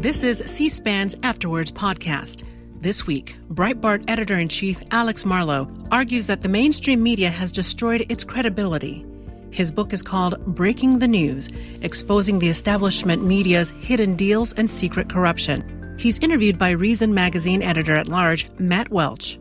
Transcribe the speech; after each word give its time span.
This 0.00 0.22
is 0.22 0.38
C 0.50 0.70
SPAN's 0.70 1.14
Afterwards 1.22 1.70
podcast. 1.70 2.48
This 2.80 3.06
week, 3.06 3.36
Breitbart 3.52 4.02
editor 4.08 4.38
in 4.38 4.48
chief 4.48 4.80
Alex 4.92 5.26
Marlow 5.26 5.70
argues 5.92 6.26
that 6.26 6.40
the 6.40 6.48
mainstream 6.48 7.02
media 7.02 7.28
has 7.28 7.52
destroyed 7.52 8.06
its 8.08 8.24
credibility. 8.24 9.04
His 9.50 9.70
book 9.70 9.92
is 9.92 10.00
called 10.00 10.42
Breaking 10.46 11.00
the 11.00 11.06
News 11.06 11.50
Exposing 11.82 12.38
the 12.38 12.48
Establishment 12.48 13.24
Media's 13.24 13.68
Hidden 13.68 14.16
Deals 14.16 14.54
and 14.54 14.70
Secret 14.70 15.10
Corruption. 15.10 15.94
He's 15.98 16.18
interviewed 16.20 16.56
by 16.56 16.70
Reason 16.70 17.12
magazine 17.12 17.60
editor 17.62 17.94
at 17.94 18.08
large, 18.08 18.48
Matt 18.58 18.90
Welch. 18.90 19.38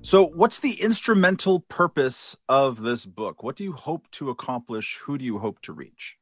So, 0.00 0.28
what's 0.28 0.60
the 0.60 0.80
instrumental 0.80 1.60
purpose 1.60 2.38
of 2.48 2.80
this 2.80 3.04
book? 3.04 3.42
What 3.42 3.56
do 3.56 3.64
you 3.64 3.72
hope 3.72 4.10
to 4.12 4.30
accomplish? 4.30 4.96
Who 5.02 5.18
do 5.18 5.26
you 5.26 5.38
hope 5.40 5.60
to 5.60 5.74
reach? 5.74 6.16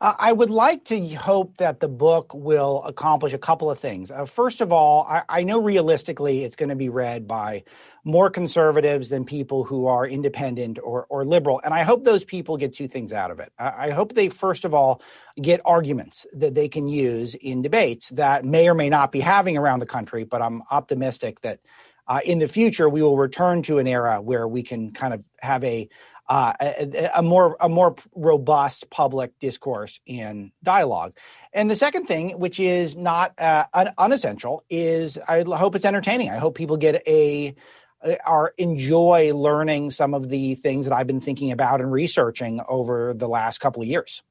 Uh, 0.00 0.14
I 0.18 0.32
would 0.32 0.50
like 0.50 0.84
to 0.86 1.08
hope 1.14 1.56
that 1.56 1.80
the 1.80 1.88
book 1.88 2.34
will 2.34 2.82
accomplish 2.84 3.32
a 3.32 3.38
couple 3.38 3.70
of 3.70 3.78
things. 3.78 4.10
Uh, 4.10 4.26
first 4.26 4.60
of 4.60 4.72
all, 4.72 5.06
I, 5.08 5.22
I 5.28 5.42
know 5.42 5.60
realistically 5.60 6.44
it's 6.44 6.56
going 6.56 6.68
to 6.68 6.76
be 6.76 6.88
read 6.88 7.26
by 7.26 7.64
more 8.04 8.28
conservatives 8.28 9.08
than 9.08 9.24
people 9.24 9.64
who 9.64 9.86
are 9.86 10.06
independent 10.06 10.78
or, 10.82 11.06
or 11.08 11.24
liberal. 11.24 11.60
And 11.64 11.72
I 11.72 11.82
hope 11.82 12.04
those 12.04 12.24
people 12.24 12.56
get 12.56 12.74
two 12.74 12.88
things 12.88 13.12
out 13.12 13.30
of 13.30 13.40
it. 13.40 13.52
I, 13.58 13.88
I 13.88 13.90
hope 13.90 14.14
they, 14.14 14.28
first 14.28 14.64
of 14.64 14.74
all, 14.74 15.00
get 15.40 15.60
arguments 15.64 16.26
that 16.34 16.54
they 16.54 16.68
can 16.68 16.88
use 16.88 17.34
in 17.34 17.62
debates 17.62 18.10
that 18.10 18.44
may 18.44 18.68
or 18.68 18.74
may 18.74 18.90
not 18.90 19.12
be 19.12 19.20
having 19.20 19.56
around 19.56 19.80
the 19.80 19.86
country, 19.86 20.24
but 20.24 20.42
I'm 20.42 20.62
optimistic 20.70 21.40
that. 21.40 21.60
Uh, 22.08 22.20
in 22.24 22.38
the 22.38 22.46
future, 22.46 22.88
we 22.88 23.02
will 23.02 23.16
return 23.16 23.62
to 23.62 23.78
an 23.78 23.88
era 23.88 24.20
where 24.22 24.46
we 24.46 24.62
can 24.62 24.92
kind 24.92 25.12
of 25.12 25.24
have 25.40 25.64
a 25.64 25.88
uh, 26.28 26.52
a, 26.60 27.10
a, 27.14 27.22
more 27.22 27.56
a 27.60 27.68
more 27.68 27.94
robust 28.14 28.90
public 28.90 29.38
discourse 29.38 30.00
and 30.08 30.50
dialogue. 30.62 31.16
And 31.52 31.70
the 31.70 31.76
second 31.76 32.06
thing, 32.06 32.30
which 32.38 32.58
is 32.58 32.96
not 32.96 33.38
uh, 33.38 33.66
un- 33.72 33.94
unessential, 33.96 34.64
is 34.68 35.18
I 35.28 35.42
hope 35.42 35.74
it's 35.76 35.84
entertaining. 35.84 36.30
I 36.30 36.38
hope 36.38 36.56
people 36.56 36.76
get 36.76 37.06
a 37.06 37.54
are 38.24 38.52
enjoy 38.58 39.34
learning 39.34 39.90
some 39.90 40.14
of 40.14 40.28
the 40.28 40.54
things 40.56 40.86
that 40.86 40.94
I've 40.94 41.06
been 41.06 41.20
thinking 41.20 41.50
about 41.50 41.80
and 41.80 41.90
researching 41.90 42.60
over 42.68 43.14
the 43.14 43.28
last 43.28 43.58
couple 43.58 43.82
of 43.82 43.88
years. 43.88 44.22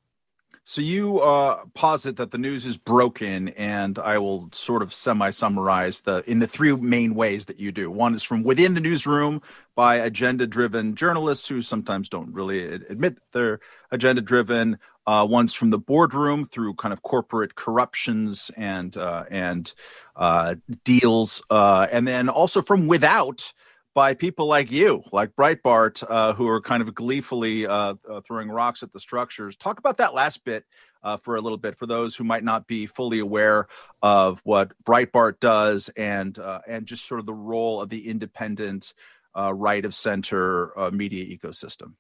So 0.68 0.82
you 0.82 1.20
uh, 1.20 1.64
posit 1.76 2.16
that 2.18 2.32
the 2.32 2.40
news 2.40 2.66
is 2.66 2.76
broken, 2.76 3.50
and 3.50 4.00
I 4.00 4.18
will 4.18 4.50
sort 4.52 4.82
of 4.82 4.96
semi-summarize 4.96 6.02
the 6.02 6.24
in 6.26 6.40
the 6.40 6.48
three 6.48 6.76
main 6.76 7.14
ways 7.14 7.46
that 7.46 7.60
you 7.60 7.72
do. 7.72 7.92
One 7.92 8.16
is 8.16 8.24
from 8.24 8.42
within 8.42 8.74
the 8.74 8.82
newsroom 8.82 9.44
by 9.76 9.98
agenda-driven 9.98 10.96
journalists 10.96 11.48
who 11.48 11.62
sometimes 11.62 12.10
don't 12.10 12.34
really 12.34 12.64
admit 12.64 13.20
they're 13.32 13.60
agenda-driven. 13.92 14.80
Uh, 15.06 15.28
one's 15.30 15.54
from 15.54 15.70
the 15.70 15.78
boardroom 15.78 16.46
through 16.46 16.74
kind 16.74 16.94
of 16.94 17.04
corporate 17.04 17.54
corruptions 17.54 18.50
and 18.58 18.98
uh, 18.98 19.26
and 19.30 19.72
uh, 20.16 20.56
deals, 20.84 21.44
uh, 21.52 21.86
and 21.92 22.08
then 22.08 22.28
also 22.28 22.64
from 22.64 22.88
without 22.88 23.54
by 23.96 24.14
people 24.14 24.46
like 24.46 24.70
you, 24.70 25.02
like 25.14 25.34
Breitbart, 25.36 26.04
uh, 26.08 26.34
who 26.34 26.48
are 26.50 26.62
kind 26.62 26.84
of 26.84 26.94
gleefully 26.94 27.66
uh, 27.66 27.96
uh, 28.08 28.22
throwing 28.28 28.50
rocks 28.50 28.84
at 28.84 28.92
the 28.92 29.00
structures. 29.00 29.56
Talk 29.56 29.80
about 29.80 29.98
that 29.98 30.14
last 30.14 30.44
bit 30.44 30.66
uh, 31.02 31.16
for 31.16 31.38
a 31.38 31.42
little 31.42 31.58
bit 31.58 31.78
for 31.80 31.86
those 31.86 32.14
who 32.14 32.26
might 32.26 32.44
not 32.44 32.68
be 32.68 32.86
fully 32.86 33.20
aware 33.20 33.68
of 34.02 34.42
what 34.44 34.74
Breitbart 34.84 35.40
does 35.40 35.90
and 35.96 36.38
uh, 36.38 36.60
and 36.68 36.86
just 36.86 37.08
sort 37.08 37.22
of 37.22 37.26
the 37.26 37.34
role 37.34 37.82
of 37.82 37.90
the 37.90 38.08
independent 38.08 38.94
uh, 39.34 39.54
right 39.54 39.86
of 39.86 39.96
center 39.96 40.74
media 40.92 41.26
ecosystem. 41.26 41.94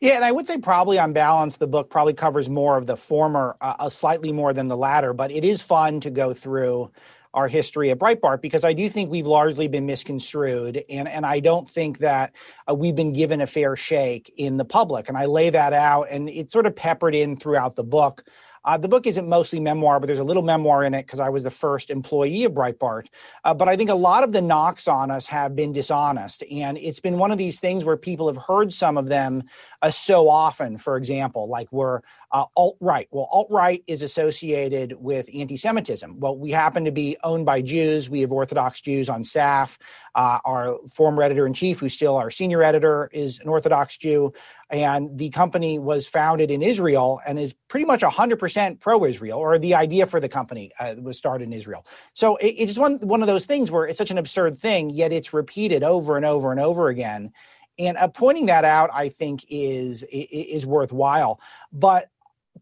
Yeah, 0.00 0.14
and 0.14 0.24
I 0.24 0.32
would 0.32 0.46
say 0.46 0.58
probably 0.58 0.98
on 0.98 1.12
balance, 1.12 1.58
the 1.58 1.68
book 1.68 1.88
probably 1.90 2.14
covers 2.14 2.48
more 2.48 2.76
of 2.76 2.86
the 2.86 2.96
former, 2.96 3.56
uh, 3.60 3.88
slightly 3.90 4.32
more 4.32 4.52
than 4.52 4.66
the 4.68 4.76
latter. 4.76 5.12
But 5.12 5.30
it 5.30 5.44
is 5.44 5.62
fun 5.62 6.00
to 6.00 6.10
go 6.10 6.34
through 6.34 6.90
our 7.34 7.48
history 7.48 7.90
at 7.90 7.98
Breitbart 7.98 8.40
because 8.40 8.64
I 8.64 8.72
do 8.72 8.88
think 8.88 9.10
we've 9.10 9.26
largely 9.26 9.68
been 9.68 9.86
misconstrued, 9.86 10.84
and 10.88 11.08
and 11.08 11.24
I 11.24 11.40
don't 11.40 11.68
think 11.68 11.98
that 11.98 12.32
uh, 12.68 12.74
we've 12.74 12.96
been 12.96 13.12
given 13.12 13.40
a 13.40 13.46
fair 13.46 13.76
shake 13.76 14.32
in 14.36 14.56
the 14.56 14.64
public. 14.64 15.08
And 15.08 15.16
I 15.16 15.26
lay 15.26 15.50
that 15.50 15.72
out, 15.72 16.08
and 16.10 16.28
it's 16.28 16.52
sort 16.52 16.66
of 16.66 16.76
peppered 16.76 17.14
in 17.14 17.36
throughout 17.36 17.76
the 17.76 17.84
book. 17.84 18.24
Uh, 18.64 18.76
the 18.76 18.88
book 18.88 19.06
isn't 19.06 19.28
mostly 19.28 19.58
memoir, 19.58 19.98
but 19.98 20.06
there's 20.06 20.20
a 20.20 20.24
little 20.24 20.42
memoir 20.42 20.84
in 20.84 20.94
it 20.94 21.04
because 21.04 21.20
I 21.20 21.28
was 21.28 21.42
the 21.42 21.50
first 21.50 21.90
employee 21.90 22.44
of 22.44 22.52
Breitbart. 22.52 23.06
Uh, 23.44 23.54
but 23.54 23.68
I 23.68 23.76
think 23.76 23.90
a 23.90 23.94
lot 23.94 24.22
of 24.22 24.32
the 24.32 24.40
knocks 24.40 24.86
on 24.86 25.10
us 25.10 25.26
have 25.26 25.56
been 25.56 25.72
dishonest. 25.72 26.44
And 26.50 26.78
it's 26.78 27.00
been 27.00 27.18
one 27.18 27.32
of 27.32 27.38
these 27.38 27.58
things 27.58 27.84
where 27.84 27.96
people 27.96 28.28
have 28.28 28.36
heard 28.36 28.72
some 28.72 28.96
of 28.96 29.06
them 29.08 29.42
uh, 29.82 29.90
so 29.90 30.28
often, 30.28 30.78
for 30.78 30.96
example, 30.96 31.48
like 31.48 31.72
we're 31.72 32.02
uh, 32.32 32.46
alt 32.56 32.78
right. 32.80 33.08
Well, 33.10 33.28
alt 33.30 33.48
right 33.50 33.84
is 33.86 34.02
associated 34.02 34.94
with 34.98 35.28
anti 35.34 35.56
Semitism. 35.56 36.18
Well, 36.18 36.36
we 36.36 36.50
happen 36.50 36.84
to 36.86 36.90
be 36.90 37.16
owned 37.22 37.44
by 37.44 37.60
Jews. 37.60 38.08
We 38.08 38.20
have 38.22 38.32
Orthodox 38.32 38.80
Jews 38.80 39.10
on 39.10 39.22
staff. 39.22 39.78
Uh, 40.14 40.38
our 40.44 40.78
former 40.94 41.22
editor 41.22 41.46
in 41.46 41.52
chief, 41.52 41.80
who's 41.80 41.92
still 41.92 42.16
our 42.16 42.30
senior 42.30 42.62
editor, 42.62 43.10
is 43.12 43.38
an 43.40 43.48
Orthodox 43.48 43.98
Jew. 43.98 44.32
And 44.70 45.18
the 45.18 45.28
company 45.28 45.78
was 45.78 46.06
founded 46.06 46.50
in 46.50 46.62
Israel 46.62 47.20
and 47.26 47.38
is 47.38 47.54
pretty 47.68 47.84
much 47.84 48.00
100% 48.00 48.80
pro 48.80 49.04
Israel, 49.04 49.38
or 49.38 49.58
the 49.58 49.74
idea 49.74 50.06
for 50.06 50.18
the 50.18 50.28
company 50.28 50.70
uh, 50.80 50.94
was 50.98 51.18
started 51.18 51.44
in 51.44 51.52
Israel. 51.52 51.86
So 52.14 52.36
it, 52.36 52.48
it's 52.48 52.78
one, 52.78 52.96
one 53.00 53.20
of 53.20 53.26
those 53.26 53.44
things 53.44 53.70
where 53.70 53.84
it's 53.84 53.98
such 53.98 54.10
an 54.10 54.18
absurd 54.18 54.58
thing, 54.58 54.88
yet 54.88 55.12
it's 55.12 55.34
repeated 55.34 55.82
over 55.82 56.16
and 56.16 56.24
over 56.24 56.50
and 56.50 56.60
over 56.60 56.88
again 56.88 57.32
and 57.78 57.96
uh, 57.96 58.08
pointing 58.08 58.46
that 58.46 58.64
out 58.64 58.90
i 58.92 59.08
think 59.08 59.44
is 59.48 60.04
is 60.10 60.66
worthwhile 60.66 61.40
but 61.72 62.10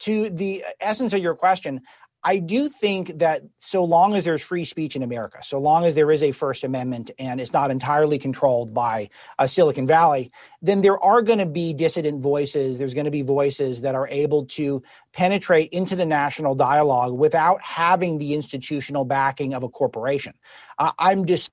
to 0.01 0.31
the 0.31 0.65
essence 0.81 1.13
of 1.13 1.21
your 1.21 1.35
question 1.35 1.81
I 2.23 2.37
do 2.37 2.69
think 2.69 3.19
that 3.19 3.43
so 3.57 3.83
long 3.83 4.15
as 4.15 4.25
there's 4.25 4.43
free 4.43 4.67
speech 4.67 4.95
in 4.95 5.03
America, 5.03 5.39
so 5.43 5.59
long 5.59 5.87
as 5.87 5.95
there 5.95 6.11
is 6.11 6.23
a 6.23 6.33
First 6.33 6.65
Amendment 6.65 7.11
and 7.19 7.41
it's 7.41 7.53
not 7.53 7.71
entirely 7.71 8.19
controlled 8.19 8.75
by 8.75 9.09
uh, 9.39 9.47
Silicon 9.47 9.87
Valley, 9.87 10.31
then 10.61 10.83
there 10.83 11.03
are 11.03 11.23
going 11.23 11.39
to 11.39 11.47
be 11.47 11.73
dissident 11.73 12.21
voices. 12.21 12.77
There's 12.77 12.93
going 12.93 13.07
to 13.07 13.11
be 13.11 13.23
voices 13.23 13.81
that 13.81 13.95
are 13.95 14.07
able 14.09 14.45
to 14.47 14.83
penetrate 15.15 15.71
into 15.73 15.97
the 15.97 16.05
national 16.05 16.55
dialogue 16.55 17.15
without 17.15 17.63
having 17.63 18.19
the 18.19 18.35
institutional 18.35 19.07
backing 19.07 19.55
of 19.55 19.63
a 19.63 19.69
corporation. 19.69 20.35
Uh, 20.79 20.93
I'm 20.99 21.25
just 21.25 21.51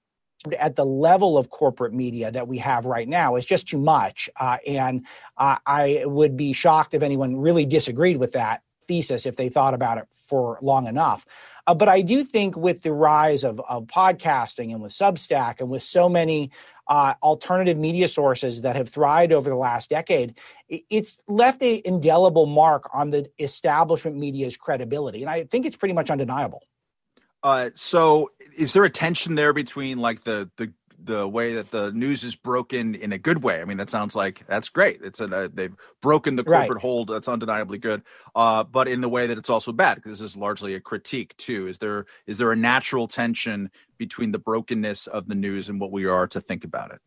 at 0.53 0.75
the 0.75 0.85
level 0.85 1.38
of 1.38 1.50
corporate 1.50 1.94
media 1.94 2.31
that 2.31 2.47
we 2.47 2.58
have 2.59 2.85
right 2.85 3.08
now 3.08 3.35
is 3.35 3.46
just 3.46 3.68
too 3.68 3.78
much. 3.78 4.30
Uh, 4.40 4.58
and 4.66 5.06
uh, 5.38 5.58
I 5.66 6.03
would 6.06 6.38
be 6.38 6.53
shocked 6.53 6.94
if 6.94 7.03
anyone 7.03 7.38
really 7.38 7.66
disagreed 7.66 8.18
with 8.18 8.34
that 8.34 8.62
thesis 8.88 9.25
if 9.25 9.36
they 9.36 9.50
thought 9.50 9.74
about 9.74 9.97
it 9.97 10.07
for 10.13 10.57
long 10.62 10.88
enough. 10.88 11.25
Uh, 11.66 11.74
but 11.74 11.90
I 11.90 12.02
do 12.02 12.24
think 12.24 12.56
with 12.56 12.81
the 12.81 12.94
rise 12.94 13.44
of, 13.44 13.59
of 13.68 13.86
podcasting 13.88 14.72
and 14.72 14.81
with 14.81 14.91
Substack 14.91 15.59
and 15.59 15.69
with 15.69 15.84
so 15.84 16.07
many 16.07 16.52
uh, 16.88 17.16
alternative 17.22 17.78
media 17.78 18.07
sources 18.07 18.62
that 18.62 18.78
have 18.78 18.88
thrived 18.88 19.34
over 19.34 19.50
the 19.50 19.56
last 19.56 19.90
decade, 19.90 20.38
it's 20.69 21.19
left 21.27 21.62
a 21.62 21.81
indelible 21.86 22.45
mark 22.45 22.89
on 22.94 23.10
the 23.10 23.30
establishment 23.39 24.18
media's 24.18 24.56
credibility. 24.56 25.21
And 25.21 25.30
I 25.30 25.44
think 25.44 25.66
it's 25.66 25.75
pretty 25.75 25.94
much 25.94 26.10
undeniable. 26.10 26.63
Uh, 27.44 27.69
so 27.75 28.31
is 28.56 28.74
there 28.74 28.84
a 28.84 28.89
tension 28.89 29.36
there 29.36 29.54
between 29.54 30.00
like 30.00 30.24
the 30.24 30.50
the 30.57 30.74
the 31.07 31.28
way 31.28 31.54
that 31.54 31.72
the 31.72 31.92
news 31.92 32.24
is 32.24 32.36
broken 32.36 32.95
in 32.95 33.13
a 33.13 33.18
good 33.18 33.44
way. 33.44 33.62
I 33.62 33.66
mean, 33.66 33.78
that 33.78 33.89
sounds 33.89 34.16
like 34.16 34.45
that's 34.48 34.69
great. 34.69 35.00
It's 35.04 35.19
a 35.19 35.25
uh, 35.25 35.48
they've 35.51 35.75
broken 36.01 36.36
the 36.36 36.44
corporate 36.44 36.69
right. 36.72 36.81
hold. 36.81 37.10
That's 37.10 37.28
undeniably 37.28 37.78
good. 37.78 38.04
Uh, 38.36 38.63
but 38.63 38.88
in 38.88 39.01
the 39.01 39.10
way 39.10 39.28
that 39.28 39.38
it's 39.38 39.50
also 39.50 39.72
bad, 39.72 39.95
because 39.95 40.19
this 40.19 40.31
is 40.31 40.38
largely 40.38 40.75
a 40.75 40.80
critique 40.80 41.36
too. 41.38 41.68
Is 41.68 41.78
there 41.78 42.06
is 42.25 42.38
there 42.38 42.51
a 42.51 42.56
natural 42.56 43.07
tension 43.07 43.72
between 43.98 44.31
the 44.31 44.40
brokenness 44.40 45.07
of 45.07 45.28
the 45.28 45.36
news 45.36 45.69
and 45.69 45.80
what 45.80 45.92
we 45.92 46.06
are 46.06 46.28
to 46.28 46.42
think 46.42 46.63
about 46.63 46.92
it? 46.92 47.00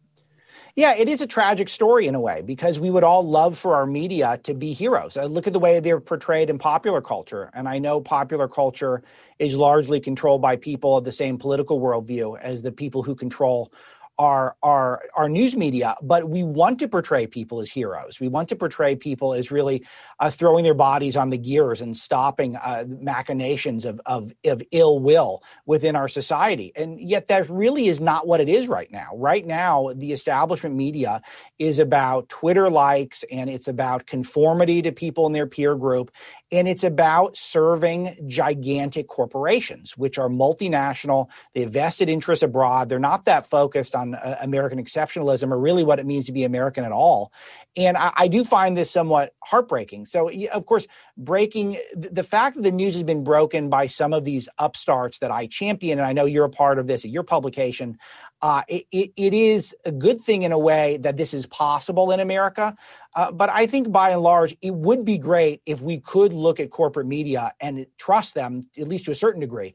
Yeah, 0.81 0.95
it 0.95 1.11
is 1.11 1.21
a 1.21 1.27
tragic 1.27 1.69
story 1.69 2.07
in 2.07 2.15
a 2.15 2.21
way 2.21 2.41
because 2.41 2.81
we 2.81 2.89
would 2.89 3.05
all 3.05 3.23
love 3.23 3.59
for 3.59 3.75
our 3.75 3.85
media 3.85 4.41
to 4.45 4.55
be 4.55 4.73
heroes. 4.73 5.19
I 5.19 5.25
look 5.25 5.47
at 5.47 5.53
the 5.53 5.59
way 5.59 5.79
they're 5.79 6.01
portrayed 6.01 6.49
in 6.49 6.59
popular 6.59 7.03
culture, 7.03 7.51
and 7.53 7.69
I 7.69 7.79
know 7.79 8.01
popular 8.01 8.49
culture 8.49 9.03
is 9.39 9.55
largely 9.55 10.01
controlled 10.01 10.41
by 10.41 10.57
people 10.57 10.97
of 10.97 11.05
the 11.05 11.13
same 11.13 11.37
political 11.37 11.83
worldview 11.83 12.41
as 12.41 12.63
the 12.63 12.73
people 12.73 13.03
who 13.03 13.15
control 13.15 13.71
our 14.21 14.55
our 14.63 15.03
our 15.17 15.31
news 15.31 15.57
media 15.57 15.97
but 16.03 16.29
we 16.29 16.43
want 16.43 16.79
to 16.79 16.87
portray 16.87 17.27
people 17.27 17.61
as 17.61 17.71
heroes. 17.71 18.21
We 18.21 18.29
want 18.29 18.51
to 18.51 18.57
portray 18.57 18.95
people 18.95 19.33
as 19.33 19.51
really 19.51 19.87
uh, 20.19 20.31
throwing 20.31 20.63
their 20.63 20.75
bodies 20.75 21.17
on 21.17 21.31
the 21.31 21.39
gears 21.39 21.81
and 21.81 21.97
stopping 21.97 22.55
uh, 22.57 22.85
machinations 22.87 23.87
of, 23.87 23.99
of 24.05 24.33
of 24.45 24.63
ill 24.73 25.01
will 25.01 25.43
within 25.65 25.97
our 25.97 26.07
society. 26.07 26.71
And 26.77 27.01
yet 27.01 27.29
that 27.29 27.49
really 27.49 27.89
is 27.89 27.99
not 27.99 28.27
what 28.27 28.43
it 28.43 28.49
is 28.51 28.69
right 28.69 28.93
now. 28.93 29.09
Right 29.15 29.47
now 29.47 29.93
the 29.95 30.13
establishment 30.13 30.75
media 30.75 31.23
is 31.59 31.79
about 31.79 32.29
twitter 32.29 32.69
likes 32.69 33.25
and 33.31 33.49
it's 33.49 33.69
about 33.69 34.07
conformity 34.07 34.83
to 34.83 34.93
people 34.93 35.27
in 35.27 35.33
their 35.33 35.47
peer 35.47 35.75
group 35.77 36.11
and 36.53 36.67
it's 36.67 36.85
about 36.85 37.37
serving 37.37 38.17
gigantic 38.27 39.07
corporations, 39.07 39.97
which 39.97 40.19
are 40.19 40.29
multinational. 40.29 41.29
They 41.55 41.63
have 41.63 41.73
vested 41.73 42.09
interests 42.09 42.43
abroad. 42.43 42.89
They're 42.89 42.99
not 42.99 43.25
that 43.27 43.47
focused 43.47 43.95
on 43.95 44.15
uh, 44.15 44.37
American 44.41 44.83
exceptionalism 44.83 45.53
or 45.53 45.59
really 45.59 45.85
what 45.85 45.99
it 45.99 46.07
means 46.07 46.25
to 46.27 46.33
be 46.33 46.45
American 46.45 46.85
at 46.85 46.93
all. 46.93 47.33
And 47.77 47.97
I, 47.97 48.13
I, 48.17 48.29
do 48.29 48.45
find 48.45 48.77
this 48.77 48.91
somewhat 48.91 49.33
heartbreaking. 49.45 50.05
So, 50.07 50.29
of 50.53 50.67
course, 50.67 50.89
breaking 51.17 51.79
the 51.95 52.25
fact 52.25 52.57
that 52.57 52.63
the 52.63 52.73
news 52.73 52.95
has 52.95 53.05
been 53.05 53.23
broken 53.23 53.69
by 53.69 53.87
some 53.87 54.13
of 54.13 54.25
these 54.25 54.49
upstarts 54.59 55.21
that 55.21 55.31
I 55.31 55.47
champion, 55.47 55.99
and 56.01 56.07
I 56.07 56.13
know 56.13 56.25
you're 56.25 56.45
a 56.45 56.51
part 56.51 56.81
of 56.81 56.89
this 56.89 57.05
at 57.05 57.11
your 57.11 57.23
publication, 57.23 57.99
uh, 58.43 58.63
it, 58.69 58.87
it, 58.91 59.13
it 59.17 59.35
is 59.35 59.75
a 59.85 59.93
good 59.93 60.21
thing 60.21 60.43
in 60.43 60.53
a 60.53 60.59
way 60.59 60.97
that 60.99 61.17
this 61.17 61.35
is 61.35 61.47
possible 61.47 62.11
in 62.11 62.21
America. 62.21 62.77
Uh, 63.15 63.31
but 63.31 63.51
I 63.51 63.67
think 63.67 63.93
by 63.93 64.11
and 64.11 64.23
large, 64.23 64.57
it 64.63 64.75
would 64.75 65.05
be 65.05 65.19
great 65.19 65.61
if 65.67 65.81
we 65.81 65.99
could 65.99 66.33
look 66.33 66.61
at 66.61 66.71
corporate 66.71 67.07
media 67.07 67.53
and 67.61 67.87
trust 67.99 68.35
them, 68.35 68.69
at 68.79 68.89
least 68.89 69.05
to 69.07 69.11
a 69.11 69.15
certain 69.15 69.41
degree. 69.41 69.75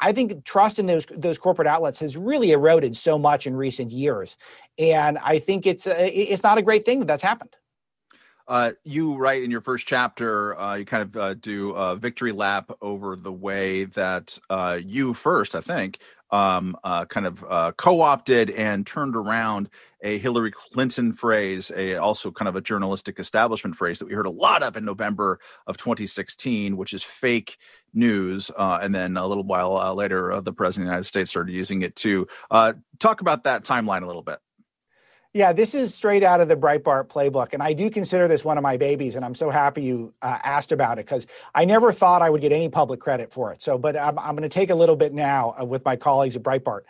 I 0.00 0.12
think 0.12 0.44
trust 0.44 0.78
in 0.78 0.86
those 0.86 1.06
those 1.14 1.36
corporate 1.36 1.68
outlets 1.68 1.98
has 1.98 2.16
really 2.16 2.52
eroded 2.52 2.96
so 2.96 3.18
much 3.18 3.46
in 3.46 3.54
recent 3.54 3.92
years, 3.92 4.38
and 4.78 5.18
I 5.18 5.38
think 5.38 5.66
it's 5.66 5.86
uh, 5.86 5.94
it's 5.98 6.42
not 6.42 6.56
a 6.56 6.62
great 6.62 6.86
thing 6.86 7.00
that 7.00 7.04
that's 7.06 7.22
happened. 7.22 7.54
Uh, 8.50 8.72
you 8.82 9.16
write 9.16 9.44
in 9.44 9.50
your 9.52 9.60
first 9.60 9.86
chapter, 9.86 10.58
uh, 10.58 10.74
you 10.74 10.84
kind 10.84 11.04
of 11.04 11.16
uh, 11.16 11.34
do 11.34 11.70
a 11.70 11.94
victory 11.94 12.32
lap 12.32 12.68
over 12.82 13.14
the 13.14 13.30
way 13.30 13.84
that 13.84 14.36
uh, 14.50 14.76
you 14.84 15.14
first, 15.14 15.54
I 15.54 15.60
think, 15.60 15.98
um, 16.32 16.76
uh, 16.82 17.04
kind 17.04 17.26
of 17.26 17.76
co-opted 17.76 18.50
and 18.50 18.84
turned 18.84 19.14
around 19.14 19.70
a 20.02 20.18
Hillary 20.18 20.50
Clinton 20.50 21.12
phrase, 21.12 21.70
a 21.76 21.94
also 21.94 22.32
kind 22.32 22.48
of 22.48 22.56
a 22.56 22.60
journalistic 22.60 23.20
establishment 23.20 23.76
phrase 23.76 24.00
that 24.00 24.06
we 24.06 24.14
heard 24.14 24.26
a 24.26 24.30
lot 24.30 24.64
of 24.64 24.76
in 24.76 24.84
November 24.84 25.38
of 25.68 25.76
2016, 25.76 26.76
which 26.76 26.92
is 26.92 27.04
fake 27.04 27.56
news. 27.94 28.50
And 28.58 28.92
then 28.92 29.16
a 29.16 29.28
little 29.28 29.44
while 29.44 29.94
later, 29.94 30.40
the 30.40 30.52
president 30.52 30.86
of 30.86 30.88
the 30.88 30.90
United 30.90 31.04
States 31.04 31.30
started 31.30 31.52
using 31.52 31.82
it 31.82 31.94
too. 31.94 32.26
Talk 32.50 33.20
about 33.20 33.44
that 33.44 33.62
timeline 33.62 34.02
a 34.02 34.06
little 34.06 34.22
bit. 34.22 34.40
Yeah, 35.32 35.52
this 35.52 35.76
is 35.76 35.94
straight 35.94 36.24
out 36.24 36.40
of 36.40 36.48
the 36.48 36.56
Breitbart 36.56 37.06
playbook. 37.06 37.52
And 37.52 37.62
I 37.62 37.72
do 37.72 37.88
consider 37.88 38.26
this 38.26 38.44
one 38.44 38.58
of 38.58 38.62
my 38.62 38.76
babies. 38.76 39.14
And 39.14 39.24
I'm 39.24 39.36
so 39.36 39.48
happy 39.48 39.82
you 39.82 40.12
uh, 40.22 40.38
asked 40.42 40.72
about 40.72 40.98
it 40.98 41.06
because 41.06 41.24
I 41.54 41.64
never 41.64 41.92
thought 41.92 42.20
I 42.20 42.30
would 42.30 42.40
get 42.40 42.50
any 42.50 42.68
public 42.68 42.98
credit 42.98 43.32
for 43.32 43.52
it. 43.52 43.62
So, 43.62 43.78
but 43.78 43.96
I'm, 43.96 44.18
I'm 44.18 44.34
going 44.34 44.42
to 44.42 44.48
take 44.48 44.70
a 44.70 44.74
little 44.74 44.96
bit 44.96 45.14
now 45.14 45.54
uh, 45.60 45.64
with 45.64 45.84
my 45.84 45.94
colleagues 45.94 46.34
at 46.34 46.42
Breitbart. 46.42 46.80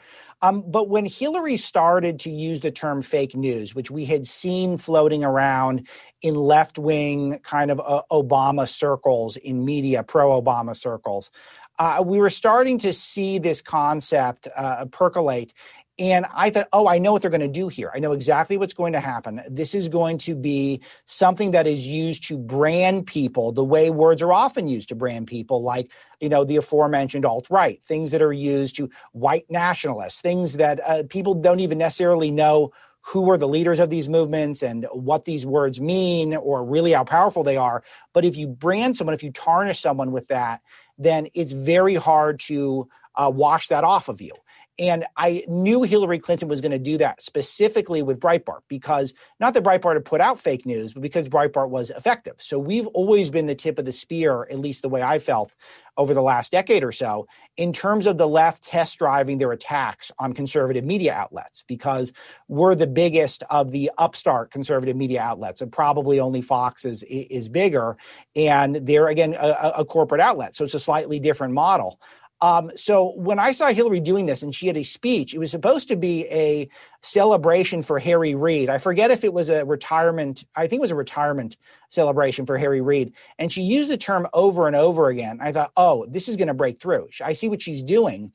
Um, 0.40 0.64
but 0.66 0.88
when 0.88 1.04
Hillary 1.04 1.58
started 1.58 2.18
to 2.20 2.30
use 2.30 2.60
the 2.60 2.70
term 2.70 3.02
fake 3.02 3.36
news, 3.36 3.74
which 3.74 3.90
we 3.90 4.06
had 4.06 4.26
seen 4.26 4.78
floating 4.78 5.22
around 5.22 5.86
in 6.22 6.34
left 6.34 6.78
wing 6.78 7.40
kind 7.42 7.70
of 7.70 7.78
uh, 7.78 8.02
Obama 8.10 8.66
circles, 8.66 9.36
in 9.36 9.66
media, 9.66 10.02
pro 10.02 10.40
Obama 10.40 10.74
circles, 10.74 11.30
uh, 11.78 12.02
we 12.04 12.18
were 12.18 12.30
starting 12.30 12.78
to 12.78 12.92
see 12.92 13.38
this 13.38 13.62
concept 13.62 14.48
uh, 14.56 14.86
percolate. 14.86 15.52
And 16.00 16.24
I 16.34 16.48
thought, 16.48 16.68
oh, 16.72 16.88
I 16.88 16.98
know 16.98 17.12
what 17.12 17.20
they're 17.20 17.30
going 17.30 17.42
to 17.42 17.48
do 17.48 17.68
here. 17.68 17.92
I 17.94 17.98
know 17.98 18.12
exactly 18.12 18.56
what's 18.56 18.72
going 18.72 18.94
to 18.94 19.00
happen. 19.00 19.42
This 19.50 19.74
is 19.74 19.86
going 19.90 20.16
to 20.18 20.34
be 20.34 20.80
something 21.04 21.50
that 21.50 21.66
is 21.66 21.86
used 21.86 22.24
to 22.28 22.38
brand 22.38 23.06
people 23.06 23.52
the 23.52 23.64
way 23.64 23.90
words 23.90 24.22
are 24.22 24.32
often 24.32 24.66
used 24.66 24.88
to 24.88 24.94
brand 24.94 25.26
people, 25.26 25.62
like, 25.62 25.92
you 26.18 26.30
know, 26.30 26.42
the 26.42 26.56
aforementioned 26.56 27.26
alt 27.26 27.48
right, 27.50 27.82
things 27.86 28.12
that 28.12 28.22
are 28.22 28.32
used 28.32 28.76
to 28.76 28.88
white 29.12 29.44
nationalists, 29.50 30.22
things 30.22 30.54
that 30.54 30.80
uh, 30.86 31.02
people 31.10 31.34
don't 31.34 31.60
even 31.60 31.76
necessarily 31.76 32.30
know 32.30 32.72
who 33.02 33.30
are 33.30 33.38
the 33.38 33.48
leaders 33.48 33.78
of 33.78 33.90
these 33.90 34.08
movements 34.08 34.62
and 34.62 34.86
what 34.92 35.26
these 35.26 35.44
words 35.44 35.82
mean 35.82 36.34
or 36.34 36.64
really 36.64 36.92
how 36.92 37.04
powerful 37.04 37.44
they 37.44 37.58
are. 37.58 37.82
But 38.14 38.24
if 38.24 38.38
you 38.38 38.46
brand 38.46 38.96
someone, 38.96 39.12
if 39.12 39.22
you 39.22 39.32
tarnish 39.32 39.80
someone 39.80 40.12
with 40.12 40.28
that, 40.28 40.62
then 40.96 41.28
it's 41.34 41.52
very 41.52 41.96
hard 41.96 42.40
to 42.40 42.88
uh, 43.16 43.30
wash 43.34 43.68
that 43.68 43.84
off 43.84 44.08
of 44.08 44.22
you. 44.22 44.32
And 44.80 45.04
I 45.18 45.44
knew 45.46 45.82
Hillary 45.82 46.18
Clinton 46.18 46.48
was 46.48 46.62
going 46.62 46.72
to 46.72 46.78
do 46.78 46.96
that 46.98 47.20
specifically 47.20 48.02
with 48.02 48.18
Breitbart 48.18 48.60
because 48.66 49.12
not 49.38 49.52
that 49.52 49.62
Breitbart 49.62 49.92
had 49.92 50.06
put 50.06 50.22
out 50.22 50.40
fake 50.40 50.64
news, 50.64 50.94
but 50.94 51.02
because 51.02 51.28
Breitbart 51.28 51.68
was 51.68 51.90
effective. 51.90 52.36
So 52.38 52.58
we've 52.58 52.86
always 52.88 53.30
been 53.30 53.44
the 53.44 53.54
tip 53.54 53.78
of 53.78 53.84
the 53.84 53.92
spear, 53.92 54.48
at 54.50 54.58
least 54.58 54.80
the 54.80 54.88
way 54.88 55.02
I 55.02 55.18
felt 55.18 55.52
over 55.98 56.14
the 56.14 56.22
last 56.22 56.50
decade 56.50 56.82
or 56.82 56.92
so, 56.92 57.28
in 57.58 57.74
terms 57.74 58.06
of 58.06 58.16
the 58.16 58.26
left 58.26 58.64
test 58.64 58.98
driving 58.98 59.36
their 59.36 59.52
attacks 59.52 60.10
on 60.18 60.32
conservative 60.32 60.82
media 60.82 61.12
outlets 61.12 61.62
because 61.68 62.10
we're 62.48 62.74
the 62.74 62.86
biggest 62.86 63.42
of 63.50 63.70
the 63.70 63.90
upstart 63.98 64.50
conservative 64.50 64.96
media 64.96 65.20
outlets, 65.20 65.60
and 65.60 65.70
probably 65.70 66.18
only 66.18 66.40
Fox 66.40 66.86
is 66.86 67.02
is 67.02 67.50
bigger, 67.50 67.98
and 68.34 68.76
they're 68.76 69.08
again 69.08 69.34
a, 69.38 69.72
a 69.78 69.84
corporate 69.84 70.22
outlet, 70.22 70.56
so 70.56 70.64
it's 70.64 70.72
a 70.72 70.80
slightly 70.80 71.20
different 71.20 71.52
model. 71.52 72.00
Um, 72.42 72.70
so 72.74 73.12
when 73.16 73.38
I 73.38 73.52
saw 73.52 73.68
Hillary 73.68 74.00
doing 74.00 74.26
this 74.26 74.42
and 74.42 74.54
she 74.54 74.66
had 74.66 74.76
a 74.76 74.82
speech, 74.82 75.34
it 75.34 75.38
was 75.38 75.50
supposed 75.50 75.88
to 75.88 75.96
be 75.96 76.26
a 76.28 76.68
celebration 77.02 77.82
for 77.82 77.98
Harry 77.98 78.34
Reid. 78.34 78.70
I 78.70 78.78
forget 78.78 79.10
if 79.10 79.24
it 79.24 79.32
was 79.32 79.50
a 79.50 79.64
retirement, 79.64 80.44
I 80.56 80.66
think 80.66 80.80
it 80.80 80.82
was 80.82 80.90
a 80.90 80.96
retirement 80.96 81.58
celebration 81.90 82.46
for 82.46 82.56
Harry 82.56 82.80
Reid. 82.80 83.12
And 83.38 83.52
she 83.52 83.62
used 83.62 83.90
the 83.90 83.98
term 83.98 84.26
over 84.32 84.66
and 84.66 84.76
over 84.76 85.08
again. 85.08 85.38
I 85.42 85.52
thought, 85.52 85.72
oh, 85.76 86.06
this 86.06 86.28
is 86.28 86.36
going 86.36 86.48
to 86.48 86.54
break 86.54 86.80
through. 86.80 87.08
I 87.22 87.34
see 87.34 87.48
what 87.48 87.60
she's 87.60 87.82
doing. 87.82 88.32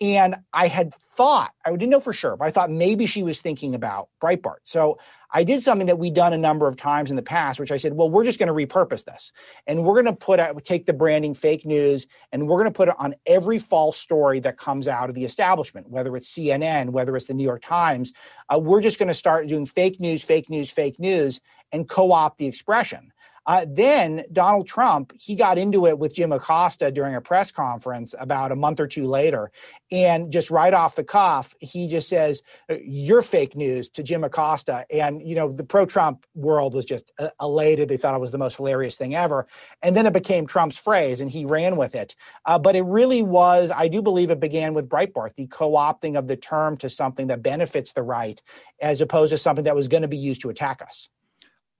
And 0.00 0.36
I 0.52 0.66
had 0.66 0.92
thought, 0.94 1.52
I 1.64 1.70
didn't 1.70 1.90
know 1.90 2.00
for 2.00 2.12
sure, 2.12 2.36
but 2.36 2.46
I 2.46 2.50
thought 2.50 2.70
maybe 2.70 3.06
she 3.06 3.22
was 3.22 3.40
thinking 3.40 3.74
about 3.74 4.08
Breitbart. 4.20 4.58
So 4.64 4.98
I 5.32 5.44
did 5.44 5.62
something 5.62 5.86
that 5.86 5.98
we'd 5.98 6.14
done 6.14 6.32
a 6.32 6.38
number 6.38 6.66
of 6.66 6.76
times 6.76 7.10
in 7.10 7.16
the 7.16 7.22
past, 7.22 7.58
which 7.58 7.72
I 7.72 7.76
said, 7.76 7.94
well, 7.94 8.10
we're 8.10 8.24
just 8.24 8.38
going 8.38 8.48
to 8.48 8.54
repurpose 8.54 9.04
this. 9.04 9.32
And 9.66 9.84
we're 9.84 9.94
going 9.94 10.06
to 10.06 10.12
put 10.12 10.40
out, 10.40 10.62
take 10.64 10.86
the 10.86 10.92
branding 10.92 11.34
fake 11.34 11.64
news 11.64 12.06
and 12.32 12.48
we're 12.48 12.58
going 12.58 12.72
to 12.72 12.76
put 12.76 12.88
it 12.88 12.94
on 12.98 13.14
every 13.26 13.58
false 13.58 13.96
story 13.96 14.40
that 14.40 14.58
comes 14.58 14.88
out 14.88 15.08
of 15.08 15.14
the 15.14 15.24
establishment, 15.24 15.88
whether 15.88 16.16
it's 16.16 16.32
CNN, 16.32 16.90
whether 16.90 17.16
it's 17.16 17.26
the 17.26 17.34
New 17.34 17.44
York 17.44 17.62
Times. 17.62 18.12
Uh, 18.52 18.58
we're 18.58 18.80
just 18.80 18.98
going 18.98 19.08
to 19.08 19.14
start 19.14 19.48
doing 19.48 19.66
fake 19.66 20.00
news, 20.00 20.22
fake 20.22 20.50
news, 20.50 20.70
fake 20.70 20.98
news, 20.98 21.40
and 21.72 21.88
co 21.88 22.12
opt 22.12 22.38
the 22.38 22.46
expression. 22.46 23.12
Uh, 23.46 23.66
then 23.68 24.24
Donald 24.32 24.66
Trump, 24.66 25.12
he 25.18 25.34
got 25.34 25.58
into 25.58 25.86
it 25.86 25.98
with 25.98 26.14
Jim 26.14 26.32
Acosta 26.32 26.90
during 26.90 27.14
a 27.14 27.20
press 27.20 27.50
conference 27.50 28.14
about 28.18 28.52
a 28.52 28.56
month 28.56 28.80
or 28.80 28.86
two 28.86 29.06
later. 29.06 29.50
And 29.90 30.32
just 30.32 30.50
right 30.50 30.72
off 30.72 30.96
the 30.96 31.04
cuff, 31.04 31.54
he 31.60 31.88
just 31.88 32.08
says, 32.08 32.42
uh, 32.70 32.76
You're 32.82 33.22
fake 33.22 33.54
news 33.54 33.88
to 33.90 34.02
Jim 34.02 34.24
Acosta. 34.24 34.86
And, 34.90 35.26
you 35.26 35.34
know, 35.34 35.52
the 35.52 35.64
pro 35.64 35.86
Trump 35.86 36.26
world 36.34 36.74
was 36.74 36.84
just 36.84 37.12
uh, 37.18 37.28
elated. 37.40 37.88
They 37.88 37.96
thought 37.96 38.14
it 38.14 38.20
was 38.20 38.30
the 38.30 38.38
most 38.38 38.56
hilarious 38.56 38.96
thing 38.96 39.14
ever. 39.14 39.46
And 39.82 39.94
then 39.94 40.06
it 40.06 40.12
became 40.12 40.46
Trump's 40.46 40.78
phrase 40.78 41.20
and 41.20 41.30
he 41.30 41.44
ran 41.44 41.76
with 41.76 41.94
it. 41.94 42.14
Uh, 42.46 42.58
but 42.58 42.76
it 42.76 42.82
really 42.82 43.22
was, 43.22 43.70
I 43.74 43.88
do 43.88 44.00
believe 44.00 44.30
it 44.30 44.40
began 44.40 44.74
with 44.74 44.88
Breitbart, 44.88 45.34
the 45.34 45.46
co 45.46 45.72
opting 45.72 46.18
of 46.18 46.28
the 46.28 46.36
term 46.36 46.76
to 46.78 46.88
something 46.88 47.26
that 47.26 47.42
benefits 47.42 47.92
the 47.92 48.02
right 48.02 48.40
as 48.80 49.00
opposed 49.00 49.30
to 49.30 49.38
something 49.38 49.64
that 49.64 49.76
was 49.76 49.88
going 49.88 50.02
to 50.02 50.08
be 50.08 50.16
used 50.16 50.40
to 50.42 50.50
attack 50.50 50.82
us 50.82 51.08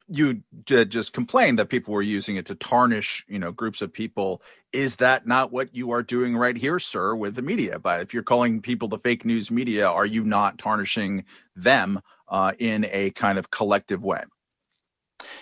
you 0.08 0.42
just 0.74 1.12
complained 1.12 1.58
that 1.58 1.70
people 1.70 1.94
were 1.94 2.02
using 2.02 2.36
it 2.36 2.46
to 2.46 2.54
tarnish 2.54 3.24
you 3.28 3.38
know 3.38 3.50
groups 3.50 3.80
of 3.80 3.92
people 3.92 4.42
is 4.72 4.96
that 4.96 5.26
not 5.26 5.52
what 5.52 5.74
you 5.74 5.90
are 5.92 6.02
doing 6.02 6.36
right 6.36 6.56
here 6.56 6.78
sir 6.78 7.14
with 7.14 7.34
the 7.34 7.42
media 7.42 7.78
but 7.78 8.00
if 8.00 8.12
you're 8.12 8.22
calling 8.22 8.60
people 8.60 8.88
the 8.88 8.98
fake 8.98 9.24
news 9.24 9.50
media 9.50 9.88
are 9.88 10.06
you 10.06 10.22
not 10.22 10.58
tarnishing 10.58 11.24
them 11.56 12.00
uh, 12.28 12.52
in 12.58 12.86
a 12.90 13.10
kind 13.10 13.38
of 13.38 13.50
collective 13.50 14.04
way 14.04 14.22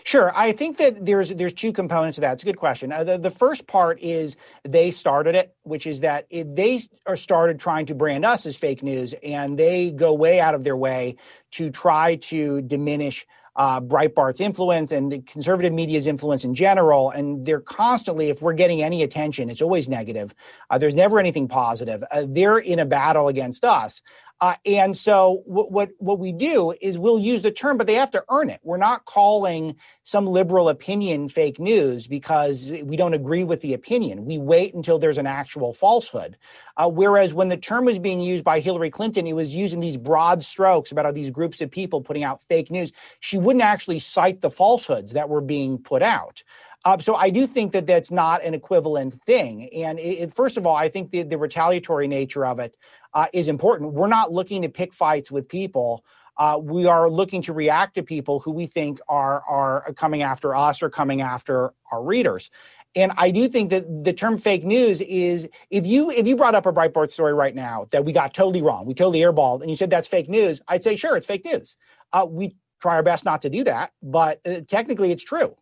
Sure, 0.05 0.33
I 0.37 0.53
think 0.53 0.77
that 0.79 1.05
there's 1.05 1.31
there's 1.31 1.55
two 1.55 1.73
components 1.73 2.17
to 2.17 2.21
that. 2.21 2.35
It's 2.35 2.43
a 2.43 2.47
good 2.47 2.59
question. 2.59 2.93
Uh, 2.93 3.05
the, 3.05 3.19
the 3.19 3.31
first 3.31 3.67
part 3.67 4.01
is 4.01 4.37
they 4.65 4.91
started 4.91 5.35
it, 5.35 5.55
which 5.63 5.87
is 5.87 6.01
that 6.01 6.27
it, 6.31 6.55
they 6.55 6.83
are 7.07 7.17
started 7.17 7.59
trying 7.59 7.87
to 7.87 7.95
brand 7.95 8.25
us 8.25 8.47
as 8.47 8.57
fake 8.57 8.83
news, 8.83 9.15
and 9.25 9.59
they 9.59 9.91
go 9.91 10.13
way 10.13 10.41
out 10.41 10.55
of 10.55 10.65
their 10.65 10.77
way 10.77 11.17
to 11.53 11.71
try 11.71 12.17
to 12.17 12.61
diminish 12.63 13.27
uh, 13.57 13.81
Breitbart's 13.81 14.41
influence 14.41 14.93
and 14.93 15.13
the 15.13 15.21
conservative 15.21 15.73
media's 15.73 16.07
influence 16.07 16.45
in 16.45 16.55
general. 16.55 17.11
And 17.11 17.45
they're 17.45 17.61
constantly, 17.61 18.31
if 18.31 18.41
we're 18.41 18.55
getting 18.55 18.83
any 18.83 19.03
attention, 19.03 19.51
it's 19.51 19.63
always 19.63 19.89
negative. 19.89 20.35
Uh, 20.71 20.79
there's 20.79 20.95
never 20.95 21.19
anything 21.19 21.49
positive. 21.49 22.03
Uh, 22.11 22.27
they're 22.29 22.59
in 22.59 22.79
a 22.79 22.87
battle 22.87 23.29
against 23.29 23.65
us. 23.65 24.01
Uh, 24.41 24.57
and 24.67 24.97
so 24.97 25.43
what, 25.45 25.71
what 25.71 25.91
what 25.99 26.19
we 26.19 26.33
do 26.33 26.75
is 26.81 26.99
we'll 26.99 27.19
use 27.19 27.43
the 27.43 27.51
term, 27.51 27.79
but 27.79 27.87
they 27.87 27.95
have 27.95 28.11
to 28.11 28.25
earn 28.29 28.51
it. 28.51 28.61
We're 28.65 28.77
not 28.77 29.05
calling 29.05 29.77
some 30.03 30.27
liberal 30.27 30.69
opinion 30.69 31.29
fake 31.29 31.61
news 31.61 32.09
because 32.09 32.73
we 32.83 32.97
don't 32.97 33.15
agree 33.15 33.45
with 33.45 33.61
the 33.61 33.75
opinion. 33.75 34.25
We 34.25 34.39
wait 34.39 34.75
until 34.75 34.99
there's 34.99 35.19
an 35.19 35.29
actual 35.29 35.73
falsehood. 35.73 36.37
Uh, 36.77 36.91
whereas 36.91 37.35
when 37.35 37.49
the 37.49 37.57
term 37.57 37.85
was 37.85 38.01
being 38.01 38.21
used 38.21 38.43
by 38.43 38.59
Hillary 38.59 38.91
Clinton, 38.91 39.27
it 39.29 39.35
was 39.35 39.55
using 39.55 39.79
these 39.79 39.97
broad 39.97 40.43
strokes 40.43 40.91
about 40.91 41.15
these 41.15 41.31
groups 41.31 41.61
of 41.61 41.71
people 41.71 42.01
putting 42.01 42.25
out 42.25 42.43
fake 42.49 42.71
news. 42.71 42.93
She 43.21 43.39
wouldn't 43.39 43.63
actually 43.63 44.01
cite 44.01 44.41
the 44.41 44.51
falsehoods 44.51 45.13
that 45.13 45.29
were 45.29 45.41
being 45.41 45.79
put 45.79 46.03
out. 46.03 46.43
Uh, 46.85 46.99
so 46.99 47.15
I 47.15 47.31
do 47.31 47.47
think 47.47 47.73
that 47.73 47.87
that's 47.87 48.11
not 48.11 48.43
an 48.43 48.55
equivalent 48.55 49.23
thing. 49.23 49.69
And 49.73 49.99
it, 49.99 50.19
it, 50.19 50.33
first 50.33 50.57
of 50.57 50.67
all, 50.67 50.75
I 50.75 50.89
think 50.89 51.11
the, 51.11 51.23
the 51.23 51.39
retaliatory 51.39 52.09
nature 52.09 52.45
of 52.45 52.59
it 52.59 52.77
uh, 53.15 53.27
is 53.33 53.49
important. 53.49 53.93
We're 53.93 54.09
not 54.09 54.33
looking 54.33 54.63
to 54.63 54.69
pick 54.69 54.93
fights 54.93 55.31
with 55.31 55.49
people. 55.49 56.05
Uh, 56.37 56.59
we 56.61 56.87
are 56.87 57.11
looking 57.11 57.43
to 57.43 57.53
react 57.53 57.95
to 57.95 58.03
people 58.03 58.41
who 58.41 58.51
we 58.51 58.67
think 58.67 59.01
are 59.09 59.43
are 59.43 59.93
coming 59.95 60.23
after 60.23 60.57
us 60.57 60.83
or 60.83 60.89
coming 60.89 61.21
after 61.21 61.73
our 61.93 62.03
readers. 62.03 62.51
And 62.95 63.13
I 63.17 63.31
do 63.31 63.49
think 63.49 63.71
that 63.71 64.05
the 64.05 64.13
term 64.13 64.37
fake 64.37 64.65
news 64.65 65.01
is 65.03 65.49
if 65.71 65.87
you 65.87 66.11
if 66.11 66.27
you 66.27 66.37
brought 66.37 66.55
up 66.55 66.67
a 66.67 66.73
Breitbart 66.73 67.11
story 67.11 67.33
right 67.33 67.55
now 67.55 67.87
that 67.91 68.05
we 68.05 68.13
got 68.13 68.35
totally 68.35 68.63
wrong, 68.63 68.87
we 68.87 68.95
totally 68.95 69.21
airballed, 69.21 69.61
and 69.61 69.71
you 69.71 69.77
said 69.77 69.91
that's 69.91 70.09
fake 70.09 70.29
news, 70.29 70.61
I'd 70.69 70.83
say 70.83 70.97
sure, 70.97 71.17
it's 71.17 71.27
fake 71.27 71.45
news. 71.45 71.77
Uh, 72.13 72.27
we 72.29 72.57
try 72.81 72.97
our 72.97 73.03
best 73.03 73.25
not 73.25 73.43
to 73.43 73.51
do 73.51 73.65
that, 73.65 73.93
but 74.03 74.41
uh, 74.47 74.61
technically 74.67 75.13
it's 75.13 75.25
true. 75.25 75.57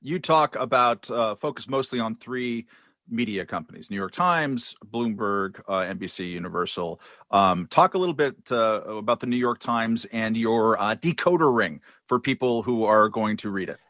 You 0.00 0.18
talk 0.18 0.56
about 0.56 1.10
uh, 1.10 1.34
focus 1.34 1.68
mostly 1.68 2.00
on 2.00 2.16
three 2.16 2.66
media 3.08 3.46
companies 3.46 3.88
new 3.88 3.96
york 3.96 4.10
times 4.10 4.74
bloomberg 4.90 5.60
uh, 5.68 5.94
nbc 5.94 6.28
universal. 6.28 7.00
Um, 7.30 7.68
talk 7.68 7.94
a 7.94 7.98
little 7.98 8.14
bit 8.14 8.34
uh, 8.50 8.80
about 8.82 9.20
the 9.20 9.26
new 9.26 9.36
york 9.36 9.60
times 9.60 10.06
and 10.06 10.36
your 10.36 10.80
uh, 10.80 10.96
decoder 10.96 11.54
ring 11.54 11.80
for 12.06 12.18
people 12.18 12.62
who 12.62 12.84
are 12.84 13.08
going 13.08 13.36
to 13.38 13.50
read 13.50 13.68
it 13.68 13.84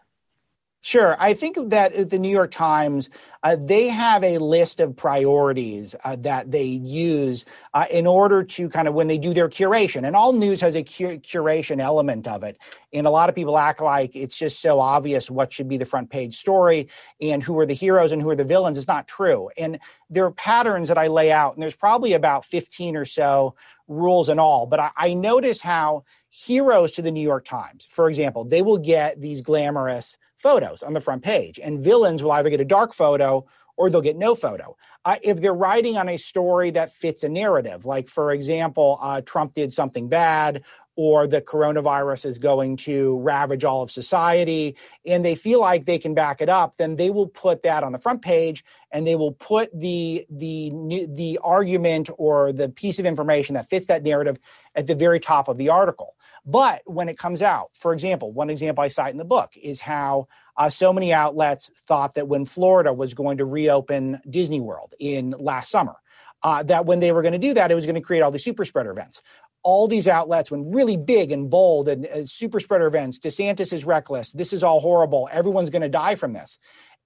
Sure. 0.87 1.17
I 1.19 1.35
think 1.35 1.59
that 1.71 2.11
the 2.11 2.19
New 2.21 2.29
York 2.29 2.53
Times, 2.53 3.11
uh, 3.43 3.57
they 3.59 3.89
have 3.89 4.23
a 4.23 4.39
list 4.39 4.79
of 4.79 4.95
priorities 4.95 5.97
uh, 6.05 6.15
that 6.21 6.53
they 6.53 6.63
use 6.63 7.45
uh, 7.75 7.87
in 7.91 8.07
order 8.07 8.45
to 8.45 8.69
kind 8.69 8.87
of 8.87 8.95
when 8.95 9.09
they 9.09 9.19
do 9.19 9.35
their 9.35 9.49
curation. 9.49 10.07
And 10.07 10.15
all 10.15 10.33
news 10.33 10.61
has 10.61 10.77
a 10.77 10.85
cur- 10.85 11.17
curation 11.17 11.81
element 11.81 12.29
of 12.29 12.45
it. 12.45 12.57
And 12.93 13.05
a 13.05 13.11
lot 13.11 13.29
of 13.29 13.35
people 13.35 13.59
act 13.59 13.81
like 13.81 14.15
it's 14.15 14.39
just 14.39 14.61
so 14.61 14.79
obvious 14.79 15.29
what 15.29 15.53
should 15.53 15.67
be 15.67 15.77
the 15.77 15.85
front 15.85 16.09
page 16.09 16.39
story 16.39 16.89
and 17.21 17.43
who 17.43 17.59
are 17.59 17.67
the 17.67 17.75
heroes 17.75 18.13
and 18.13 18.23
who 18.23 18.31
are 18.31 18.37
the 18.37 18.45
villains. 18.45 18.79
It's 18.79 18.87
not 18.87 19.09
true. 19.09 19.51
And 19.59 19.81
there 20.09 20.25
are 20.25 20.31
patterns 20.31 20.87
that 20.87 20.99
I 20.99 21.09
lay 21.09 21.33
out, 21.33 21.55
and 21.55 21.63
there's 21.65 21.75
probably 21.75 22.13
about 22.13 22.45
15 22.45 22.95
or 22.95 23.07
so 23.07 23.57
rules 23.89 24.29
and 24.29 24.39
all. 24.39 24.67
But 24.69 24.79
I, 24.79 24.91
I 24.97 25.15
notice 25.15 25.61
how 25.61 26.05
heroes 26.31 26.93
to 26.93 27.03
the 27.03 27.11
New 27.11 27.23
York 27.23 27.45
Times, 27.45 27.89
for 27.91 28.09
example, 28.09 28.45
they 28.45 28.63
will 28.63 28.79
get 28.79 29.21
these 29.21 29.41
glamorous 29.41 30.17
photos 30.39 30.83
on 30.83 30.93
the 30.93 31.01
front 31.01 31.23
page. 31.23 31.59
And 31.63 31.83
villains 31.83 32.23
will 32.23 32.33
either 32.33 32.51
get 32.51 32.61
a 32.61 32.65
dark 32.65 32.95
photo 32.95 33.47
or 33.77 33.91
they'll 33.91 34.01
get 34.01 34.17
no 34.17 34.35
photo. 34.35 34.77
Uh, 35.05 35.17
if 35.23 35.41
they're 35.41 35.55
writing 35.55 35.97
on 35.99 36.09
a 36.09 36.17
story 36.17 36.71
that 36.71 36.91
fits 36.91 37.25
a 37.25 37.29
narrative, 37.29 37.85
like, 37.85 38.09
for 38.09 38.33
example, 38.33 38.99
uh, 39.03 39.21
Trump 39.21 39.53
did 39.53 39.73
something 39.73 40.09
bad, 40.09 40.63
or 40.97 41.27
the 41.27 41.43
coronavirus 41.43 42.25
is 42.25 42.39
going 42.39 42.75
to 42.75 43.19
ravage 43.19 43.65
all 43.65 43.83
of 43.83 43.91
society, 43.91 44.75
and 45.05 45.23
they 45.23 45.35
feel 45.35 45.61
like 45.61 45.85
they 45.85 45.99
can 45.99 46.15
back 46.15 46.41
it 46.41 46.49
up, 46.49 46.75
then 46.79 46.97
they 46.97 47.11
will 47.11 47.29
put 47.29 47.63
that 47.63 47.85
on 47.85 47.93
the 47.93 47.99
front 47.99 48.23
page, 48.23 48.65
and 48.91 49.07
they 49.07 49.15
will 49.15 49.33
put 49.33 49.69
the 49.79 50.27
the 50.31 50.73
the 51.11 51.39
argument 51.45 52.09
or 52.17 52.51
the 52.51 52.71
piece 52.71 52.99
of 52.99 53.05
information 53.05 53.55
that 53.55 53.69
fits 53.69 53.87
that 53.87 54.03
narrative 54.03 54.39
at 54.75 54.87
the 54.87 54.95
very 54.95 55.21
top 55.21 55.49
of 55.49 55.59
the 55.59 55.69
article. 55.69 56.17
But 56.47 56.83
when 56.85 57.09
it 57.09 57.19
comes 57.19 57.43
out, 57.43 57.71
for 57.75 57.93
example, 57.93 58.33
one 58.33 58.51
example 58.51 58.83
I 58.83 58.89
cite 58.89 59.11
in 59.11 59.19
the 59.19 59.25
book 59.25 59.53
is 59.61 59.81
how 59.81 60.29
uh, 60.57 60.71
so 60.71 60.93
many 60.93 61.13
outlets 61.13 61.71
thought 61.87 62.15
that 62.15 62.29
when 62.29 62.45
Florida 62.45 62.93
was 62.93 63.15
going 63.15 63.39
to 63.39 63.45
reopen 63.45 64.21
Disney 64.31 64.61
World 64.61 64.95
in 65.01 65.35
last 65.39 65.71
summer, 65.71 65.97
uh, 66.45 66.63
that 66.63 66.87
when 66.87 67.01
they 67.01 67.11
were 67.11 67.23
going 67.23 67.33
to 67.33 67.39
do 67.39 67.53
that, 67.55 67.73
it 67.73 67.75
was 67.75 67.85
going 67.85 67.97
to 67.97 68.01
create 68.01 68.21
all 68.21 68.31
the 68.31 68.39
super 68.39 68.65
spreader 68.65 68.93
events. 68.93 69.23
All 69.65 69.89
these 69.89 70.07
outlets, 70.07 70.49
when 70.49 70.71
really 70.71 70.97
big 70.97 71.33
and 71.33 71.51
bold 71.51 71.89
and 71.89 72.07
uh, 72.07 72.25
super 72.25 72.61
spreader 72.61 72.87
events, 72.87 73.19
DeSantis 73.19 73.73
is 73.73 73.85
reckless. 73.85 74.31
This 74.31 74.53
is 74.53 74.63
all 74.63 74.79
horrible. 74.79 75.29
Everyone's 75.33 75.71
going 75.71 75.83
to 75.83 75.89
die 75.89 76.15
from 76.15 76.33
this. 76.33 76.59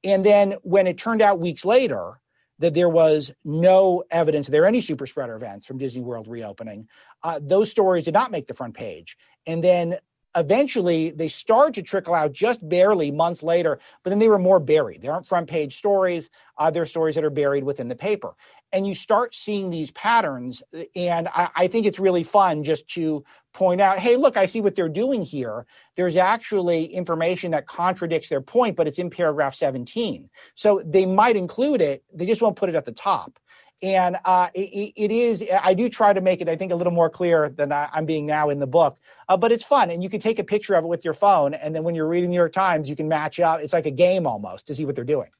And 0.05 0.23
then 0.25 0.57
when 0.63 0.87
it 0.87 0.99
turned 0.99 1.23
out 1.23 1.41
weeks 1.41 1.65
later 1.65 2.21
that 2.61 2.75
there 2.75 2.89
was 2.89 3.33
no 3.45 4.05
evidence 4.11 4.47
there 4.47 4.67
any 4.67 4.81
super 4.81 5.07
spreader 5.07 5.35
events 5.35 5.67
from 5.67 5.79
Disney 5.79 6.03
World 6.03 6.29
reopening. 6.29 6.89
Uh, 7.23 7.41
those 7.43 7.71
stories 7.71 8.05
did 8.05 8.15
not 8.15 8.31
make 8.31 8.47
the 8.47 8.55
front 8.55 8.75
page. 8.75 9.17
And 9.47 9.65
then 9.65 9.99
eventually 10.37 11.11
they 11.11 11.29
started 11.29 11.75
to 11.75 11.83
trickle 11.83 12.15
out 12.15 12.33
just 12.33 12.67
barely 12.69 13.11
months 13.11 13.43
later, 13.43 13.81
but 14.03 14.11
then 14.11 14.19
they 14.19 14.29
were 14.29 14.39
more 14.39 14.61
buried. 14.61 15.03
They 15.03 15.09
aren't 15.09 15.27
front 15.27 15.49
page 15.49 15.77
stories. 15.77 16.31
Uh, 16.59 16.71
they're 16.71 16.87
stories 16.87 17.15
that 17.15 17.25
are 17.25 17.31
buried 17.31 17.65
within 17.65 17.89
the 17.89 17.97
paper. 17.97 18.35
And 18.73 18.87
you 18.87 18.95
start 18.95 19.35
seeing 19.35 19.71
these 19.71 19.91
patterns. 19.91 20.63
And 20.95 21.29
I, 21.29 21.49
I 21.57 21.67
think 21.67 21.87
it's 21.87 21.99
really 21.99 22.23
fun 22.23 22.63
just 22.63 22.87
to 22.95 23.25
point 23.53 23.81
out 23.81 23.99
hey, 23.99 24.17
look, 24.17 24.37
I 24.37 24.47
see 24.47 24.61
what 24.61 24.77
they're 24.77 24.89
doing 24.89 25.23
here. 25.23 25.67
There's 25.97 26.17
actually 26.17 26.85
information 26.85 27.51
that 27.51 27.67
contradicts 27.67 28.29
their 28.29 28.41
point, 28.41 28.77
but 28.77 28.87
it's 28.87 29.01
in 29.01 29.11
paragraph 29.11 29.55
17. 29.55 30.31
So 30.55 30.81
they 30.85 31.05
might 31.05 31.37
include 31.37 31.81
it, 31.81 32.05
they 32.15 32.27
just 32.27 32.43
won't 32.43 32.57
put 32.57 32.69
it 32.69 32.77
at 32.77 32.85
the 32.85 32.93
top 32.93 33.41
and 33.83 34.17
uh, 34.25 34.49
it, 34.55 34.93
it 34.97 35.11
is 35.11 35.45
i 35.63 35.75
do 35.75 35.89
try 35.89 36.13
to 36.13 36.21
make 36.21 36.41
it 36.41 36.49
i 36.49 36.57
think 36.57 36.73
a 36.73 36.77
little 36.77 36.93
more 36.93 37.11
clear 37.11 37.49
than 37.49 37.73
I, 37.73 37.89
am 37.95 38.07
being 38.07 38.27
now 38.27 38.51
in 38.51 38.59
the 38.59 38.67
book 38.67 38.99
uh, 39.29 39.37
but 39.37 39.53
it's 39.53 39.65
fun 39.65 39.91
and 39.91 40.03
you 40.03 40.09
can 40.09 40.21
take 40.21 40.39
a 40.39 40.45
picture 40.45 40.75
of 40.75 40.85
it 40.85 40.89
with 40.89 41.05
your 41.05 41.15
phone 41.15 41.55
and 41.55 41.75
then 41.75 41.85
when 41.85 41.95
you're 41.95 42.09
reading 42.09 42.31
the 42.31 42.35
new 42.35 42.41
york 42.41 42.53
times 42.53 42.89
you 42.89 42.97
can 42.97 43.09
match 43.09 43.41
up 43.41 43.61
it's 43.61 43.73
like 43.73 43.87
a 43.87 43.91
game 43.91 44.27
almost 44.27 44.67
to 44.67 44.75
see 44.75 44.85
what 44.85 44.95
they're 44.95 45.05
doing 45.05 45.31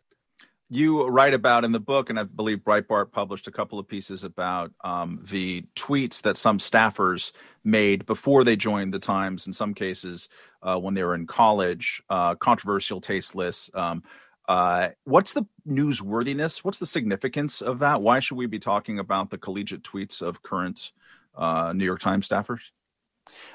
you 0.73 1.05
write 1.09 1.35
about 1.35 1.65
in 1.65 1.73
the 1.73 1.81
book, 1.81 2.11
and 2.11 2.19
I 2.19 2.23
believe 2.23 2.59
Breitbart 2.59 3.11
published 3.11 3.49
a 3.49 3.51
couple 3.51 3.81
of 3.81 3.89
pieces 3.89 4.23
about 4.23 4.71
um, 4.85 5.19
the 5.29 5.65
tweets 5.75 6.23
that 6.23 6.37
some 6.37 6.59
staffers 6.59 7.33
made 7.65 8.07
before 8.07 8.45
they 8.45 8.55
joined 8.55 8.95
the 8.95 9.01
Times. 9.01 9.49
In 9.49 9.53
some 9.53 9.75
cases, 9.75 10.29
uh, 10.63 10.79
when 10.79 10.95
they 10.95 11.03
were 11.03 11.17
in 11.17 11.27
college, 11.27 12.01
uh, 12.09 12.37
controversial, 12.37 13.01
tasteless. 13.01 13.69
Um, 13.75 14.05
uh, 14.51 14.89
what's 15.05 15.33
the 15.33 15.47
newsworthiness? 15.65 16.65
What's 16.65 16.81
the 16.81 16.87
significance 16.87 17.63
of 17.63 17.79
that? 17.79 18.03
Why 18.03 18.19
should 18.19 18.37
we 18.37 18.47
be 18.47 18.59
talking 18.59 18.99
about 18.99 19.31
the 19.31 19.39
collegiate 19.39 19.85
tweets 19.85 20.21
of 20.21 20.43
current 20.43 20.91
uh, 21.37 21.73
New 21.73 21.85
York 21.85 22.01
Times 22.01 22.29
staffers? 22.29 22.59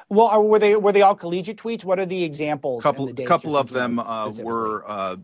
Well, 0.08 0.42
were 0.42 0.58
they 0.58 0.78
were 0.78 0.94
they 0.94 1.02
all 1.02 1.16
collegiate 1.16 1.58
tweets? 1.58 1.84
What 1.84 2.00
are 2.00 2.06
the 2.06 2.24
examples? 2.24 2.82
Couple 2.82 3.14
couple 3.25 3.58
of 3.58 3.72
them 3.72 4.00
uh, 4.00 4.32
were 4.40 4.90
uh, 4.90 5.18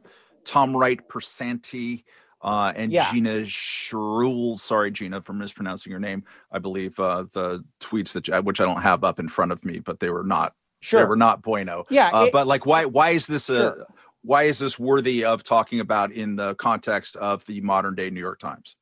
Tom 0.43 0.75
Wright 0.75 0.99
Piersanti. 1.07 2.03
Uh, 2.41 2.73
and 2.75 2.91
yeah. 2.91 3.09
Gina 3.09 3.41
Shrule, 3.41 4.59
sorry 4.59 4.91
Gina 4.91 5.21
for 5.21 5.31
mispronouncing 5.31 5.91
your 5.91 5.99
name. 5.99 6.25
I 6.51 6.59
believe 6.59 6.99
uh, 6.99 7.25
the 7.31 7.63
tweets 7.79 8.11
that 8.13 8.43
which 8.43 8.59
I 8.59 8.65
don't 8.65 8.81
have 8.81 9.05
up 9.05 9.19
in 9.19 9.29
front 9.29 9.53
of 9.53 9.63
me, 9.63 9.79
but 9.79 10.01
they 10.01 10.09
were 10.09 10.23
not 10.23 10.53
Sure. 10.81 11.01
They 11.01 11.05
were 11.05 11.15
not 11.15 11.43
bueno. 11.43 11.85
Yeah. 11.89 12.09
Uh, 12.09 12.25
it, 12.25 12.33
but 12.33 12.47
like, 12.47 12.65
why, 12.65 12.85
why 12.85 13.11
is 13.11 13.27
this 13.27 13.51
a, 13.51 13.85
why 14.23 14.43
is 14.43 14.59
this 14.59 14.77
worthy 14.77 15.25
of 15.25 15.43
talking 15.43 15.79
about 15.79 16.11
in 16.11 16.35
the 16.35 16.55
context 16.55 17.15
of 17.15 17.45
the 17.45 17.61
modern 17.61 17.95
day 17.95 18.09
New 18.09 18.19
York 18.19 18.39
Times? 18.39 18.75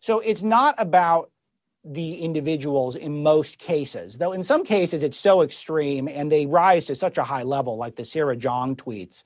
So 0.00 0.20
it's 0.20 0.42
not 0.42 0.74
about 0.78 1.30
the 1.84 2.16
individuals 2.16 2.96
in 2.96 3.22
most 3.22 3.58
cases, 3.58 4.18
though 4.18 4.32
in 4.32 4.42
some 4.42 4.64
cases 4.64 5.02
it's 5.02 5.18
so 5.18 5.42
extreme 5.42 6.08
and 6.08 6.30
they 6.30 6.46
rise 6.46 6.84
to 6.86 6.94
such 6.94 7.18
a 7.18 7.24
high 7.24 7.42
level, 7.42 7.76
like 7.76 7.96
the 7.96 8.04
Sarah 8.04 8.36
Jeong 8.36 8.76
tweets 8.76 9.22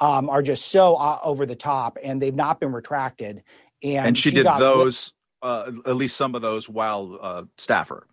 um, 0.00 0.28
are 0.28 0.42
just 0.42 0.66
so 0.66 0.96
uh, 0.96 1.18
over 1.22 1.46
the 1.46 1.56
top 1.56 1.98
and 2.02 2.20
they've 2.20 2.34
not 2.34 2.60
been 2.60 2.72
retracted. 2.72 3.42
And, 3.82 4.08
and 4.08 4.18
she, 4.18 4.30
she 4.30 4.36
did 4.36 4.46
those, 4.46 5.12
uh, 5.42 5.70
at 5.84 5.96
least 5.96 6.16
some 6.16 6.34
of 6.34 6.42
those 6.42 6.68
while 6.68 7.18
uh, 7.20 7.44
staffer 7.58 8.06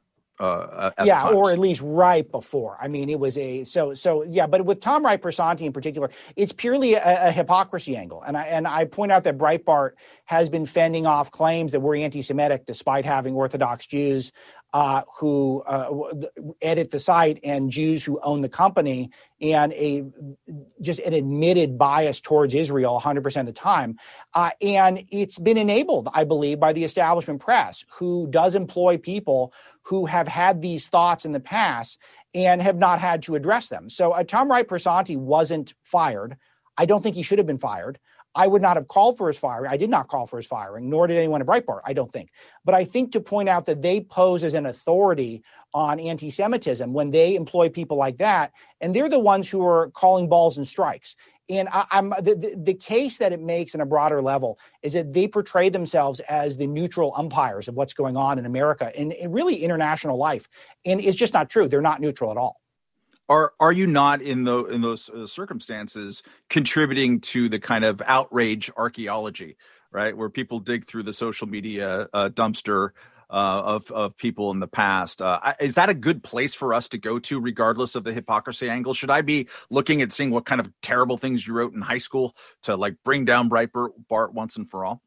uh, 0.44 0.92
yeah, 1.06 1.28
or 1.28 1.52
at 1.52 1.60
least 1.60 1.82
right 1.84 2.30
before. 2.32 2.78
I 2.82 2.88
mean, 2.88 3.10
it 3.10 3.20
was 3.20 3.38
a 3.38 3.64
so 3.64 3.94
so 3.94 4.24
yeah. 4.24 4.48
But 4.48 4.66
with 4.66 4.82
Tom 4.82 5.06
Wright 5.06 5.22
Piersanti 5.22 5.62
in 5.62 5.74
particular, 5.74 6.10
it's 6.36 6.52
purely 6.52 6.96
a, 6.96 7.28
a, 7.28 7.32
hypocrisy 7.32 7.96
angle, 7.96 8.22
and 8.22 8.38
I 8.38 8.44
and 8.44 8.68
I 8.68 8.86
point 8.86 9.12
out 9.12 9.24
that 9.24 9.38
Breitbart 9.38 9.92
has 10.26 10.50
been 10.50 10.66
fending 10.66 11.06
off 11.06 11.32
claims 11.32 11.72
that 11.72 11.80
we're 11.80 11.96
anti-Semitic 11.96 12.66
despite 12.66 13.06
having 13.06 13.36
Orthodox 13.36 13.86
Jews 13.86 14.32
uh, 14.74 15.04
who 15.20 15.62
uh, 15.68 16.12
edit 16.62 16.90
the 16.90 16.98
site 16.98 17.40
and 17.44 17.70
Jews 17.70 18.04
who 18.04 18.20
own 18.24 18.42
the 18.42 18.50
company, 18.50 19.12
and 19.40 19.72
a 19.74 20.04
just 20.82 21.00
an 21.02 21.14
admitted 21.14 21.78
bias 21.78 22.20
towards 22.20 22.56
Israel 22.56 23.00
100% 23.00 23.40
of 23.40 23.46
the 23.46 23.54
time. 23.54 23.98
Uh, 24.34 24.50
and 24.62 25.06
it's 25.12 25.38
been 25.38 25.58
enabled, 25.58 26.10
I 26.14 26.24
believe, 26.24 26.60
by 26.60 26.74
the 26.74 26.84
establishment 26.84 27.40
press, 27.40 27.86
who 27.92 28.28
does 28.32 28.56
employ 28.56 28.98
people 28.98 29.54
who 29.84 30.08
have 30.08 30.28
had 30.28 30.62
these 30.62 30.90
thoughts 30.90 31.24
in 31.24 31.34
the 31.34 31.40
past 31.40 32.00
and 32.34 32.62
have 32.62 32.78
not 32.78 33.00
had 33.00 33.22
to 33.24 33.36
address 33.36 33.68
them. 33.68 33.90
So 33.90 34.12
uh, 34.12 34.24
Tom 34.24 34.50
Wright 34.50 34.68
Piersanti 34.68 35.18
wasn't 35.18 35.76
fired. 35.84 36.36
I 36.78 36.86
don't 36.86 37.04
think 37.04 37.16
he 37.16 37.22
should 37.22 37.38
have 37.38 37.46
been 37.46 37.60
fired. 37.60 38.00
I 38.36 38.48
would 38.48 38.62
not 38.62 38.78
have 38.78 38.88
called 38.88 39.18
for 39.18 39.28
his 39.28 39.38
firing. 39.38 39.72
I 39.72 39.78
did 39.78 39.90
not 39.90 40.08
call 40.08 40.26
for 40.26 40.38
his 40.38 40.48
firing, 40.48 40.90
nor 40.90 41.08
did 41.08 41.18
anyone 41.18 41.42
at 41.42 41.48
Breitbart, 41.48 41.82
I 41.86 41.94
don't 41.94 42.12
think. 42.12 42.32
But 42.66 42.76
I 42.76 42.84
think 42.84 43.12
to 43.12 43.22
point 43.22 43.50
out 43.50 43.66
that 43.66 43.82
they 43.82 44.02
pose 44.02 44.44
as 44.44 44.54
an 44.54 44.66
authority 44.66 45.44
on 45.74 46.00
anti 46.00 46.30
Semitism 46.30 46.94
when 46.94 47.12
they 47.12 47.36
employ 47.36 47.70
people 47.70 47.98
like 47.98 48.18
that, 48.18 48.52
and 48.82 48.96
they're 48.96 49.10
the 49.10 49.20
ones 49.20 49.50
who 49.50 49.66
are 49.66 49.92
calling 49.92 50.28
balls 50.28 50.58
and 50.58 50.68
strikes. 50.68 51.16
And 51.50 51.68
I, 51.72 51.86
am 51.92 52.14
the, 52.22 52.36
the, 52.36 52.56
the 52.58 52.74
case 52.74 53.18
that 53.18 53.34
it 53.34 53.42
makes 53.42 53.76
on 53.76 53.82
a 53.82 53.86
broader 53.86 54.22
level 54.22 54.58
is 54.82 54.94
that 54.94 55.12
they 55.12 55.28
portray 55.28 55.70
themselves 55.70 56.22
as 56.22 56.56
the 56.56 56.68
neutral 56.68 57.14
umpires 57.18 57.68
of 57.68 57.76
what's 57.76 57.94
going 57.94 58.16
on 58.16 58.40
in 58.40 58.46
America 58.46 58.92
and, 58.98 59.12
and 59.14 59.34
really 59.34 59.58
international 59.58 60.18
life. 60.18 60.48
And 60.86 61.04
it's 61.04 61.18
just 61.18 61.34
not 61.34 61.50
true. 61.50 61.68
They're 61.68 61.82
not 61.82 62.00
neutral 62.00 62.32
at 62.32 62.38
all 62.38 62.63
are 63.30 63.54
are 63.60 63.72
you 63.72 63.88
not 63.88 64.22
in 64.22 64.44
the 64.44 64.66
in 64.66 64.82
those 64.82 65.10
uh, 65.10 65.26
circumstances 65.26 66.24
contributing 66.50 67.22
to 67.22 67.50
the 67.50 67.60
kind 67.60 67.86
of 67.86 68.02
outrage 68.06 68.72
archaeology 68.78 69.58
right? 69.94 70.18
Where 70.18 70.30
people 70.30 70.60
dig 70.60 70.86
through 70.86 71.04
the 71.04 71.14
social 71.14 71.48
media 71.48 72.10
uh, 72.14 72.30
dumpster 72.30 72.92
uh, 73.32 73.34
of 73.34 73.92
of 73.92 74.18
people 74.18 74.52
in 74.52 74.62
the 74.62 74.68
past. 74.68 75.22
Uh, 75.22 75.56
is 75.62 75.76
that 75.76 75.90
a 75.90 75.96
good 75.96 76.24
place 76.24 76.56
for 76.56 76.74
us 76.74 76.90
to 76.90 77.00
go 77.00 77.20
to 77.20 77.42
regardless 77.42 77.96
of 77.96 78.06
the 78.06 78.14
hypocrisy 78.14 78.70
angle? 78.70 78.96
Should 78.96 79.12
i 79.12 79.22
be 79.22 79.50
looking 79.72 80.04
at 80.04 80.14
seeing 80.14 80.32
what 80.32 80.46
kind 80.46 80.62
of 80.62 80.72
terrible 80.84 81.18
things 81.18 81.48
you 81.48 81.56
wrote 81.56 81.74
in 81.76 81.82
high 81.82 82.00
school 82.00 82.36
to 82.64 82.78
like 82.78 82.98
bring 83.06 83.26
down 83.26 83.50
breitbart 83.50 83.92
Bart 84.10 84.34
once 84.34 84.58
and 84.58 84.70
for 84.70 84.86
all 84.86 85.03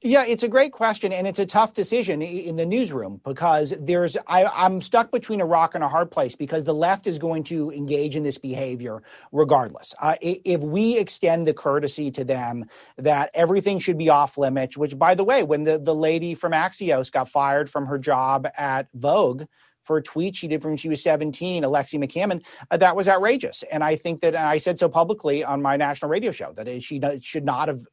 yeah, 0.00 0.24
it's 0.24 0.44
a 0.44 0.48
great 0.48 0.70
question, 0.70 1.12
and 1.12 1.26
it's 1.26 1.40
a 1.40 1.46
tough 1.46 1.74
decision 1.74 2.22
in 2.22 2.54
the 2.54 2.64
newsroom 2.64 3.20
because 3.24 3.74
there's 3.80 4.16
I, 4.28 4.44
I'm 4.44 4.80
stuck 4.80 5.10
between 5.10 5.40
a 5.40 5.44
rock 5.44 5.74
and 5.74 5.82
a 5.82 5.88
hard 5.88 6.08
place 6.12 6.36
because 6.36 6.62
the 6.62 6.74
left 6.74 7.08
is 7.08 7.18
going 7.18 7.42
to 7.44 7.72
engage 7.72 8.14
in 8.14 8.22
this 8.22 8.38
behavior 8.38 9.02
regardless. 9.32 9.96
Uh, 10.00 10.14
if 10.20 10.60
we 10.60 10.96
extend 10.96 11.48
the 11.48 11.54
courtesy 11.54 12.12
to 12.12 12.22
them 12.22 12.66
that 12.96 13.30
everything 13.34 13.80
should 13.80 13.98
be 13.98 14.08
off 14.08 14.38
limits, 14.38 14.76
which 14.76 14.96
by 14.96 15.16
the 15.16 15.24
way, 15.24 15.42
when 15.42 15.64
the 15.64 15.78
the 15.80 15.94
lady 15.94 16.32
from 16.32 16.52
Axios 16.52 17.10
got 17.10 17.28
fired 17.28 17.68
from 17.68 17.84
her 17.86 17.98
job 17.98 18.46
at 18.56 18.86
Vogue 18.94 19.44
for 19.88 19.96
a 19.96 20.02
tweet 20.02 20.36
she 20.36 20.46
did 20.46 20.60
from 20.60 20.72
when 20.72 20.76
she 20.76 20.90
was 20.90 21.02
17, 21.02 21.64
Alexi 21.64 21.98
McCammond, 21.98 22.44
uh, 22.70 22.76
that 22.76 22.94
was 22.94 23.08
outrageous. 23.08 23.64
And 23.72 23.82
I 23.82 23.96
think 23.96 24.20
that 24.20 24.36
I 24.36 24.58
said 24.58 24.78
so 24.78 24.86
publicly 24.86 25.42
on 25.42 25.62
my 25.62 25.78
national 25.78 26.10
radio 26.10 26.30
show 26.30 26.52
that 26.52 26.82
she 26.82 27.00
should 27.22 27.44
not 27.44 27.68
have 27.68 27.86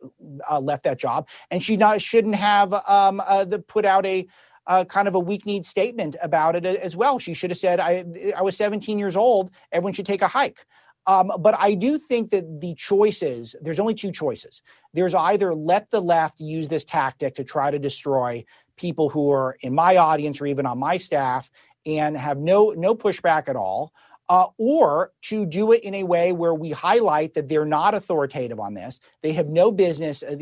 uh, 0.52 0.60
left 0.60 0.84
that 0.84 1.00
job, 1.00 1.30
and 1.50 1.64
she 1.64 1.78
not 1.78 2.02
shouldn't 2.02 2.36
have 2.36 2.74
um, 2.88 3.22
uh, 3.26 3.46
the, 3.46 3.60
put 3.60 3.86
out 3.86 4.06
a 4.06 4.28
uh, 4.68 4.84
kind 4.84 5.08
of 5.08 5.16
a 5.16 5.20
weak 5.20 5.46
need 5.46 5.66
statement 5.66 6.18
about 6.22 6.56
it 6.56 6.66
as 6.66 6.98
well. 6.98 7.18
She 7.18 7.34
should 7.34 7.52
have 7.52 7.58
said, 7.58 7.80
I, 7.80 8.04
I 8.36 8.42
was 8.42 8.58
17 8.58 9.00
years 9.00 9.16
old, 9.16 9.52
everyone 9.72 9.94
should 9.94 10.06
take 10.06 10.22
a 10.22 10.28
hike. 10.28 10.66
Um, 11.08 11.32
but 11.40 11.56
I 11.58 11.76
do 11.76 11.98
think 11.98 12.32
that 12.32 12.62
the 12.62 12.74
choices, 12.76 13.56
there's 13.62 13.80
only 13.80 13.94
two 13.94 14.12
choices. 14.12 14.64
There's 14.94 15.14
either 15.14 15.54
let 15.54 15.92
the 15.92 16.02
left 16.02 16.40
use 16.40 16.68
this 16.68 16.84
tactic 16.84 17.36
to 17.36 17.44
try 17.44 17.70
to 17.70 17.78
destroy 17.78 18.44
people 18.76 19.10
who 19.10 19.32
are 19.32 19.56
in 19.62 19.74
my 19.74 19.98
audience 19.98 20.42
or 20.42 20.48
even 20.48 20.66
on 20.66 20.80
my 20.80 20.98
staff 20.98 21.50
and 21.86 22.18
have 22.18 22.38
no 22.38 22.74
no 22.78 22.96
pushback 22.96 23.48
at 23.48 23.56
all 23.56 23.94
uh, 24.30 24.48
or 24.58 25.12
to 25.22 25.46
do 25.46 25.72
it 25.72 25.84
in 25.84 25.94
a 25.94 26.04
way 26.04 26.32
where 26.32 26.54
we 26.54 26.72
highlight 26.72 27.34
that 27.36 27.48
they're 27.48 27.66
not 27.66 27.94
authoritative 27.94 28.60
on 28.60 28.74
this. 28.74 29.00
They 29.22 29.34
have 29.34 29.50
no 29.50 29.72
business. 29.72 30.24
Uh, 30.24 30.38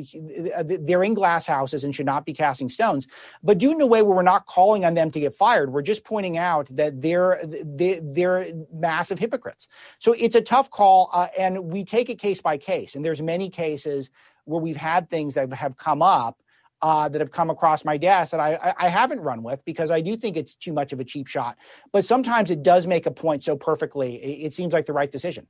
uh 0.55 0.63
they're 0.65 1.03
in 1.03 1.13
glass 1.13 1.45
houses 1.45 1.83
and 1.83 1.93
should 1.93 2.05
not 2.05 2.25
be 2.25 2.33
casting 2.33 2.69
stones. 2.69 3.07
But 3.43 3.57
do 3.57 3.71
it 3.71 3.75
in 3.75 3.81
a 3.81 3.85
way 3.85 4.01
where 4.01 4.15
we're 4.15 4.21
not 4.21 4.45
calling 4.45 4.85
on 4.85 4.93
them 4.93 5.11
to 5.11 5.19
get 5.19 5.33
fired. 5.33 5.73
We're 5.73 5.81
just 5.81 6.05
pointing 6.05 6.37
out 6.37 6.67
that 6.71 7.01
they're 7.01 7.41
they're, 7.43 8.45
massive 8.73 9.19
hypocrites. 9.19 9.67
So 9.99 10.13
it's 10.13 10.35
a 10.35 10.41
tough 10.41 10.69
call, 10.69 11.09
uh, 11.13 11.27
and 11.37 11.65
we 11.65 11.83
take 11.83 12.09
it 12.09 12.19
case 12.19 12.41
by 12.41 12.57
case. 12.57 12.95
And 12.95 13.03
there's 13.03 13.21
many 13.21 13.49
cases 13.49 14.09
where 14.45 14.61
we've 14.61 14.77
had 14.77 15.09
things 15.09 15.33
that 15.35 15.51
have 15.53 15.77
come 15.77 16.01
up 16.01 16.41
uh, 16.83 17.07
that 17.07 17.21
have 17.21 17.31
come 17.31 17.49
across 17.49 17.85
my 17.85 17.95
desk 17.95 18.31
that 18.31 18.41
I, 18.41 18.73
I 18.77 18.89
haven't 18.89 19.21
run 19.21 19.41
with 19.41 19.63
because 19.63 19.89
I 19.89 20.01
do 20.01 20.17
think 20.17 20.35
it's 20.35 20.53
too 20.53 20.73
much 20.73 20.91
of 20.91 20.99
a 20.99 21.05
cheap 21.05 21.27
shot. 21.27 21.57
But 21.93 22.03
sometimes 22.03 22.51
it 22.51 22.61
does 22.61 22.85
make 22.85 23.05
a 23.05 23.11
point 23.11 23.43
so 23.45 23.55
perfectly, 23.55 24.15
it, 24.17 24.47
it 24.47 24.53
seems 24.53 24.73
like 24.73 24.85
the 24.85 24.93
right 24.93 25.09
decision. 25.09 25.47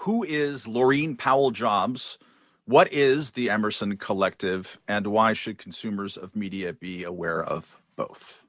Who 0.00 0.22
is 0.22 0.66
Laurene 0.66 1.16
Powell 1.16 1.50
Jobs? 1.50 2.18
What 2.66 2.92
is 2.92 3.30
the 3.30 3.48
Emerson 3.48 3.96
Collective, 3.96 4.78
and 4.86 5.06
why 5.06 5.32
should 5.32 5.56
consumers 5.56 6.16
of 6.18 6.36
media 6.36 6.74
be 6.74 7.04
aware 7.04 7.42
of 7.42 7.80
both? 7.96 8.43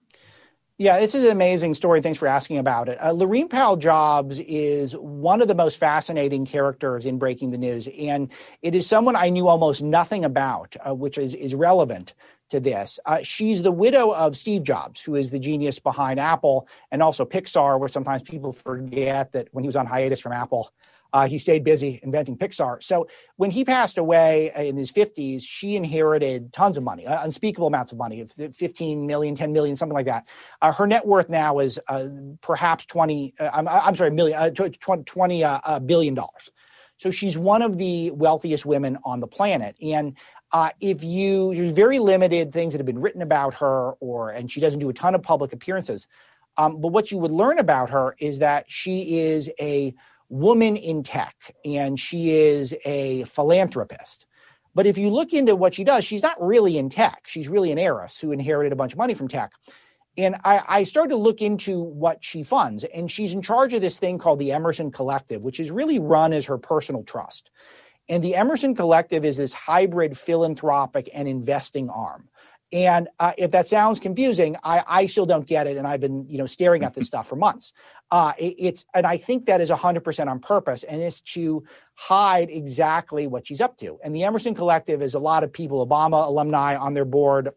Yeah, 0.77 0.99
this 0.99 1.15
is 1.15 1.23
an 1.23 1.31
amazing 1.31 1.73
story. 1.73 2.01
Thanks 2.01 2.19
for 2.19 2.27
asking 2.27 2.57
about 2.57 2.89
it. 2.89 2.97
Uh, 2.99 3.13
Laurene 3.13 3.49
Powell 3.49 3.77
Jobs 3.77 4.39
is 4.39 4.91
one 4.93 5.41
of 5.41 5.47
the 5.47 5.55
most 5.55 5.77
fascinating 5.77 6.45
characters 6.45 7.05
in 7.05 7.17
breaking 7.17 7.51
the 7.51 7.57
news, 7.57 7.87
and 7.97 8.29
it 8.61 8.75
is 8.75 8.85
someone 8.85 9.15
I 9.15 9.29
knew 9.29 9.47
almost 9.47 9.81
nothing 9.81 10.25
about, 10.25 10.75
uh, 10.85 10.93
which 10.93 11.17
is, 11.17 11.33
is 11.33 11.55
relevant 11.55 12.13
to 12.49 12.59
this. 12.59 12.99
Uh, 13.05 13.19
she's 13.23 13.61
the 13.61 13.71
widow 13.71 14.11
of 14.11 14.35
Steve 14.35 14.63
Jobs, 14.63 15.01
who 15.01 15.15
is 15.15 15.29
the 15.29 15.39
genius 15.39 15.79
behind 15.79 16.19
Apple 16.19 16.67
and 16.91 17.01
also 17.01 17.23
Pixar, 17.23 17.79
where 17.79 17.87
sometimes 17.87 18.21
people 18.21 18.51
forget 18.51 19.31
that 19.31 19.47
when 19.51 19.63
he 19.63 19.69
was 19.69 19.77
on 19.77 19.85
hiatus 19.85 20.19
from 20.19 20.33
Apple, 20.33 20.73
uh, 21.15 21.25
he 21.25 21.37
stayed 21.37 21.63
busy 21.63 21.97
inventing 22.03 22.37
Pixar. 22.37 22.83
So 22.83 23.07
when 23.37 23.49
he 23.49 23.63
passed 23.63 23.97
away 23.97 24.51
in 24.53 24.75
his 24.75 24.91
50s, 24.91 25.43
she 25.47 25.77
inherited 25.77 26.51
tons 26.51 26.75
of 26.75 26.83
money, 26.83 27.07
uh, 27.07 27.23
unspeakable 27.23 27.67
amounts 27.67 27.93
of 27.93 27.97
money, 27.97 28.25
15 28.53 29.07
million, 29.07 29.33
10 29.33 29.53
million, 29.53 29.77
something 29.77 29.95
like 29.95 30.07
that. 30.07 30.27
Uh, 30.61 30.73
her 30.73 30.85
net 30.85 31.07
worth 31.07 31.29
now 31.29 31.59
is 31.59 31.79
uh, 31.87 32.07
perhaps 32.41 32.83
20, 32.87 33.33
uh, 33.39 33.49
I'm, 33.53 33.65
I'm, 33.65 33.95
sorry, 33.95 34.11
million, 34.11 34.37
uh, 34.37 34.49
20, 34.49 35.03
20 35.05 35.45
billion 35.85 36.15
dollars. 36.15 36.51
So 36.97 37.11
she's 37.11 37.37
one 37.37 37.61
of 37.61 37.77
the 37.77 38.11
wealthiest 38.11 38.65
women 38.65 38.97
on 39.05 39.21
the 39.21 39.27
planet. 39.27 39.77
And 39.81 40.17
uh, 40.51 40.71
if 40.81 41.01
you 41.01 41.55
there's 41.55 41.71
very 41.71 41.99
limited 41.99 42.51
things 42.51 42.73
that 42.73 42.79
have 42.79 42.85
been 42.85 42.99
written 42.99 43.21
about 43.21 43.53
her 43.53 43.93
or 44.01 44.31
and 44.31 44.51
she 44.51 44.59
doesn't 44.59 44.79
do 44.79 44.89
a 44.89 44.93
ton 44.93 45.15
of 45.15 45.23
public 45.23 45.53
appearances 45.53 46.07
um, 46.57 46.79
but 46.79 46.89
what 46.89 47.11
you 47.11 47.17
would 47.17 47.31
learn 47.31 47.59
about 47.59 47.89
her 47.89 48.15
is 48.19 48.39
that 48.39 48.65
she 48.69 49.19
is 49.19 49.49
a 49.59 49.93
woman 50.29 50.75
in 50.75 51.03
tech 51.03 51.35
and 51.63 51.99
she 51.99 52.31
is 52.31 52.73
a 52.85 53.23
philanthropist. 53.25 54.25
But 54.73 54.85
if 54.85 54.97
you 54.97 55.09
look 55.09 55.33
into 55.33 55.55
what 55.55 55.73
she 55.73 55.83
does, 55.83 56.03
she's 56.03 56.21
not 56.21 56.41
really 56.41 56.77
in 56.77 56.89
tech. 56.89 57.23
She's 57.25 57.47
really 57.47 57.71
an 57.71 57.79
heiress 57.79 58.19
who 58.19 58.31
inherited 58.31 58.73
a 58.73 58.75
bunch 58.75 58.91
of 58.91 58.97
money 58.97 59.13
from 59.13 59.27
tech. 59.29 59.51
And 60.17 60.35
I, 60.43 60.61
I, 60.67 60.83
started 60.83 61.09
to 61.09 61.17
look 61.17 61.41
into 61.41 61.81
what 61.81 62.23
she 62.23 62.41
funds, 62.41 62.85
and 62.85 63.11
she's 63.11 63.33
in 63.33 63.41
charge 63.41 63.73
of 63.73 63.81
this 63.81 63.99
thing 63.99 64.17
called 64.17 64.39
the 64.39 64.53
Emerson 64.53 64.89
Collective, 64.89 65.43
which 65.43 65.59
is 65.59 65.71
really 65.71 65.99
run 65.99 66.31
as 66.31 66.45
her 66.45 66.57
personal 66.57 67.03
trust. 67.03 67.51
And 68.07 68.23
the 68.23 68.35
Emerson 68.35 68.75
Collective 68.75 69.25
is 69.25 69.35
this 69.35 69.51
hybrid 69.51 70.17
philanthropic 70.17 71.09
and 71.13 71.27
investing 71.27 71.89
arm. 71.89 72.29
And 72.71 73.07
uh, 73.19 73.33
if 73.37 73.51
that 73.51 73.67
sounds 73.67 73.99
confusing, 73.99 74.55
I, 74.63 74.83
I 74.87 75.05
still 75.05 75.25
don't 75.25 75.45
get 75.45 75.67
it, 75.67 75.77
and 75.77 75.85
I've 75.87 76.01
been 76.01 76.25
you 76.27 76.37
know 76.37 76.45
staring 76.47 76.83
at 76.83 76.93
this 76.93 77.07
stuff 77.07 77.27
for 77.27 77.35
months. 77.35 77.73
Uh, 78.11 78.33
it, 78.37 78.55
it's 78.57 78.85
and 78.93 79.05
I 79.05 79.17
think 79.17 79.45
that 79.45 79.61
is 79.61 79.69
hundred 79.69 80.03
percent 80.03 80.29
on 80.29 80.39
purpose, 80.39 80.83
and 80.83 81.01
it's 81.01 81.21
to 81.21 81.63
hide 81.93 82.49
exactly 82.49 83.27
what 83.27 83.47
she's 83.47 83.61
up 83.61 83.77
to. 83.77 83.99
And 84.03 84.15
the 84.15 84.23
Emerson 84.23 84.55
Collective 84.55 85.01
is 85.01 85.13
a 85.13 85.19
lot 85.19 85.43
of 85.43 85.53
people, 85.53 85.85
Obama 85.85 86.25
alumni 86.25 86.75
on 86.75 86.95
their 86.95 87.05
board, 87.05 87.51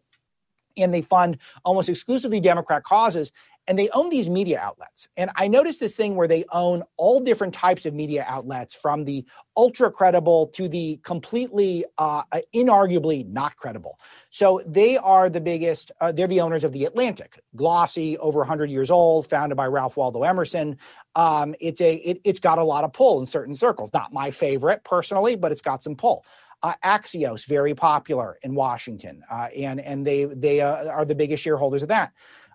and 0.77 0.93
they 0.93 1.01
fund 1.01 1.39
almost 1.65 1.89
exclusively 1.89 2.39
Democrat 2.39 2.83
causes 2.83 3.31
and 3.69 3.77
they 3.77 3.87
own 3.89 4.09
these 4.09 4.31
media 4.31 4.59
outlets. 4.59 5.07
And 5.15 5.29
I 5.35 5.47
noticed 5.47 5.79
this 5.79 5.95
thing 5.95 6.15
where 6.15 6.27
they 6.27 6.43
own 6.51 6.83
all 6.97 7.19
different 7.19 7.53
types 7.53 7.85
of 7.85 7.93
media 7.93 8.25
outlets, 8.27 8.73
from 8.73 9.05
the 9.05 9.23
ultra 9.55 9.91
credible 9.91 10.47
to 10.47 10.67
the 10.67 10.99
completely, 11.03 11.85
uh, 11.99 12.23
inarguably 12.53 13.27
not 13.27 13.55
credible. 13.57 13.99
So 14.31 14.59
they 14.65 14.97
are 14.97 15.29
the 15.29 15.39
biggest. 15.39 15.91
Uh, 16.01 16.11
they're 16.11 16.27
the 16.27 16.41
owners 16.41 16.63
of 16.63 16.71
the 16.71 16.85
Atlantic, 16.85 17.39
glossy, 17.55 18.17
over 18.17 18.39
100 18.39 18.71
years 18.71 18.89
old, 18.89 19.29
founded 19.29 19.55
by 19.55 19.67
Ralph 19.67 19.97
Waldo 19.97 20.23
Emerson. 20.23 20.75
Um, 21.13 21.53
it's 21.59 21.79
a 21.79 21.95
it, 21.97 22.21
it's 22.23 22.39
got 22.39 22.57
a 22.57 22.63
lot 22.63 22.83
of 22.83 22.91
pull 22.91 23.19
in 23.19 23.27
certain 23.27 23.53
circles. 23.53 23.91
Not 23.93 24.11
my 24.11 24.31
favorite 24.31 24.83
personally, 24.83 25.35
but 25.35 25.51
it's 25.51 25.61
got 25.61 25.83
some 25.83 25.95
pull. 25.95 26.25
Uh, 26.63 26.73
Axios, 26.83 27.45
very 27.45 27.75
popular 27.75 28.39
in 28.41 28.55
Washington, 28.55 29.23
uh, 29.31 29.47
and 29.55 29.79
and 29.79 30.07
they 30.07 30.25
they 30.25 30.59
uh, 30.59 30.87
are 30.87 31.05
the 31.05 31.15
biggest 31.15 31.43
shareholders 31.43 31.83
of 31.83 31.89
that 31.89 32.11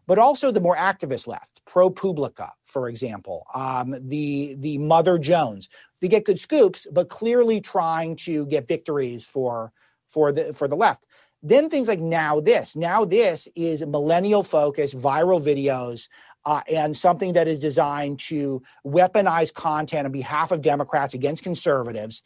but 0.07 0.19
also 0.19 0.51
the 0.51 0.61
more 0.61 0.77
activist 0.77 1.27
left, 1.27 1.61
ProPublica, 1.67 2.51
for 2.67 2.89
example, 2.89 3.47
um, 3.55 3.95
the 4.09 4.57
the 4.59 4.79
Mother 4.79 5.19
Jones. 5.19 5.69
They 6.01 6.09
get 6.09 6.25
good 6.25 6.39
scoops, 6.39 6.87
but 6.93 7.09
clearly 7.09 7.61
trying 7.61 8.17
to 8.17 8.47
get 8.47 8.69
victories 8.69 9.25
for 9.25 9.73
for 10.09 10.33
the 10.33 10.53
for 10.53 10.69
the 10.69 10.77
left. 10.77 11.07
Then 11.43 11.69
things 11.69 11.89
like 11.89 12.01
now 12.01 12.41
this, 12.41 12.75
now 12.75 13.05
this 13.05 13.49
is 13.55 13.85
millennial 13.85 14.43
focused 14.43 14.97
viral 14.97 15.43
videos 15.43 16.09
uh, 16.47 16.63
and 16.71 16.97
something 16.97 17.35
that 17.35 17.49
is 17.49 17.61
designed 17.61 18.19
to 18.19 18.63
weaponize 18.87 19.53
content 19.53 20.07
on 20.07 20.13
behalf 20.13 20.53
of 20.53 20.63
Democrats 20.63 21.15
against 21.15 21.43
conservatives 21.43 22.23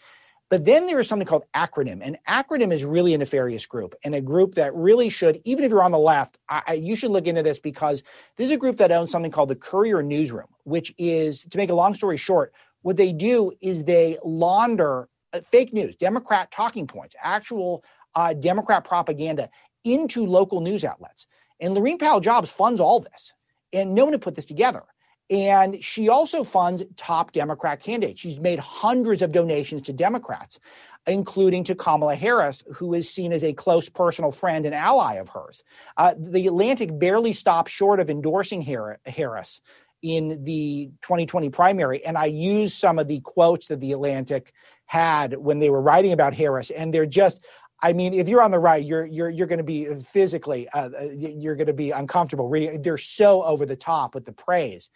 but 0.51 0.65
then 0.65 0.87
there 0.87 0.99
is 0.99 1.09
something 1.09 1.27
called 1.27 1.45
acronym. 1.55 2.01
And 2.03 2.19
acronym 2.27 2.73
is 2.73 2.85
really 2.85 3.15
a 3.15 3.19
nefarious 3.19 3.67
group 3.67 3.95
and 4.05 4.15
a 4.15 4.21
group 4.21 4.55
that 4.55 4.75
really 4.75 5.09
should, 5.09 5.41
even 5.45 5.65
if 5.65 5.71
you're 5.71 5.83
on 5.83 5.93
the 5.93 5.99
left, 5.99 6.39
I, 6.49 6.75
you 6.75 6.97
should 6.97 7.11
look 7.11 7.27
into 7.27 7.43
this 7.43 7.59
because 7.59 8.03
this 8.37 8.47
is 8.47 8.53
a 8.53 8.59
group 8.59 8.77
that 8.79 8.91
owns 8.91 9.11
something 9.11 9.31
called 9.31 9.51
the 9.51 9.57
Courier 9.57 10.03
Newsroom, 10.03 10.49
which 10.65 10.95
is, 10.97 11.41
to 11.43 11.59
make 11.59 11.71
a 11.71 11.75
long 11.75 11.95
story 11.95 12.17
short, 12.17 12.53
what 12.83 12.97
they 12.97 13.13
do 13.13 13.53
is 13.61 13.85
they 13.85 14.19
launder 14.25 15.09
uh, 15.33 15.41
fake 15.41 15.75
news, 15.75 15.95
Democrat 15.97 16.51
talking 16.51 16.87
points, 16.87 17.15
actual 17.23 17.85
uh, 18.15 18.33
Democrat 18.33 18.85
propaganda 18.85 19.51
into 19.85 20.25
local 20.25 20.61
news 20.61 20.85
outlets. 20.85 21.27
And 21.61 21.77
Laurene 21.77 21.99
Powell 21.99 22.21
Jobs 22.21 22.51
funds 22.51 22.81
all 22.81 23.01
this, 23.01 23.35
and 23.73 23.95
no 23.95 24.05
one 24.05 24.15
had 24.15 24.23
put 24.23 24.35
this 24.35 24.47
together. 24.47 24.85
And 25.31 25.83
she 25.83 26.09
also 26.09 26.43
funds 26.43 26.83
top 26.97 27.33
Democrat 27.33 27.81
candidates. 27.81 28.21
She's 28.21 28.39
made 28.39 28.59
hundreds 28.59 29.21
of 29.21 29.33
donations 29.33 29.83
to 29.83 29.93
Democrats, 29.93 30.59
including 31.07 31.65
to 31.65 31.75
Kamala 31.75 32.15
Harris, 32.15 32.65
who 32.75 32.95
is 32.95 33.11
seen 33.11 33.33
as 33.33 33.45
a 33.45 33.53
close 33.53 33.89
personal 33.89 34.31
friend 34.31 34.65
and 34.65 34.75
ally 34.75 35.15
of 35.15 35.29
hers. 35.29 35.63
Uh, 35.97 36.15
the 36.17 36.47
Atlantic 36.47 36.99
barely 36.99 37.35
stopped 37.35 37.71
short 37.71 38.01
of 38.01 38.09
endorsing 38.09 38.63
Harris 38.63 39.61
in 40.01 40.45
the 40.45 40.91
2020 41.03 41.51
primary. 41.51 42.05
And 42.05 42.17
I 42.17 42.27
used 42.27 42.79
some 42.79 42.99
of 42.99 43.09
the 43.09 43.21
quotes 43.21 43.69
that 43.69 43.81
the 43.81 43.93
Atlantic 43.93 44.53
had 44.87 45.37
when 45.37 45.59
they 45.59 45.69
were 45.69 45.83
writing 45.83 46.13
about 46.13 46.35
Harris, 46.35 46.71
and 46.71 46.93
they're 46.93 47.07
just 47.07 47.41
I 47.81 47.93
mean, 47.93 48.13
if 48.13 48.29
you're 48.29 48.43
on 48.43 48.51
the 48.51 48.59
right, 48.59 48.85
you're 48.85 49.07
you're 49.07 49.31
you're 49.31 49.47
going 49.47 49.59
to 49.59 49.65
be 49.65 49.87
physically 50.01 50.69
uh, 50.71 50.91
uh 50.99 51.05
you're 51.13 51.55
going 51.55 51.69
to 51.69 51.73
be 51.73 51.91
uncomfortable 51.91 52.49
reading. 52.49 52.83
They're 52.83 52.97
so 52.97 53.43
over 53.45 53.65
the 53.67 53.77
top 53.77 54.15
with 54.15 54.25
the 54.25 54.33
praise, 54.33 54.91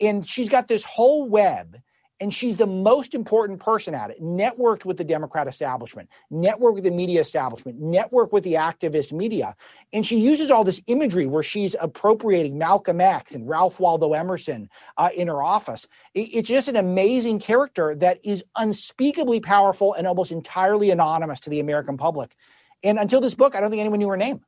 and 0.00 0.26
she's 0.26 0.48
got 0.48 0.68
this 0.68 0.84
whole 0.84 1.28
web 1.28 1.80
and 2.18 2.32
she's 2.32 2.56
the 2.56 2.66
most 2.66 3.14
important 3.14 3.60
person 3.60 3.94
at 3.94 4.10
it. 4.10 4.22
Networked 4.22 4.84
with 4.84 4.96
the 4.96 5.04
democrat 5.04 5.46
establishment 5.46 6.08
networked 6.32 6.74
with 6.74 6.84
the 6.84 6.90
media 6.90 7.20
establishment 7.20 7.78
network 7.78 8.32
with 8.32 8.44
the 8.44 8.54
activist 8.54 9.12
media. 9.12 9.54
And 9.92 10.06
she 10.06 10.18
uses 10.18 10.50
all 10.50 10.64
this 10.64 10.80
imagery 10.86 11.26
where 11.26 11.42
she's 11.42 11.76
appropriating 11.80 12.58
malcolm 12.58 13.00
x 13.00 13.34
and 13.34 13.48
ralph 13.48 13.78
waldo 13.80 14.12
emerson 14.12 14.68
uh, 14.96 15.10
in 15.14 15.28
her 15.28 15.42
office. 15.42 15.86
It, 16.14 16.34
it's 16.34 16.48
just 16.48 16.68
an 16.68 16.76
amazing 16.76 17.38
character 17.38 17.94
that 17.96 18.18
is 18.24 18.44
unspeakably 18.56 19.40
powerful 19.40 19.94
and 19.94 20.06
almost 20.06 20.32
entirely 20.32 20.90
anonymous 20.90 21.40
to 21.40 21.50
the 21.50 21.60
american 21.60 21.96
public. 21.96 22.34
And 22.82 22.98
until 22.98 23.20
this 23.20 23.34
book 23.34 23.54
i 23.54 23.60
don't 23.60 23.70
think 23.70 23.80
anyone 23.80 23.98
knew 23.98 24.08
her 24.08 24.16
name. 24.16 24.40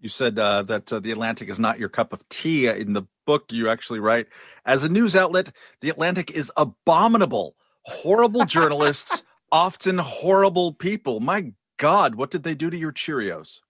You 0.00 0.08
said 0.08 0.38
uh, 0.38 0.62
that 0.62 0.90
uh, 0.90 1.00
the 1.00 1.12
Atlantic 1.12 1.50
is 1.50 1.60
not 1.60 1.78
your 1.78 1.90
cup 1.90 2.14
of 2.14 2.26
tea. 2.30 2.68
In 2.68 2.94
the 2.94 3.02
book, 3.30 3.44
you 3.52 3.68
actually 3.68 4.00
write, 4.00 4.26
as 4.66 4.82
a 4.82 4.88
news 4.88 5.14
outlet, 5.14 5.52
the 5.82 5.88
Atlantic 5.88 6.32
is 6.32 6.50
abominable. 6.56 7.54
Horrible 7.82 8.44
journalists, 8.56 9.22
often 9.52 9.98
horrible 9.98 10.72
people. 10.72 11.20
My 11.20 11.52
God, 11.78 12.16
what 12.16 12.32
did 12.32 12.42
they 12.42 12.56
do 12.56 12.70
to 12.70 12.76
your 12.76 12.90
Cheerios? 12.90 13.60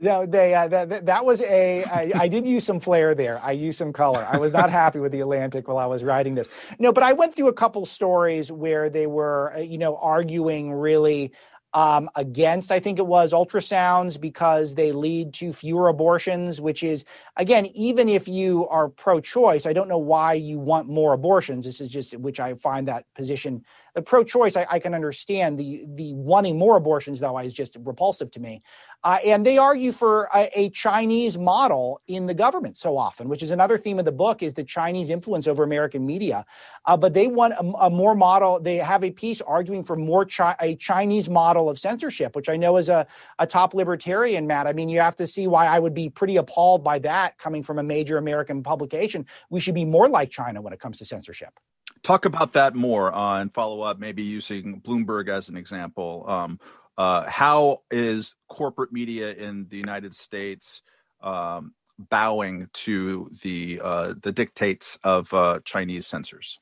No, 0.00 0.26
they 0.26 0.54
uh, 0.54 0.68
that, 0.68 1.06
that 1.06 1.24
was 1.24 1.40
a. 1.40 1.84
I, 1.84 2.12
I 2.14 2.28
did 2.28 2.46
use 2.46 2.64
some 2.64 2.78
flair 2.78 3.14
there. 3.14 3.40
I 3.42 3.52
used 3.52 3.78
some 3.78 3.92
color. 3.92 4.26
I 4.30 4.38
was 4.38 4.52
not 4.52 4.70
happy 4.70 5.00
with 5.00 5.12
the 5.12 5.20
Atlantic 5.20 5.66
while 5.66 5.78
I 5.78 5.86
was 5.86 6.04
writing 6.04 6.34
this. 6.34 6.48
No, 6.78 6.92
but 6.92 7.02
I 7.02 7.12
went 7.14 7.34
through 7.34 7.48
a 7.48 7.52
couple 7.52 7.84
stories 7.86 8.52
where 8.52 8.90
they 8.90 9.06
were, 9.06 9.54
uh, 9.56 9.60
you 9.60 9.78
know, 9.78 9.96
arguing 9.96 10.72
really 10.72 11.32
um, 11.74 12.08
against, 12.14 12.70
I 12.70 12.78
think 12.78 12.98
it 12.98 13.06
was, 13.06 13.32
ultrasounds 13.32 14.20
because 14.20 14.74
they 14.74 14.92
lead 14.92 15.34
to 15.34 15.52
fewer 15.52 15.88
abortions, 15.88 16.60
which 16.60 16.84
is, 16.84 17.04
again, 17.36 17.66
even 17.74 18.08
if 18.08 18.28
you 18.28 18.68
are 18.68 18.88
pro 18.88 19.20
choice, 19.20 19.66
I 19.66 19.72
don't 19.72 19.88
know 19.88 19.98
why 19.98 20.34
you 20.34 20.58
want 20.58 20.88
more 20.88 21.12
abortions. 21.12 21.64
This 21.64 21.80
is 21.80 21.88
just, 21.88 22.16
which 22.16 22.38
I 22.38 22.54
find 22.54 22.86
that 22.88 23.04
position 23.14 23.64
the 23.94 24.02
pro-choice 24.02 24.56
I, 24.56 24.66
I, 24.68 24.78
can 24.78 24.92
understand. 24.94 25.58
The 25.58 25.84
the 25.94 26.14
wanting 26.14 26.58
more 26.58 26.76
abortions 26.76 27.20
though 27.20 27.38
is 27.38 27.54
just 27.54 27.76
repulsive 27.80 28.30
to 28.32 28.40
me. 28.40 28.62
Uh, 29.02 29.18
and 29.24 29.44
they 29.44 29.58
argue 29.58 29.92
for 29.92 30.28
a, 30.34 30.50
a, 30.58 30.70
chinese 30.70 31.36
model 31.36 32.00
in 32.08 32.26
the 32.26 32.32
government 32.32 32.76
so 32.76 32.96
often 32.96 33.28
which 33.28 33.42
is 33.42 33.50
another 33.50 33.76
theme 33.76 33.98
of 33.98 34.06
the 34.06 34.12
book 34.12 34.42
is 34.42 34.54
the 34.54 34.64
chinese 34.64 35.10
influence 35.10 35.46
over 35.46 35.62
american 35.62 36.04
media. 36.04 36.44
Uh, 36.86 36.96
but 36.96 37.14
they 37.14 37.26
want 37.26 37.52
a, 37.54 37.84
a, 37.84 37.90
more 37.90 38.14
model 38.14 38.58
they 38.58 38.76
have 38.76 39.04
a 39.04 39.10
piece 39.10 39.40
arguing 39.42 39.84
for 39.84 39.96
more 39.96 40.24
chi- 40.24 40.56
a 40.60 40.74
chinese 40.76 41.28
model 41.28 41.68
of 41.68 41.78
censorship 41.78 42.34
which 42.34 42.48
i 42.48 42.56
know 42.56 42.76
is 42.76 42.88
a, 42.88 43.06
a 43.38 43.46
top 43.46 43.74
libertarian 43.74 44.46
matt. 44.46 44.66
I 44.66 44.72
mean 44.72 44.88
you 44.88 45.00
have 45.00 45.16
to 45.16 45.26
see 45.26 45.46
why 45.46 45.66
i 45.66 45.78
would 45.78 45.94
be 45.94 46.08
pretty 46.08 46.36
appalled 46.36 46.82
by 46.82 46.98
that 47.00 47.38
coming 47.38 47.62
from 47.62 47.78
a 47.78 47.82
major 47.82 48.18
american 48.18 48.62
publication. 48.62 49.26
We 49.50 49.60
should 49.60 49.74
be 49.74 49.84
more 49.84 50.08
like 50.08 50.30
china 50.30 50.60
when 50.60 50.72
it 50.72 50.80
comes 50.80 50.96
to 50.98 51.04
censorship 51.04 51.54
talk 52.04 52.26
about 52.26 52.52
that 52.52 52.76
more 52.76 53.12
uh, 53.12 53.40
and 53.40 53.52
follow 53.52 53.80
up, 53.80 53.98
maybe 53.98 54.22
using 54.22 54.80
Bloomberg 54.80 55.28
as 55.28 55.48
an 55.48 55.56
example. 55.56 56.24
Um, 56.28 56.60
uh, 56.96 57.28
how 57.28 57.82
is 57.90 58.36
corporate 58.48 58.92
media 58.92 59.32
in 59.32 59.66
the 59.68 59.76
United 59.76 60.14
States 60.14 60.82
um, 61.22 61.74
bowing 61.98 62.68
to 62.72 63.28
the 63.42 63.80
uh, 63.82 64.14
the 64.22 64.30
dictates 64.30 64.98
of 65.02 65.32
uh, 65.34 65.58
Chinese 65.64 66.06
censors? 66.06 66.60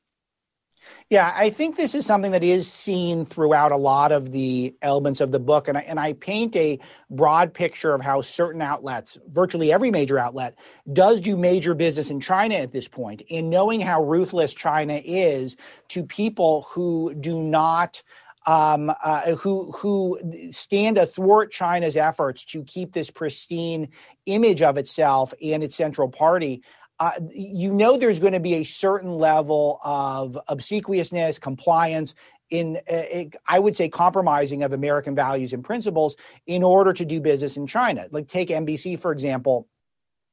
Yeah, 1.10 1.32
I 1.34 1.50
think 1.50 1.76
this 1.76 1.94
is 1.94 2.06
something 2.06 2.32
that 2.32 2.42
is 2.42 2.72
seen 2.72 3.26
throughout 3.26 3.70
a 3.70 3.76
lot 3.76 4.12
of 4.12 4.32
the 4.32 4.74
elements 4.80 5.20
of 5.20 5.30
the 5.30 5.38
book. 5.38 5.68
And 5.68 5.76
I, 5.76 5.82
and 5.82 6.00
I 6.00 6.14
paint 6.14 6.56
a 6.56 6.78
broad 7.10 7.52
picture 7.52 7.94
of 7.94 8.00
how 8.00 8.22
certain 8.22 8.62
outlets, 8.62 9.18
virtually 9.28 9.72
every 9.72 9.90
major 9.90 10.18
outlet, 10.18 10.56
does 10.92 11.20
do 11.20 11.36
major 11.36 11.74
business 11.74 12.10
in 12.10 12.20
China 12.20 12.54
at 12.54 12.72
this 12.72 12.88
point. 12.88 13.22
And 13.30 13.50
knowing 13.50 13.80
how 13.80 14.02
ruthless 14.02 14.54
China 14.54 15.00
is 15.04 15.56
to 15.88 16.02
people 16.02 16.66
who 16.70 17.14
do 17.14 17.42
not 17.42 18.02
um, 18.46 18.92
uh, 19.04 19.36
who 19.36 19.70
who 19.72 20.18
stand 20.50 20.98
athwart 20.98 21.52
China's 21.52 21.96
efforts 21.96 22.44
to 22.46 22.64
keep 22.64 22.92
this 22.92 23.10
pristine 23.10 23.88
image 24.26 24.62
of 24.62 24.78
itself 24.78 25.32
and 25.40 25.62
its 25.62 25.76
central 25.76 26.08
party 26.08 26.62
uh, 27.02 27.18
you 27.34 27.72
know 27.72 27.96
there's 27.96 28.20
going 28.20 28.32
to 28.32 28.38
be 28.38 28.54
a 28.54 28.62
certain 28.62 29.18
level 29.18 29.80
of 29.82 30.38
obsequiousness, 30.46 31.40
compliance, 31.40 32.14
in 32.48 32.78
uh, 32.88 33.24
I 33.48 33.58
would 33.58 33.76
say 33.76 33.88
compromising 33.88 34.62
of 34.62 34.72
American 34.72 35.16
values 35.16 35.52
and 35.52 35.64
principles 35.64 36.14
in 36.46 36.62
order 36.62 36.92
to 36.92 37.04
do 37.04 37.20
business 37.20 37.56
in 37.56 37.66
China. 37.66 38.06
Like 38.12 38.28
take 38.28 38.50
NBC 38.50 39.00
for 39.00 39.10
example, 39.10 39.66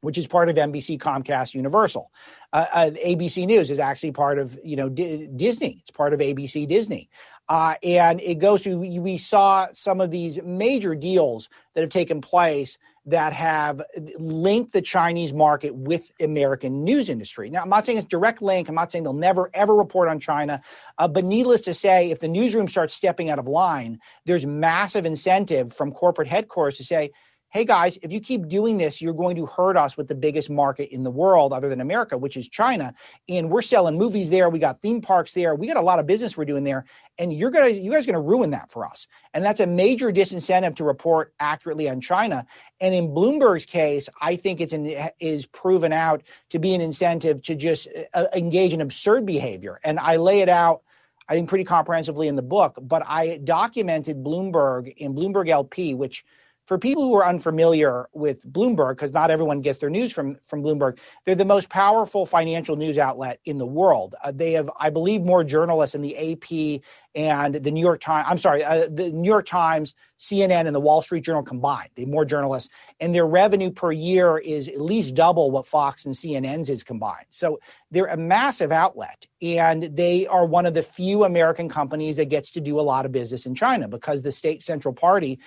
which 0.02 0.20
is 0.20 0.28
part 0.28 0.48
of 0.48 0.58
NBC, 0.58 1.00
Comcast, 1.00 1.56
Universal. 1.56 2.12
Uh, 2.54 2.66
uh, 2.72 2.92
ABC 2.92 3.48
News 3.48 3.72
is 3.72 3.80
actually 3.80 4.12
part 4.12 4.38
of 4.38 4.60
you 4.64 4.76
know 4.76 4.90
D- 4.90 5.28
Disney. 5.36 5.80
It's 5.82 5.90
part 5.90 6.14
of 6.14 6.20
ABC 6.20 6.68
Disney. 6.68 7.10
Uh, 7.50 7.74
and 7.82 8.22
it 8.22 8.36
goes 8.36 8.62
through, 8.62 8.78
we 8.78 9.18
saw 9.18 9.68
some 9.74 10.00
of 10.00 10.12
these 10.12 10.40
major 10.44 10.94
deals 10.94 11.50
that 11.74 11.82
have 11.82 11.90
taken 11.90 12.22
place 12.22 12.78
that 13.06 13.34
have 13.34 13.82
linked 14.20 14.72
the 14.72 14.84
Chinese 14.84 15.34
market 15.34 15.74
with 15.74 16.12
American 16.22 16.84
news 16.84 17.10
industry. 17.10 17.50
Now, 17.50 17.64
I'm 17.64 17.70
not 17.70 17.86
saying 17.86 17.98
it's 17.98 18.08
direct 18.08 18.44
link. 18.44 18.70
I'm 18.70 18.76
not 18.76 18.92
saying 18.92 19.04
they'll 19.04 19.14
never 19.14 19.50
ever 19.56 19.74
report 19.76 20.10
on 20.10 20.20
China. 20.20 20.62
Uh, 21.00 21.08
but 21.08 21.26
needless 21.26 21.62
to 21.62 21.74
say, 21.74 22.12
if 22.12 22.20
the 22.20 22.28
newsroom 22.28 22.68
starts 22.68 22.94
stepping 22.94 23.32
out 23.32 23.40
of 23.40 23.48
line, 23.48 24.00
there's 24.26 24.46
massive 24.46 25.08
incentive 25.08 25.74
from 25.74 25.92
corporate 25.92 26.28
headquarters 26.28 26.78
to 26.78 26.84
say, 26.84 27.12
hey 27.52 27.66
guys, 27.66 27.98
if 28.04 28.12
you 28.14 28.20
keep 28.20 28.48
doing 28.48 28.78
this, 28.78 29.02
you're 29.02 29.14
going 29.14 29.36
to 29.36 29.46
hurt 29.48 29.76
us 29.76 29.98
with 29.98 30.08
the 30.08 30.14
biggest 30.14 30.52
market 30.52 30.94
in 30.94 31.02
the 31.02 31.10
world 31.10 31.52
other 31.52 31.68
than 31.68 31.82
America, 31.82 32.16
which 32.16 32.38
is 32.38 32.48
China. 32.48 32.94
And 33.28 33.50
we're 33.50 33.64
selling 33.64 33.98
movies 33.98 34.30
there. 34.30 34.52
We 34.52 34.60
got 34.60 34.82
theme 34.82 35.02
parks 35.02 35.34
there. 35.34 35.56
We 35.56 35.66
got 35.66 35.78
a 35.78 35.82
lot 35.82 35.98
of 35.98 36.06
business 36.06 36.38
we're 36.38 36.46
doing 36.46 36.64
there. 36.64 36.86
And 37.18 37.34
you're 37.34 37.50
gonna, 37.50 37.70
you 37.70 37.92
guys 37.92 38.08
are 38.08 38.12
gonna 38.12 38.22
ruin 38.22 38.52
that 38.52 38.72
for 38.72 38.86
us. 38.86 39.08
And 39.34 39.44
that's 39.44 39.62
a 39.62 39.68
major 39.68 40.12
disincentive 40.12 40.76
to 40.76 40.84
report 40.84 41.34
accurately 41.40 41.90
on 41.90 42.02
China. 42.02 42.46
And 42.82 42.94
in 42.94 43.08
Bloomberg's 43.08 43.66
case, 43.66 44.10
I 44.22 44.36
think 44.36 44.62
it's 44.62 44.74
an, 44.74 45.10
is 45.20 45.48
proven 45.48 45.92
out 45.92 46.22
to 46.52 46.60
be 46.60 46.76
an 46.76 46.82
incentive 46.82 47.42
to 47.44 47.56
just 47.56 47.88
uh, 48.14 48.26
engage 48.36 48.74
in 48.74 48.82
absurd 48.82 49.26
behavior. 49.26 49.80
And 49.84 50.00
I 50.00 50.18
lay 50.18 50.42
it 50.42 50.50
out. 50.50 50.84
I 51.28 51.34
think 51.34 51.50
pretty 51.50 51.64
comprehensively 51.64 52.28
in 52.28 52.36
the 52.36 52.42
book, 52.42 52.80
but 52.82 53.04
I 53.06 53.38
documented 53.44 54.24
Bloomberg 54.24 54.96
in 54.98 55.14
Bloomberg 55.14 55.48
LP, 55.48 55.94
which 55.94 56.26
for 56.70 56.78
people 56.78 57.02
who 57.02 57.16
are 57.16 57.26
unfamiliar 57.26 58.10
with 58.14 58.46
Bloomberg, 58.46 58.92
because 58.92 59.12
not 59.12 59.32
everyone 59.32 59.60
gets 59.60 59.80
their 59.80 59.90
news 59.90 60.12
from, 60.12 60.36
from 60.44 60.62
Bloomberg, 60.62 61.00
they're 61.26 61.34
the 61.34 61.44
most 61.44 61.68
powerful 61.68 62.28
financial 62.28 62.76
news 62.76 63.00
outlet 63.00 63.40
in 63.46 63.58
the 63.58 63.66
world. 63.66 64.14
Uh, 64.24 64.32
they 64.32 64.52
have, 64.52 64.70
I 64.80 64.92
believe, 64.92 65.24
more 65.24 65.44
journalists 65.44 65.96
in 65.96 66.04
the 66.04 66.16
AP 66.16 66.82
and 67.16 67.56
the 67.56 67.72
New 67.72 67.82
York 67.82 68.02
Times. 68.02 68.28
I'm 68.30 68.38
sorry, 68.38 68.64
uh, 68.64 68.88
the 68.88 69.10
New 69.10 69.28
York 69.28 69.48
Times, 69.48 69.96
CNN, 70.20 70.68
and 70.68 70.76
the 70.76 70.80
Wall 70.80 71.02
Street 71.02 71.24
Journal 71.24 71.42
combined. 71.42 71.90
They 71.96 72.04
have 72.04 72.10
more 72.10 72.24
journalists, 72.24 72.70
and 73.00 73.16
their 73.16 73.26
revenue 73.26 73.72
per 73.72 73.92
year 73.92 74.38
is 74.38 74.68
at 74.68 74.80
least 74.80 75.16
double 75.16 75.50
what 75.50 75.66
Fox 75.66 76.06
and 76.06 76.14
CNN's 76.14 76.70
is 76.70 76.84
combined. 76.84 77.26
So 77.32 77.60
they're 77.90 78.06
a 78.06 78.18
massive 78.18 78.72
outlet, 78.72 79.26
and 79.42 79.84
they 79.96 80.28
are 80.28 80.46
one 80.46 80.68
of 80.68 80.76
the 80.76 80.84
few 80.84 81.24
American 81.24 81.68
companies 81.68 82.18
that 82.18 82.30
gets 82.30 82.52
to 82.52 82.62
do 82.62 82.80
a 82.80 82.82
lot 82.82 83.08
of 83.08 83.12
business 83.12 83.48
in 83.48 83.56
China 83.56 83.88
because 83.88 84.22
the 84.22 84.32
state 84.32 84.62
central 84.62 84.94
party 84.94 85.40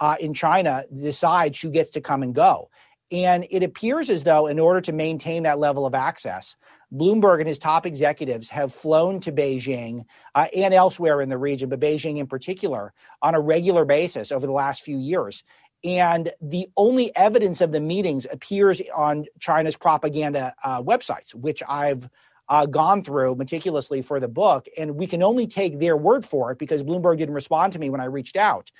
uh, 0.00 0.16
in 0.20 0.34
China 0.34 0.84
decides 0.92 1.60
who 1.60 1.70
gets 1.70 1.90
to 1.90 2.00
come 2.00 2.22
and 2.22 2.34
go. 2.34 2.70
And 3.10 3.46
it 3.50 3.62
appears 3.62 4.10
as 4.10 4.24
though, 4.24 4.46
in 4.46 4.58
order 4.58 4.80
to 4.82 4.92
maintain 4.92 5.44
that 5.44 5.58
level 5.58 5.86
of 5.86 5.94
access, 5.94 6.56
Bloomberg 6.92 7.38
and 7.38 7.48
his 7.48 7.58
top 7.58 7.86
executives 7.86 8.48
have 8.48 8.72
flown 8.72 9.20
to 9.20 9.32
Beijing 9.32 10.04
uh, 10.34 10.46
and 10.54 10.72
elsewhere 10.72 11.20
in 11.20 11.28
the 11.28 11.38
region, 11.38 11.68
but 11.68 11.80
Beijing 11.80 12.18
in 12.18 12.26
particular, 12.26 12.92
on 13.22 13.34
a 13.34 13.40
regular 13.40 13.84
basis 13.84 14.32
over 14.32 14.46
the 14.46 14.52
last 14.52 14.82
few 14.82 14.98
years. 14.98 15.42
And 15.84 16.32
the 16.40 16.68
only 16.76 17.14
evidence 17.16 17.60
of 17.60 17.72
the 17.72 17.80
meetings 17.80 18.26
appears 18.30 18.80
on 18.94 19.26
China's 19.38 19.76
propaganda 19.76 20.54
uh, 20.64 20.82
websites, 20.82 21.34
which 21.34 21.62
I've 21.68 22.08
uh, 22.48 22.66
gone 22.66 23.02
through 23.02 23.36
meticulously 23.36 24.02
for 24.02 24.18
the 24.18 24.28
book. 24.28 24.66
And 24.76 24.96
we 24.96 25.06
can 25.06 25.22
only 25.22 25.46
take 25.46 25.78
their 25.78 25.96
word 25.96 26.24
for 26.24 26.50
it 26.50 26.58
because 26.58 26.82
Bloomberg 26.82 27.18
didn't 27.18 27.34
respond 27.34 27.74
to 27.74 27.78
me 27.78 27.90
when 27.90 28.00
I 28.00 28.06
reached 28.06 28.36
out. 28.36 28.72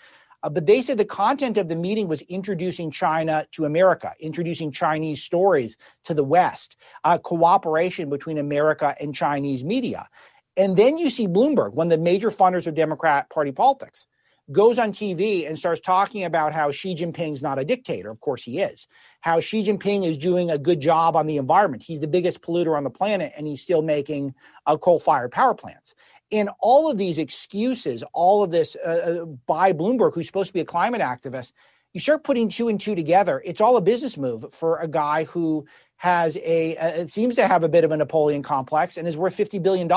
Uh, 0.42 0.48
but 0.48 0.66
they 0.66 0.82
said 0.82 0.98
the 0.98 1.04
content 1.04 1.58
of 1.58 1.68
the 1.68 1.76
meeting 1.76 2.08
was 2.08 2.22
introducing 2.22 2.90
China 2.90 3.46
to 3.52 3.64
America, 3.64 4.12
introducing 4.20 4.70
Chinese 4.70 5.22
stories 5.22 5.76
to 6.04 6.14
the 6.14 6.24
West, 6.24 6.76
uh, 7.04 7.18
cooperation 7.18 8.08
between 8.08 8.38
America 8.38 8.94
and 9.00 9.14
Chinese 9.14 9.64
media. 9.64 10.08
And 10.56 10.76
then 10.76 10.98
you 10.98 11.10
see 11.10 11.26
Bloomberg, 11.26 11.72
one 11.72 11.86
of 11.86 11.98
the 11.98 12.02
major 12.02 12.30
funders 12.30 12.66
of 12.66 12.74
Democrat 12.74 13.30
Party 13.30 13.52
politics, 13.52 14.06
goes 14.50 14.78
on 14.78 14.92
TV 14.92 15.46
and 15.46 15.58
starts 15.58 15.80
talking 15.80 16.24
about 16.24 16.54
how 16.54 16.70
Xi 16.70 16.94
Jinping's 16.94 17.42
not 17.42 17.58
a 17.58 17.64
dictator. 17.64 18.10
Of 18.10 18.20
course, 18.20 18.42
he 18.42 18.60
is. 18.60 18.88
How 19.20 19.40
Xi 19.40 19.64
Jinping 19.64 20.06
is 20.06 20.16
doing 20.16 20.50
a 20.50 20.58
good 20.58 20.80
job 20.80 21.16
on 21.16 21.26
the 21.26 21.36
environment. 21.36 21.82
He's 21.82 22.00
the 22.00 22.06
biggest 22.06 22.40
polluter 22.40 22.76
on 22.76 22.84
the 22.84 22.90
planet, 22.90 23.32
and 23.36 23.46
he's 23.46 23.60
still 23.60 23.82
making 23.82 24.34
uh, 24.66 24.76
coal 24.78 24.98
fired 24.98 25.32
power 25.32 25.54
plants 25.54 25.94
in 26.30 26.48
all 26.60 26.90
of 26.90 26.98
these 26.98 27.18
excuses, 27.18 28.02
all 28.12 28.42
of 28.42 28.50
this 28.50 28.76
uh, 28.84 28.88
uh, 28.88 29.24
by 29.24 29.72
Bloomberg, 29.72 30.14
who's 30.14 30.26
supposed 30.26 30.48
to 30.48 30.54
be 30.54 30.60
a 30.60 30.64
climate 30.64 31.00
activist, 31.00 31.52
you 31.92 32.00
start 32.00 32.24
putting 32.24 32.48
two 32.48 32.68
and 32.68 32.78
two 32.78 32.94
together. 32.94 33.42
It's 33.44 33.60
all 33.60 33.76
a 33.76 33.80
business 33.80 34.16
move 34.16 34.52
for 34.52 34.78
a 34.78 34.88
guy 34.88 35.24
who 35.24 35.66
has 35.96 36.36
a, 36.38 36.76
uh, 36.76 36.88
it 36.88 37.10
seems 37.10 37.34
to 37.36 37.48
have 37.48 37.64
a 37.64 37.68
bit 37.68 37.84
of 37.84 37.92
a 37.92 37.96
Napoleon 37.96 38.42
complex 38.42 38.96
and 38.96 39.08
is 39.08 39.16
worth 39.16 39.36
$50 39.36 39.62
billion. 39.62 39.90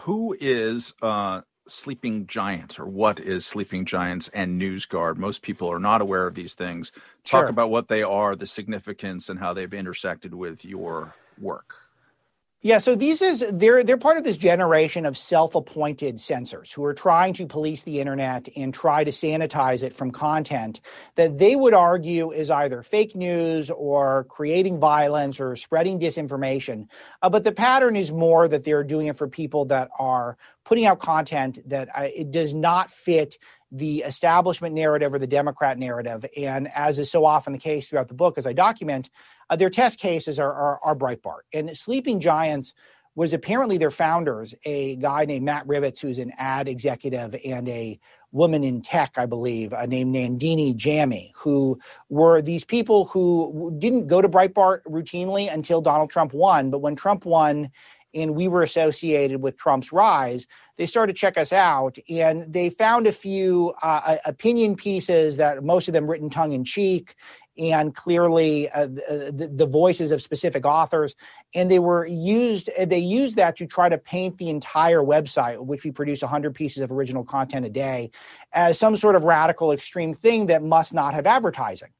Who 0.00 0.36
is 0.38 0.94
uh, 1.02 1.40
Sleeping 1.66 2.26
Giants 2.26 2.78
or 2.78 2.86
what 2.86 3.20
is 3.20 3.46
Sleeping 3.46 3.84
Giants 3.84 4.28
and 4.28 4.60
NewsGuard? 4.60 5.16
Most 5.16 5.42
people 5.42 5.68
are 5.72 5.80
not 5.80 6.02
aware 6.02 6.26
of 6.26 6.34
these 6.34 6.54
things. 6.54 6.92
Talk 7.24 7.44
sure. 7.44 7.48
about 7.48 7.70
what 7.70 7.88
they 7.88 8.02
are, 8.02 8.36
the 8.36 8.46
significance, 8.46 9.28
and 9.30 9.40
how 9.40 9.54
they've 9.54 9.72
intersected 9.72 10.34
with 10.34 10.64
your 10.64 11.14
work. 11.38 11.74
Yeah, 12.60 12.78
so 12.78 12.96
these 12.96 13.22
is 13.22 13.46
they're 13.52 13.84
they're 13.84 13.96
part 13.96 14.16
of 14.16 14.24
this 14.24 14.36
generation 14.36 15.06
of 15.06 15.16
self-appointed 15.16 16.20
censors 16.20 16.72
who 16.72 16.82
are 16.84 16.92
trying 16.92 17.32
to 17.34 17.46
police 17.46 17.84
the 17.84 18.00
internet 18.00 18.48
and 18.56 18.74
try 18.74 19.04
to 19.04 19.12
sanitize 19.12 19.84
it 19.84 19.94
from 19.94 20.10
content 20.10 20.80
that 21.14 21.38
they 21.38 21.54
would 21.54 21.72
argue 21.72 22.32
is 22.32 22.50
either 22.50 22.82
fake 22.82 23.14
news 23.14 23.70
or 23.70 24.24
creating 24.24 24.80
violence 24.80 25.38
or 25.38 25.54
spreading 25.54 26.00
disinformation. 26.00 26.88
Uh, 27.22 27.30
but 27.30 27.44
the 27.44 27.52
pattern 27.52 27.94
is 27.94 28.10
more 28.10 28.48
that 28.48 28.64
they're 28.64 28.82
doing 28.82 29.06
it 29.06 29.16
for 29.16 29.28
people 29.28 29.64
that 29.66 29.88
are 29.96 30.36
putting 30.64 30.84
out 30.84 30.98
content 30.98 31.60
that 31.64 31.88
uh, 31.96 32.08
it 32.12 32.32
does 32.32 32.54
not 32.54 32.90
fit 32.90 33.38
the 33.70 33.98
establishment 34.00 34.74
narrative 34.74 35.12
or 35.12 35.18
the 35.18 35.26
Democrat 35.26 35.78
narrative. 35.78 36.24
And 36.36 36.68
as 36.74 36.98
is 36.98 37.10
so 37.10 37.24
often 37.24 37.52
the 37.52 37.58
case 37.58 37.88
throughout 37.88 38.08
the 38.08 38.14
book, 38.14 38.38
as 38.38 38.46
I 38.46 38.52
document, 38.52 39.10
uh, 39.50 39.56
their 39.56 39.70
test 39.70 40.00
cases 40.00 40.38
are, 40.38 40.52
are, 40.52 40.80
are 40.82 40.96
Breitbart. 40.96 41.42
And 41.52 41.76
Sleeping 41.76 42.20
Giants 42.20 42.74
was 43.14 43.32
apparently 43.32 43.78
their 43.78 43.90
founders, 43.90 44.54
a 44.64 44.94
guy 44.96 45.24
named 45.24 45.44
Matt 45.44 45.66
Rivitz, 45.66 45.98
who's 45.98 46.18
an 46.18 46.32
ad 46.38 46.68
executive, 46.68 47.34
and 47.44 47.68
a 47.68 47.98
woman 48.30 48.62
in 48.62 48.80
tech, 48.80 49.14
I 49.16 49.26
believe, 49.26 49.72
uh, 49.72 49.86
named 49.86 50.14
Nandini 50.14 50.76
Jammi, 50.76 51.32
who 51.34 51.78
were 52.10 52.40
these 52.40 52.64
people 52.64 53.06
who 53.06 53.74
didn't 53.78 54.06
go 54.06 54.22
to 54.22 54.28
Breitbart 54.28 54.82
routinely 54.86 55.52
until 55.52 55.80
Donald 55.80 56.10
Trump 56.10 56.32
won. 56.32 56.70
But 56.70 56.78
when 56.78 56.94
Trump 56.94 57.24
won, 57.24 57.70
and 58.14 58.34
we 58.34 58.48
were 58.48 58.62
associated 58.62 59.42
with 59.42 59.56
Trump's 59.56 59.92
rise, 59.92 60.46
they 60.76 60.86
started 60.86 61.14
to 61.14 61.18
check 61.18 61.36
us 61.36 61.52
out 61.52 61.98
and 62.08 62.52
they 62.52 62.70
found 62.70 63.06
a 63.06 63.12
few 63.12 63.74
uh, 63.82 64.16
opinion 64.24 64.76
pieces 64.76 65.36
that 65.36 65.62
most 65.62 65.88
of 65.88 65.94
them 65.94 66.08
written 66.08 66.30
tongue 66.30 66.52
in 66.52 66.64
cheek 66.64 67.16
and 67.58 67.94
clearly 67.94 68.70
uh, 68.70 68.86
the, 68.86 69.50
the, 69.52 69.66
voices 69.66 70.12
of 70.12 70.22
specific 70.22 70.64
authors 70.64 71.16
and 71.54 71.70
they 71.70 71.80
were 71.80 72.06
used 72.06 72.70
they 72.86 72.98
used 72.98 73.36
that 73.36 73.56
to 73.56 73.66
try 73.66 73.88
to 73.88 73.98
paint 73.98 74.38
the 74.38 74.48
entire 74.48 75.00
website 75.00 75.58
which 75.58 75.84
we 75.84 75.90
produce 75.90 76.22
100 76.22 76.54
pieces 76.54 76.82
of 76.82 76.92
original 76.92 77.24
content 77.24 77.66
a 77.66 77.70
day 77.70 78.10
as 78.52 78.78
some 78.78 78.96
sort 78.96 79.16
of 79.16 79.24
radical 79.24 79.72
extreme 79.72 80.14
thing 80.14 80.46
that 80.46 80.62
must 80.62 80.94
not 80.94 81.12
have 81.12 81.26
advertising 81.26 81.90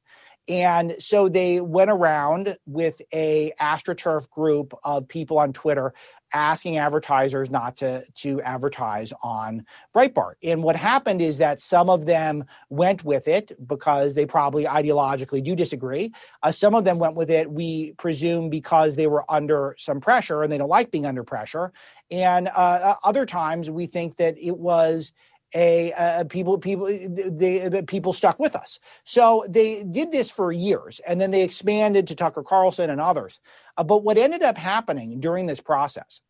and 0.49 0.95
so 0.97 1.29
they 1.29 1.61
went 1.61 1.91
around 1.91 2.57
with 2.65 3.01
a 3.13 3.53
astroturf 3.61 4.29
group 4.31 4.73
of 4.83 5.07
people 5.07 5.37
on 5.37 5.53
Twitter 5.53 5.93
asking 6.33 6.77
advertisers 6.77 7.49
not 7.49 7.77
to 7.77 8.03
to 8.15 8.41
advertise 8.41 9.13
on 9.23 9.65
Breitbart. 9.95 10.33
And 10.43 10.63
what 10.63 10.75
happened 10.75 11.21
is 11.21 11.37
that 11.37 11.61
some 11.61 11.89
of 11.89 12.05
them 12.05 12.45
went 12.69 13.03
with 13.03 13.27
it 13.27 13.51
because 13.67 14.15
they 14.15 14.25
probably 14.25 14.65
ideologically 14.65 15.43
do 15.43 15.55
disagree. 15.55 16.11
Uh, 16.43 16.51
some 16.51 16.75
of 16.75 16.83
them 16.83 16.99
went 16.99 17.15
with 17.15 17.29
it, 17.29 17.49
we 17.51 17.93
presume, 17.93 18.49
because 18.49 18.95
they 18.95 19.07
were 19.07 19.25
under 19.29 19.75
some 19.77 20.01
pressure 20.01 20.43
and 20.43 20.51
they 20.51 20.57
don't 20.57 20.69
like 20.69 20.91
being 20.91 21.05
under 21.05 21.23
pressure. 21.23 21.71
And 22.11 22.47
uh, 22.47 22.51
uh 22.51 22.95
other 23.03 23.25
times 23.25 23.69
we 23.69 23.85
think 23.85 24.17
that 24.17 24.37
it 24.37 24.57
was 24.57 25.11
a 25.55 25.93
uh, 25.93 26.23
people 26.25 26.57
people 26.57 26.85
they, 26.85 27.83
people 27.87 28.13
stuck 28.13 28.39
with 28.39 28.55
us. 28.55 28.79
So 29.03 29.45
they 29.49 29.83
did 29.83 30.11
this 30.11 30.29
for 30.29 30.51
years, 30.51 31.01
and 31.07 31.19
then 31.19 31.31
they 31.31 31.43
expanded 31.43 32.07
to 32.07 32.15
Tucker 32.15 32.43
Carlson 32.43 32.89
and 32.89 33.01
others. 33.01 33.39
Uh, 33.77 33.83
but 33.83 34.03
what 34.03 34.17
ended 34.17 34.43
up 34.43 34.57
happening 34.57 35.19
during 35.19 35.45
this 35.45 35.61
process 35.61 36.21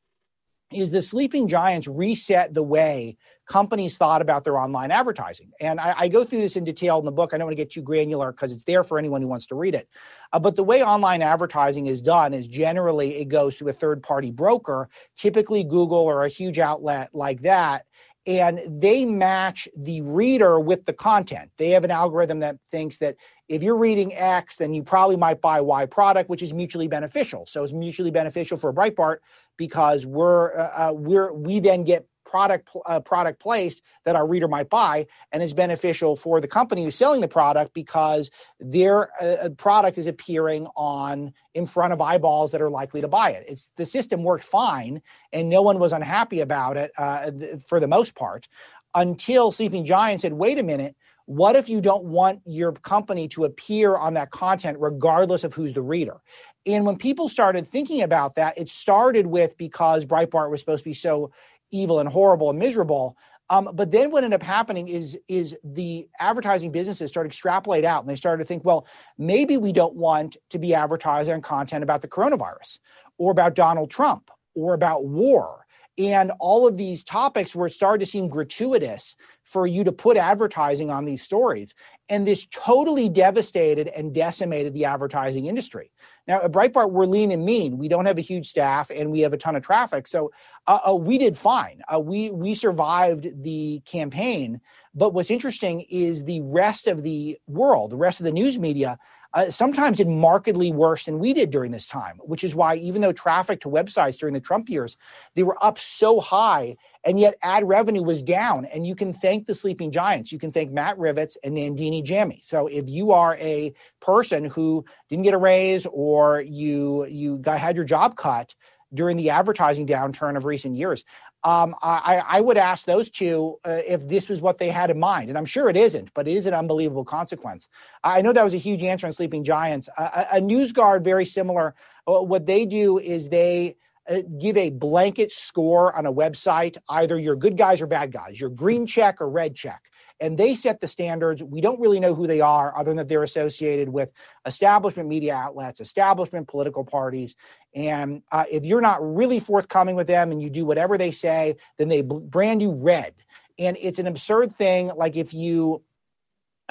is 0.71 0.91
the 0.91 1.01
sleeping 1.01 1.47
giants 1.47 1.87
reset 1.87 2.53
the 2.53 2.63
way 2.63 3.17
companies 3.47 3.97
thought 3.97 4.21
about 4.21 4.43
their 4.43 4.59
online 4.59 4.91
advertising. 4.91 5.51
And 5.59 5.79
I, 5.79 5.95
I, 5.97 6.07
go 6.07 6.23
through 6.23 6.41
this 6.41 6.55
in 6.55 6.63
detail 6.63 6.99
in 6.99 7.05
the 7.05 7.11
book. 7.11 7.33
I 7.33 7.39
don't 7.39 7.47
want 7.47 7.57
to 7.57 7.63
get 7.63 7.71
too 7.71 7.81
granular 7.81 8.31
because 8.31 8.51
it's 8.51 8.63
there 8.63 8.83
for 8.83 8.99
anyone 8.99 9.23
who 9.23 9.27
wants 9.27 9.47
to 9.47 9.55
read 9.55 9.73
it. 9.73 9.89
Uh, 10.31 10.37
but 10.37 10.55
the 10.55 10.63
way 10.63 10.83
online 10.83 11.23
advertising 11.23 11.87
is 11.87 11.99
done 11.99 12.35
is 12.35 12.45
generally 12.45 13.15
it 13.15 13.25
goes 13.25 13.55
to 13.55 13.67
a 13.67 13.73
third 13.73 14.03
party 14.03 14.29
broker, 14.29 14.89
typically 15.17 15.63
Google 15.63 15.97
or 15.97 16.25
a 16.25 16.29
huge 16.29 16.59
outlet 16.59 17.09
like 17.13 17.41
that 17.41 17.85
and 18.25 18.61
they 18.67 19.05
match 19.05 19.67
the 19.75 20.01
reader 20.01 20.59
with 20.59 20.85
the 20.85 20.93
content. 20.93 21.51
They 21.57 21.69
have 21.69 21.83
an 21.83 21.91
algorithm 21.91 22.39
that 22.39 22.57
thinks 22.69 22.97
that 22.97 23.15
if 23.47 23.63
you're 23.63 23.77
reading 23.77 24.13
X, 24.13 24.57
then 24.57 24.73
you 24.73 24.83
probably 24.83 25.15
might 25.15 25.41
buy 25.41 25.61
Y 25.61 25.85
product, 25.85 26.29
which 26.29 26.43
is 26.43 26.53
mutually 26.53 26.87
beneficial. 26.87 27.45
So 27.47 27.63
it's 27.63 27.73
mutually 27.73 28.11
beneficial 28.11 28.57
for 28.57 28.73
Breitbart 28.73 29.17
because 29.57 30.05
we're 30.05 30.57
uh, 30.57 30.89
uh 30.89 30.93
we're 30.93 31.33
we 31.33 31.59
then 31.59 31.83
get 31.83 32.05
product 32.29 32.69
uh, 32.85 32.99
product 32.99 33.39
placed 33.39 33.81
that 34.05 34.15
our 34.15 34.27
reader 34.27 34.47
might 34.47 34.69
buy 34.69 35.07
and 35.31 35.41
is 35.41 35.53
beneficial 35.53 36.15
for 36.15 36.39
the 36.39 36.47
company 36.47 36.83
who's 36.83 36.95
selling 36.95 37.21
the 37.21 37.27
product 37.27 37.73
because 37.73 38.29
their 38.59 39.09
uh, 39.19 39.45
uh, 39.45 39.49
product 39.49 39.97
is 39.97 40.05
appearing 40.05 40.67
on 40.75 41.33
in 41.55 41.65
front 41.65 41.91
of 41.91 42.01
eyeballs 42.01 42.51
that 42.51 42.61
are 42.61 42.69
likely 42.69 43.01
to 43.01 43.07
buy 43.07 43.31
it. 43.31 43.45
It's 43.47 43.71
the 43.77 43.85
system 43.85 44.23
worked 44.23 44.43
fine 44.43 45.01
and 45.33 45.49
no 45.49 45.63
one 45.63 45.79
was 45.79 45.91
unhappy 45.91 46.41
about 46.41 46.77
it 46.77 46.91
uh, 46.97 47.31
for 47.67 47.79
the 47.79 47.87
most 47.87 48.13
part 48.15 48.47
until 48.93 49.51
sleeping 49.51 49.85
giant 49.85 50.21
said 50.21 50.33
wait 50.33 50.57
a 50.57 50.63
minute 50.63 50.95
what 51.29 51.55
if 51.55 51.69
you 51.69 51.79
don't 51.79 52.05
want 52.05 52.41
your 52.43 52.71
company 52.71 53.27
to 53.27 53.45
appear 53.45 53.95
on 53.95 54.15
that 54.15 54.31
content 54.31 54.77
regardless 54.79 55.43
of 55.43 55.53
who's 55.53 55.73
the 55.73 55.81
reader? 55.83 56.21
And 56.65 56.87
when 56.87 56.97
people 56.97 57.29
started 57.29 57.67
thinking 57.67 58.01
about 58.01 58.33
that, 58.35 58.57
it 58.57 58.67
started 58.67 59.27
with 59.27 59.55
because 59.55 60.05
Breitbart 60.05 60.49
was 60.49 60.59
supposed 60.59 60.83
to 60.83 60.89
be 60.89 60.93
so 60.95 61.29
evil 61.71 61.99
and 61.99 62.09
horrible 62.09 62.49
and 62.49 62.59
miserable. 62.59 63.17
Um, 63.51 63.69
but 63.73 63.91
then 63.91 64.11
what 64.11 64.23
ended 64.23 64.39
up 64.41 64.45
happening 64.45 64.87
is 64.87 65.17
is 65.27 65.57
the 65.63 66.07
advertising 66.19 66.71
businesses 66.71 67.09
started 67.09 67.29
to 67.29 67.33
extrapolate 67.33 67.83
out 67.83 68.03
and 68.03 68.09
they 68.09 68.15
started 68.15 68.43
to 68.43 68.47
think, 68.47 68.63
well, 68.63 68.85
maybe 69.17 69.57
we 69.57 69.71
don't 69.71 69.95
want 69.95 70.37
to 70.49 70.59
be 70.59 70.73
advertising 70.73 71.33
on 71.33 71.41
content 71.41 71.83
about 71.83 72.01
the 72.01 72.07
coronavirus 72.07 72.79
or 73.17 73.31
about 73.31 73.55
Donald 73.55 73.89
Trump 73.89 74.29
or 74.53 74.73
about 74.73 75.05
war 75.05 75.65
and 75.99 76.31
all 76.39 76.65
of 76.65 76.77
these 76.77 77.03
topics 77.03 77.53
were 77.53 77.67
started 77.67 78.05
to 78.05 78.09
seem 78.09 78.29
gratuitous 78.29 79.17
for 79.43 79.67
you 79.67 79.83
to 79.83 79.91
put 79.91 80.15
advertising 80.15 80.89
on 80.89 81.03
these 81.03 81.21
stories. 81.21 81.73
And 82.07 82.25
this 82.25 82.47
totally 82.51 83.09
devastated 83.09 83.89
and 83.89 84.13
decimated 84.13 84.73
the 84.73 84.85
advertising 84.85 85.47
industry. 85.47 85.91
Now, 86.25 86.41
at 86.41 86.51
Breitbart, 86.51 86.91
we're 86.91 87.05
lean 87.05 87.31
and 87.31 87.43
mean. 87.43 87.77
We 87.77 87.89
don't 87.89 88.05
have 88.05 88.17
a 88.17 88.21
huge 88.21 88.47
staff 88.47 88.89
and 88.89 89.11
we 89.11 89.19
have 89.21 89.33
a 89.33 89.37
ton 89.37 89.55
of 89.55 89.63
traffic. 89.63 90.07
So 90.07 90.31
uh, 90.67 90.79
uh, 90.89 90.95
we 90.95 91.17
did 91.17 91.37
fine. 91.37 91.81
Uh, 91.93 91.99
we, 91.99 92.29
we 92.29 92.53
survived 92.53 93.43
the 93.43 93.81
campaign. 93.85 94.61
But 94.99 95.13
what's 95.13 95.31
interesting 95.31 95.85
is 95.89 96.25
the 96.25 96.41
rest 96.41 96.85
of 96.85 97.03
the 97.03 97.39
world, 97.47 97.91
the 97.91 97.95
rest 97.95 98.19
of 98.19 98.25
the 98.25 98.33
news 98.33 98.59
media, 98.59 98.99
uh, 99.33 99.49
sometimes 99.49 99.97
did 99.97 100.09
markedly 100.09 100.73
worse 100.73 101.05
than 101.05 101.19
we 101.19 101.33
did 101.33 101.51
during 101.51 101.71
this 101.71 101.85
time, 101.85 102.19
which 102.23 102.43
is 102.43 102.53
why 102.53 102.75
even 102.75 103.01
though 103.01 103.13
traffic 103.13 103.61
to 103.61 103.69
websites 103.69 104.17
during 104.17 104.33
the 104.33 104.41
Trump 104.41 104.69
years, 104.69 104.97
they 105.35 105.43
were 105.43 105.55
up 105.63 105.79
so 105.79 106.19
high 106.19 106.75
and 107.05 107.17
yet 107.17 107.35
ad 107.43 107.65
revenue 107.65 108.03
was 108.03 108.21
down. 108.21 108.65
And 108.65 108.85
you 108.85 108.93
can 108.93 109.13
thank 109.13 109.47
the 109.47 109.55
sleeping 109.55 109.89
giants. 109.89 110.33
You 110.33 110.39
can 110.39 110.51
thank 110.51 110.69
Matt 110.69 110.97
Rivitz 110.97 111.37
and 111.45 111.55
Nandini 111.55 112.03
Jammi. 112.03 112.43
So 112.43 112.67
if 112.67 112.89
you 112.89 113.13
are 113.13 113.37
a 113.37 113.73
person 114.01 114.43
who 114.43 114.83
didn't 115.09 115.23
get 115.23 115.33
a 115.33 115.37
raise 115.37 115.85
or 115.85 116.41
you 116.41 117.05
you 117.05 117.37
got, 117.37 117.57
had 117.59 117.77
your 117.77 117.85
job 117.85 118.17
cut, 118.17 118.53
during 118.93 119.17
the 119.17 119.29
advertising 119.29 119.85
downturn 119.85 120.35
of 120.35 120.45
recent 120.45 120.75
years. 120.75 121.05
Um, 121.43 121.73
I, 121.81 122.21
I, 122.27 122.41
would 122.41 122.57
ask 122.57 122.85
those 122.85 123.09
two 123.09 123.59
uh, 123.63 123.79
if 123.87 124.05
this 124.07 124.27
was 124.27 124.41
what 124.41 124.57
they 124.57 124.69
had 124.69 124.89
in 124.89 124.99
mind. 124.99 125.29
And 125.29 125.37
I'm 125.37 125.45
sure 125.45 125.69
it 125.69 125.77
isn't, 125.77 126.13
but 126.13 126.27
it 126.27 126.35
is 126.35 126.45
an 126.47 126.53
unbelievable 126.53 127.05
consequence. 127.05 127.69
I 128.03 128.21
know 128.21 128.33
that 128.33 128.43
was 128.43 128.53
a 128.53 128.57
huge 128.57 128.83
answer 128.83 129.07
on 129.07 129.13
Sleeping 129.13 129.45
Giants. 129.45 129.87
A, 129.97 130.27
a 130.33 130.41
NewsGuard, 130.41 131.03
very 131.03 131.25
similar. 131.25 131.75
Uh, 132.05 132.21
what 132.21 132.45
they 132.45 132.65
do 132.65 132.97
is 132.97 133.29
they 133.29 133.77
uh, 134.09 134.17
give 134.37 134.57
a 134.57 134.69
blanket 134.69 135.31
score 135.31 135.95
on 135.95 136.05
a 136.05 136.11
website 136.11 136.77
either 136.89 137.17
you're 137.17 137.37
good 137.37 137.57
guys 137.57 137.81
or 137.81 137.87
bad 137.87 138.11
guys, 138.11 138.39
you're 138.39 138.49
green 138.49 138.85
check 138.85 139.21
or 139.21 139.29
red 139.29 139.55
check 139.55 139.88
and 140.19 140.37
they 140.37 140.55
set 140.55 140.81
the 140.81 140.87
standards. 140.87 141.41
We 141.41 141.61
don't 141.61 141.79
really 141.79 141.99
know 141.99 142.13
who 142.13 142.27
they 142.27 142.41
are, 142.41 142.77
other 142.77 142.91
than 142.91 142.97
that 142.97 143.07
they're 143.07 143.23
associated 143.23 143.89
with 143.89 144.11
establishment 144.45 145.07
media 145.07 145.33
outlets, 145.33 145.79
establishment 145.79 146.47
political 146.47 146.83
parties. 146.83 147.35
And 147.73 148.23
uh, 148.31 148.45
if 148.51 148.65
you're 148.65 148.81
not 148.81 149.15
really 149.15 149.39
forthcoming 149.39 149.95
with 149.95 150.07
them 150.07 150.31
and 150.31 150.41
you 150.41 150.49
do 150.49 150.65
whatever 150.65 150.97
they 150.97 151.11
say, 151.11 151.55
then 151.77 151.89
they 151.89 152.01
brand 152.01 152.61
you 152.61 152.71
red. 152.71 153.13
And 153.57 153.77
it's 153.79 153.99
an 153.99 154.07
absurd 154.07 154.53
thing. 154.55 154.87
Like 154.87 155.15
if 155.15 155.33
you, 155.33 155.83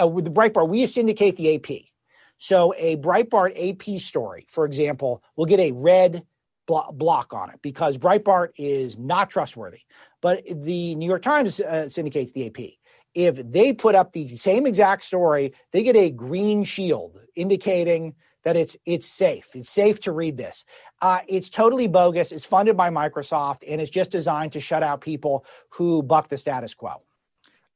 uh, 0.01 0.07
with 0.07 0.25
the 0.25 0.31
Breitbart, 0.31 0.69
we 0.69 0.87
syndicate 0.87 1.37
the 1.37 1.55
AP. 1.57 1.85
So 2.39 2.75
a 2.77 2.97
Breitbart 2.97 3.57
AP 3.59 4.01
story, 4.01 4.47
for 4.49 4.65
example, 4.65 5.23
will 5.37 5.47
get 5.47 5.61
a 5.61 5.73
red 5.73 6.25
block 6.67 7.33
on 7.33 7.51
it 7.51 7.61
because 7.63 7.97
Breitbart 7.97 8.51
is 8.59 8.99
not 8.99 9.31
trustworthy. 9.31 9.81
But 10.21 10.45
the 10.47 10.95
New 10.95 11.07
York 11.07 11.23
Times 11.23 11.61
uh, 11.61 11.89
syndicates 11.89 12.33
the 12.33 12.47
AP 12.47 12.78
if 13.18 13.40
they 13.50 13.72
put 13.72 13.96
up 13.96 14.12
the 14.12 14.28
same 14.37 14.64
exact 14.64 15.04
story, 15.04 15.52
they 15.72 15.83
get 15.83 15.96
a 15.96 16.09
green 16.09 16.62
shield 16.62 17.18
indicating 17.35 18.14
that 18.44 18.57
it's 18.57 18.76
it's 18.87 19.09
safe. 19.09 19.57
It's 19.57 19.70
safe 19.70 19.98
to 20.02 20.12
read 20.12 20.37
this. 20.37 20.64
Uh, 21.02 21.18
it's 21.26 21.50
totally 21.50 21.88
bogus. 21.88 22.31
It's 22.31 22.44
funded 22.44 22.76
by 22.76 22.90
Microsoft 22.90 23.64
and 23.66 23.81
it's 23.81 23.90
just 23.90 24.12
designed 24.12 24.52
to 24.52 24.61
shut 24.61 24.85
out 24.85 25.00
people 25.00 25.44
who 25.70 26.00
buck 26.04 26.28
the 26.28 26.37
status 26.37 26.74
quo 26.74 27.02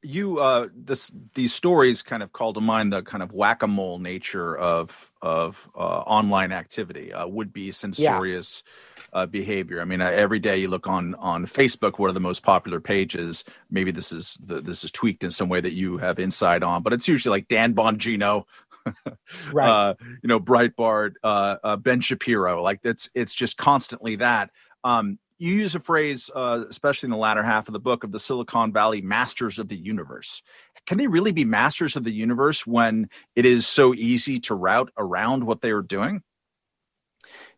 you 0.02 0.40
uh 0.40 0.68
this 0.74 1.12
these 1.34 1.54
stories 1.54 2.02
kind 2.02 2.22
of 2.22 2.32
call 2.32 2.52
to 2.52 2.60
mind 2.60 2.92
the 2.92 3.02
kind 3.02 3.22
of 3.22 3.32
whack-a-mole 3.32 3.98
nature 3.98 4.56
of 4.56 5.12
of 5.22 5.70
uh, 5.76 5.78
online 5.78 6.50
activity 6.50 7.12
uh, 7.12 7.26
would 7.26 7.52
be 7.52 7.70
censorious 7.70 8.64
yeah. 8.96 9.20
uh, 9.20 9.26
behavior 9.26 9.80
i 9.80 9.84
mean 9.84 10.00
uh, 10.00 10.10
every 10.10 10.40
day 10.40 10.58
you 10.58 10.68
look 10.68 10.88
on 10.88 11.14
on 11.16 11.46
facebook 11.46 11.98
what 11.98 12.10
are 12.10 12.14
the 12.14 12.20
most 12.20 12.42
popular 12.42 12.80
pages 12.80 13.44
maybe 13.70 13.92
this 13.92 14.10
is 14.12 14.36
the, 14.44 14.60
this 14.60 14.82
is 14.82 14.90
tweaked 14.90 15.22
in 15.22 15.30
some 15.30 15.48
way 15.48 15.60
that 15.60 15.72
you 15.72 15.98
have 15.98 16.18
insight 16.18 16.62
on 16.62 16.82
but 16.82 16.92
it's 16.92 17.06
usually 17.06 17.30
like 17.30 17.48
dan 17.48 17.72
bongino 17.72 18.44
right. 19.52 19.68
Uh, 19.68 19.94
you 20.22 20.28
know 20.28 20.40
breitbart 20.40 21.12
uh, 21.22 21.76
ben 21.76 22.00
shapiro 22.00 22.60
like 22.60 22.80
it's 22.82 23.08
it's 23.14 23.34
just 23.34 23.56
constantly 23.56 24.16
that 24.16 24.50
um, 24.84 25.18
you 25.42 25.54
use 25.54 25.74
a 25.74 25.80
phrase, 25.80 26.30
uh, 26.34 26.64
especially 26.68 27.08
in 27.08 27.10
the 27.10 27.16
latter 27.16 27.42
half 27.42 27.68
of 27.68 27.72
the 27.72 27.80
book, 27.80 28.04
of 28.04 28.12
the 28.12 28.18
Silicon 28.20 28.72
Valley 28.72 29.00
masters 29.00 29.58
of 29.58 29.66
the 29.66 29.76
universe. 29.76 30.40
Can 30.86 30.98
they 30.98 31.08
really 31.08 31.32
be 31.32 31.44
masters 31.44 31.96
of 31.96 32.04
the 32.04 32.12
universe 32.12 32.64
when 32.66 33.08
it 33.34 33.44
is 33.44 33.66
so 33.66 33.92
easy 33.92 34.38
to 34.40 34.54
route 34.54 34.92
around 34.96 35.44
what 35.44 35.60
they 35.60 35.72
are 35.72 35.82
doing? 35.82 36.22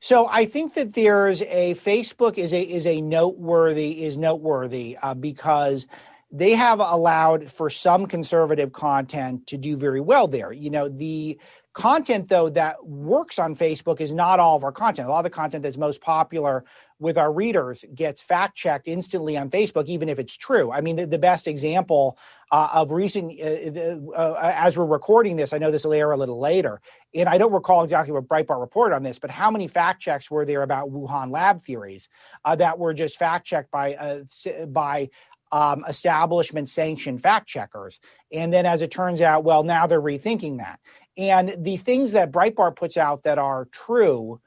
So 0.00 0.26
I 0.28 0.46
think 0.46 0.74
that 0.74 0.94
there's 0.94 1.42
a 1.42 1.74
Facebook 1.74 2.38
is 2.38 2.52
a 2.52 2.62
is 2.62 2.86
a 2.86 3.00
noteworthy 3.00 4.04
is 4.04 4.16
noteworthy 4.16 4.96
uh, 5.02 5.14
because 5.14 5.86
they 6.30 6.52
have 6.52 6.80
allowed 6.80 7.50
for 7.50 7.70
some 7.70 8.06
conservative 8.06 8.72
content 8.72 9.46
to 9.48 9.56
do 9.56 9.76
very 9.76 10.00
well 10.00 10.26
there. 10.26 10.52
You 10.52 10.70
know 10.70 10.88
the 10.88 11.38
content 11.74 12.28
though 12.28 12.48
that 12.50 12.86
works 12.86 13.38
on 13.38 13.54
Facebook 13.56 14.00
is 14.00 14.12
not 14.12 14.40
all 14.40 14.56
of 14.56 14.64
our 14.64 14.72
content. 14.72 15.08
A 15.08 15.10
lot 15.10 15.18
of 15.18 15.24
the 15.24 15.30
content 15.30 15.62
that's 15.62 15.76
most 15.76 16.00
popular 16.00 16.64
with 16.98 17.18
our 17.18 17.32
readers 17.32 17.84
gets 17.94 18.22
fact 18.22 18.56
checked 18.56 18.86
instantly 18.86 19.36
on 19.36 19.50
Facebook, 19.50 19.86
even 19.86 20.08
if 20.08 20.18
it's 20.18 20.36
true. 20.36 20.70
I 20.70 20.80
mean, 20.80 20.96
the, 20.96 21.06
the 21.06 21.18
best 21.18 21.48
example 21.48 22.16
uh, 22.52 22.68
of 22.72 22.92
recent, 22.92 23.32
uh, 23.40 23.98
uh, 24.16 24.36
as 24.40 24.78
we're 24.78 24.84
recording 24.86 25.36
this, 25.36 25.52
I 25.52 25.58
know 25.58 25.70
this 25.70 25.84
will 25.84 25.92
air 25.92 26.12
a 26.12 26.16
little 26.16 26.38
later, 26.38 26.80
and 27.14 27.28
I 27.28 27.36
don't 27.36 27.52
recall 27.52 27.82
exactly 27.82 28.12
what 28.12 28.28
Breitbart 28.28 28.60
reported 28.60 28.94
on 28.94 29.02
this, 29.02 29.18
but 29.18 29.30
how 29.30 29.50
many 29.50 29.66
fact 29.66 30.00
checks 30.00 30.30
were 30.30 30.44
there 30.44 30.62
about 30.62 30.90
Wuhan 30.90 31.30
lab 31.30 31.62
theories 31.62 32.08
uh, 32.44 32.54
that 32.56 32.78
were 32.78 32.94
just 32.94 33.18
fact 33.18 33.46
checked 33.46 33.70
by 33.70 33.94
uh, 33.94 34.20
by 34.66 35.10
um, 35.50 35.84
establishment 35.88 36.68
sanctioned 36.68 37.20
fact 37.20 37.48
checkers? 37.48 37.98
And 38.30 38.52
then, 38.52 38.66
as 38.66 38.82
it 38.82 38.92
turns 38.92 39.20
out, 39.20 39.42
well, 39.42 39.64
now 39.64 39.88
they're 39.88 40.00
rethinking 40.00 40.58
that. 40.58 40.78
And 41.16 41.56
the 41.58 41.76
things 41.76 42.12
that 42.12 42.32
Breitbart 42.32 42.76
puts 42.76 42.96
out 42.96 43.24
that 43.24 43.38
are 43.38 43.66
true 43.72 44.40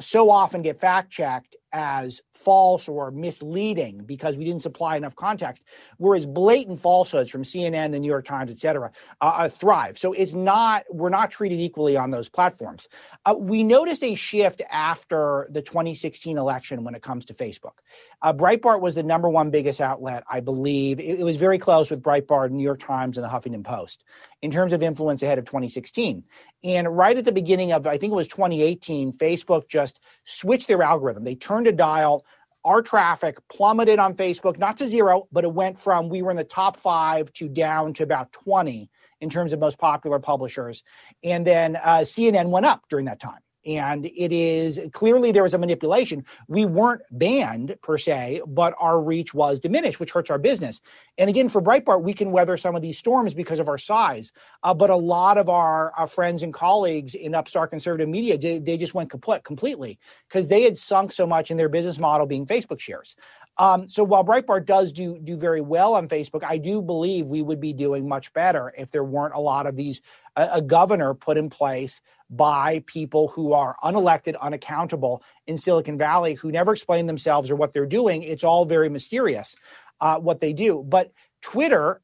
so 0.00 0.30
often 0.30 0.62
get 0.62 0.80
fact 0.80 1.10
checked 1.10 1.56
as 1.72 2.20
false 2.34 2.88
or 2.88 3.10
misleading 3.10 4.02
because 4.04 4.36
we 4.36 4.44
didn't 4.44 4.62
supply 4.62 4.96
enough 4.96 5.16
context, 5.16 5.62
whereas 5.98 6.26
blatant 6.26 6.80
falsehoods 6.80 7.30
from 7.30 7.42
CNN, 7.42 7.92
the 7.92 7.98
New 7.98 8.08
York 8.08 8.26
Times, 8.26 8.50
et 8.50 8.60
cetera, 8.60 8.90
uh, 9.20 9.24
uh, 9.24 9.48
thrive. 9.48 9.98
So 9.98 10.12
it's 10.12 10.34
not, 10.34 10.84
we're 10.90 11.10
not 11.10 11.30
treated 11.30 11.60
equally 11.60 11.96
on 11.96 12.10
those 12.10 12.28
platforms. 12.28 12.88
Uh, 13.24 13.34
we 13.36 13.62
noticed 13.62 14.04
a 14.04 14.14
shift 14.14 14.62
after 14.70 15.48
the 15.50 15.62
2016 15.62 16.38
election 16.38 16.84
when 16.84 16.94
it 16.94 17.02
comes 17.02 17.24
to 17.26 17.34
Facebook. 17.34 17.78
Uh, 18.22 18.32
Breitbart 18.32 18.80
was 18.80 18.94
the 18.94 19.02
number 19.02 19.28
one 19.28 19.50
biggest 19.50 19.80
outlet, 19.80 20.24
I 20.30 20.40
believe. 20.40 21.00
It, 21.00 21.20
it 21.20 21.24
was 21.24 21.36
very 21.36 21.58
close 21.58 21.90
with 21.90 22.02
Breitbart, 22.02 22.50
New 22.50 22.62
York 22.62 22.80
Times, 22.80 23.18
and 23.18 23.24
the 23.24 23.28
Huffington 23.28 23.64
Post 23.64 24.04
in 24.42 24.50
terms 24.50 24.72
of 24.72 24.82
influence 24.82 25.22
ahead 25.22 25.38
of 25.38 25.44
2016. 25.46 26.22
And 26.62 26.96
right 26.96 27.16
at 27.16 27.24
the 27.24 27.32
beginning 27.32 27.72
of, 27.72 27.86
I 27.86 27.96
think 27.96 28.12
it 28.12 28.16
was 28.16 28.28
2018, 28.28 29.12
Facebook 29.12 29.68
just 29.68 30.00
switched 30.24 30.68
their 30.68 30.82
algorithm. 30.82 31.24
They 31.24 31.34
turned 31.34 31.55
a 31.64 31.72
dial. 31.72 32.24
Our 32.64 32.82
traffic 32.82 33.38
plummeted 33.48 33.98
on 33.98 34.14
Facebook, 34.14 34.58
not 34.58 34.76
to 34.78 34.88
zero, 34.88 35.28
but 35.30 35.44
it 35.44 35.52
went 35.52 35.78
from 35.78 36.08
we 36.08 36.22
were 36.22 36.32
in 36.32 36.36
the 36.36 36.44
top 36.44 36.76
five 36.76 37.32
to 37.34 37.48
down 37.48 37.94
to 37.94 38.02
about 38.02 38.32
20 38.32 38.90
in 39.20 39.30
terms 39.30 39.52
of 39.52 39.60
most 39.60 39.78
popular 39.78 40.18
publishers. 40.18 40.82
And 41.22 41.46
then 41.46 41.76
uh, 41.76 41.98
CNN 41.98 42.50
went 42.50 42.66
up 42.66 42.84
during 42.88 43.06
that 43.06 43.20
time 43.20 43.38
and 43.66 44.06
it 44.06 44.32
is 44.32 44.80
clearly 44.92 45.32
there 45.32 45.42
was 45.42 45.54
a 45.54 45.58
manipulation. 45.58 46.24
We 46.48 46.64
weren't 46.64 47.02
banned 47.10 47.76
per 47.82 47.98
se, 47.98 48.42
but 48.46 48.74
our 48.78 49.00
reach 49.00 49.34
was 49.34 49.58
diminished, 49.58 49.98
which 49.98 50.12
hurts 50.12 50.30
our 50.30 50.38
business. 50.38 50.80
And 51.18 51.28
again, 51.28 51.48
for 51.48 51.60
Breitbart, 51.60 52.02
we 52.02 52.14
can 52.14 52.30
weather 52.30 52.56
some 52.56 52.76
of 52.76 52.82
these 52.82 52.96
storms 52.96 53.34
because 53.34 53.58
of 53.58 53.68
our 53.68 53.78
size. 53.78 54.32
Uh, 54.62 54.72
but 54.72 54.90
a 54.90 54.96
lot 54.96 55.36
of 55.36 55.48
our, 55.48 55.92
our, 55.96 56.06
friends 56.06 56.44
and 56.44 56.54
colleagues 56.54 57.14
in 57.14 57.34
upstart 57.34 57.70
conservative 57.70 58.08
media, 58.08 58.38
they, 58.38 58.58
they 58.58 58.76
just 58.76 58.94
went 58.94 59.10
complete, 59.10 59.42
completely 59.42 59.98
because 60.28 60.46
they 60.46 60.62
had 60.62 60.78
sunk 60.78 61.12
so 61.12 61.26
much 61.26 61.50
in 61.50 61.56
their 61.56 61.68
business 61.68 61.98
model 61.98 62.26
being 62.26 62.46
Facebook 62.46 62.78
shares. 62.78 63.16
Um, 63.58 63.88
so 63.88 64.04
while 64.04 64.24
Breitbart 64.24 64.66
does 64.66 64.92
do 64.92 65.18
do 65.18 65.36
very 65.36 65.60
well 65.60 65.94
on 65.94 66.08
Facebook, 66.08 66.44
I 66.44 66.58
do 66.58 66.82
believe 66.82 67.26
we 67.26 67.42
would 67.42 67.60
be 67.60 67.72
doing 67.72 68.08
much 68.08 68.32
better 68.32 68.72
if 68.76 68.90
there 68.90 69.04
weren't 69.04 69.34
a 69.34 69.40
lot 69.40 69.66
of 69.66 69.76
these 69.76 70.02
a, 70.36 70.48
a 70.54 70.62
governor 70.62 71.14
put 71.14 71.38
in 71.38 71.48
place 71.48 72.00
by 72.28 72.82
people 72.86 73.28
who 73.28 73.52
are 73.52 73.76
unelected, 73.82 74.38
unaccountable 74.40 75.22
in 75.46 75.56
Silicon 75.56 75.96
Valley, 75.96 76.34
who 76.34 76.50
never 76.50 76.72
explain 76.72 77.06
themselves 77.06 77.50
or 77.50 77.56
what 77.56 77.72
they're 77.72 77.86
doing. 77.86 78.22
It's 78.22 78.44
all 78.44 78.64
very 78.64 78.88
mysterious 78.88 79.56
uh, 80.00 80.18
what 80.18 80.40
they 80.40 80.52
do. 80.52 80.84
But 80.86 81.12
Twitter 81.40 82.02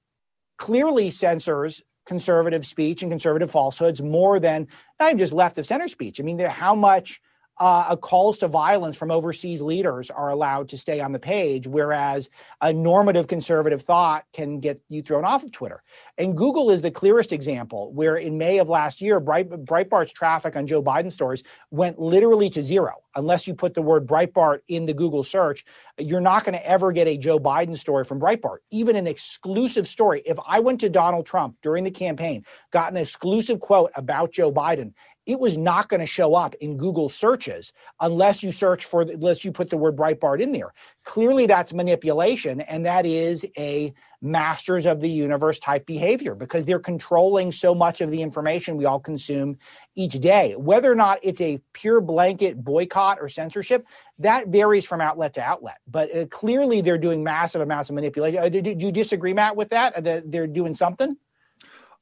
clearly 0.58 1.10
censors 1.10 1.82
conservative 2.06 2.66
speech 2.66 3.02
and 3.02 3.12
conservative 3.12 3.50
falsehoods 3.50 4.02
more 4.02 4.40
than 4.40 4.66
not 4.98 5.08
even 5.08 5.18
just 5.18 5.32
left 5.32 5.58
of 5.58 5.66
center 5.66 5.88
speech. 5.88 6.20
I 6.20 6.22
mean, 6.22 6.38
how 6.38 6.74
much 6.74 7.20
uh, 7.58 7.94
calls 7.96 8.38
to 8.38 8.48
violence 8.48 8.96
from 8.96 9.10
overseas 9.10 9.60
leaders 9.60 10.10
are 10.10 10.30
allowed 10.30 10.68
to 10.70 10.78
stay 10.78 11.00
on 11.00 11.12
the 11.12 11.18
page, 11.18 11.66
whereas 11.66 12.30
a 12.60 12.72
normative 12.72 13.26
conservative 13.26 13.82
thought 13.82 14.24
can 14.32 14.58
get 14.58 14.80
you 14.88 15.02
thrown 15.02 15.24
off 15.24 15.44
of 15.44 15.52
Twitter. 15.52 15.82
And 16.18 16.36
Google 16.36 16.70
is 16.70 16.82
the 16.82 16.90
clearest 16.90 17.32
example, 17.32 17.92
where 17.92 18.16
in 18.16 18.38
May 18.38 18.58
of 18.58 18.68
last 18.68 19.00
year, 19.00 19.20
Breitbart's 19.20 20.12
traffic 20.12 20.56
on 20.56 20.66
Joe 20.66 20.82
Biden 20.82 21.12
stories 21.12 21.42
went 21.70 21.98
literally 21.98 22.50
to 22.50 22.62
zero. 22.62 22.94
Unless 23.14 23.46
you 23.46 23.54
put 23.54 23.74
the 23.74 23.82
word 23.82 24.06
Breitbart 24.06 24.60
in 24.68 24.86
the 24.86 24.94
Google 24.94 25.22
search, 25.22 25.66
you're 25.98 26.20
not 26.20 26.44
going 26.44 26.54
to 26.54 26.66
ever 26.66 26.92
get 26.92 27.06
a 27.06 27.18
Joe 27.18 27.38
Biden 27.38 27.76
story 27.76 28.04
from 28.04 28.18
Breitbart, 28.18 28.58
even 28.70 28.96
an 28.96 29.06
exclusive 29.06 29.86
story. 29.86 30.22
If 30.24 30.38
I 30.46 30.60
went 30.60 30.80
to 30.80 30.88
Donald 30.88 31.26
Trump 31.26 31.56
during 31.62 31.84
the 31.84 31.90
campaign, 31.90 32.44
got 32.70 32.90
an 32.90 32.96
exclusive 32.96 33.60
quote 33.60 33.90
about 33.94 34.32
Joe 34.32 34.50
Biden, 34.50 34.94
it 35.26 35.38
was 35.38 35.56
not 35.56 35.88
going 35.88 36.00
to 36.00 36.06
show 36.06 36.34
up 36.34 36.54
in 36.56 36.76
Google 36.76 37.08
searches 37.08 37.72
unless 38.00 38.42
you 38.42 38.50
search 38.50 38.84
for, 38.84 39.02
unless 39.02 39.44
you 39.44 39.52
put 39.52 39.70
the 39.70 39.76
word 39.76 39.96
Breitbart 39.96 40.40
in 40.40 40.52
there. 40.52 40.72
Clearly, 41.04 41.46
that's 41.46 41.72
manipulation, 41.72 42.60
and 42.62 42.84
that 42.86 43.06
is 43.06 43.46
a 43.56 43.92
masters 44.20 44.86
of 44.86 45.00
the 45.00 45.08
universe 45.08 45.58
type 45.58 45.84
behavior 45.84 46.34
because 46.34 46.64
they're 46.64 46.78
controlling 46.78 47.50
so 47.50 47.74
much 47.74 48.00
of 48.00 48.10
the 48.10 48.22
information 48.22 48.76
we 48.76 48.84
all 48.84 49.00
consume 49.00 49.58
each 49.96 50.14
day. 50.14 50.54
Whether 50.56 50.90
or 50.90 50.94
not 50.94 51.18
it's 51.22 51.40
a 51.40 51.60
pure 51.72 52.00
blanket 52.00 52.62
boycott 52.62 53.18
or 53.20 53.28
censorship, 53.28 53.84
that 54.20 54.48
varies 54.48 54.84
from 54.84 55.00
outlet 55.00 55.34
to 55.34 55.42
outlet. 55.42 55.78
But 55.88 56.14
uh, 56.14 56.26
clearly, 56.26 56.80
they're 56.80 56.98
doing 56.98 57.22
massive 57.22 57.60
amounts 57.60 57.90
of 57.90 57.96
manipulation. 57.96 58.42
Uh, 58.42 58.48
do, 58.48 58.62
do, 58.62 58.76
you 58.78 58.92
disagree, 58.92 59.34
Matt, 59.34 59.56
with 59.56 59.70
that? 59.70 59.96
Uh, 59.96 60.00
that 60.02 60.30
they're 60.30 60.46
doing 60.46 60.74
something? 60.74 61.16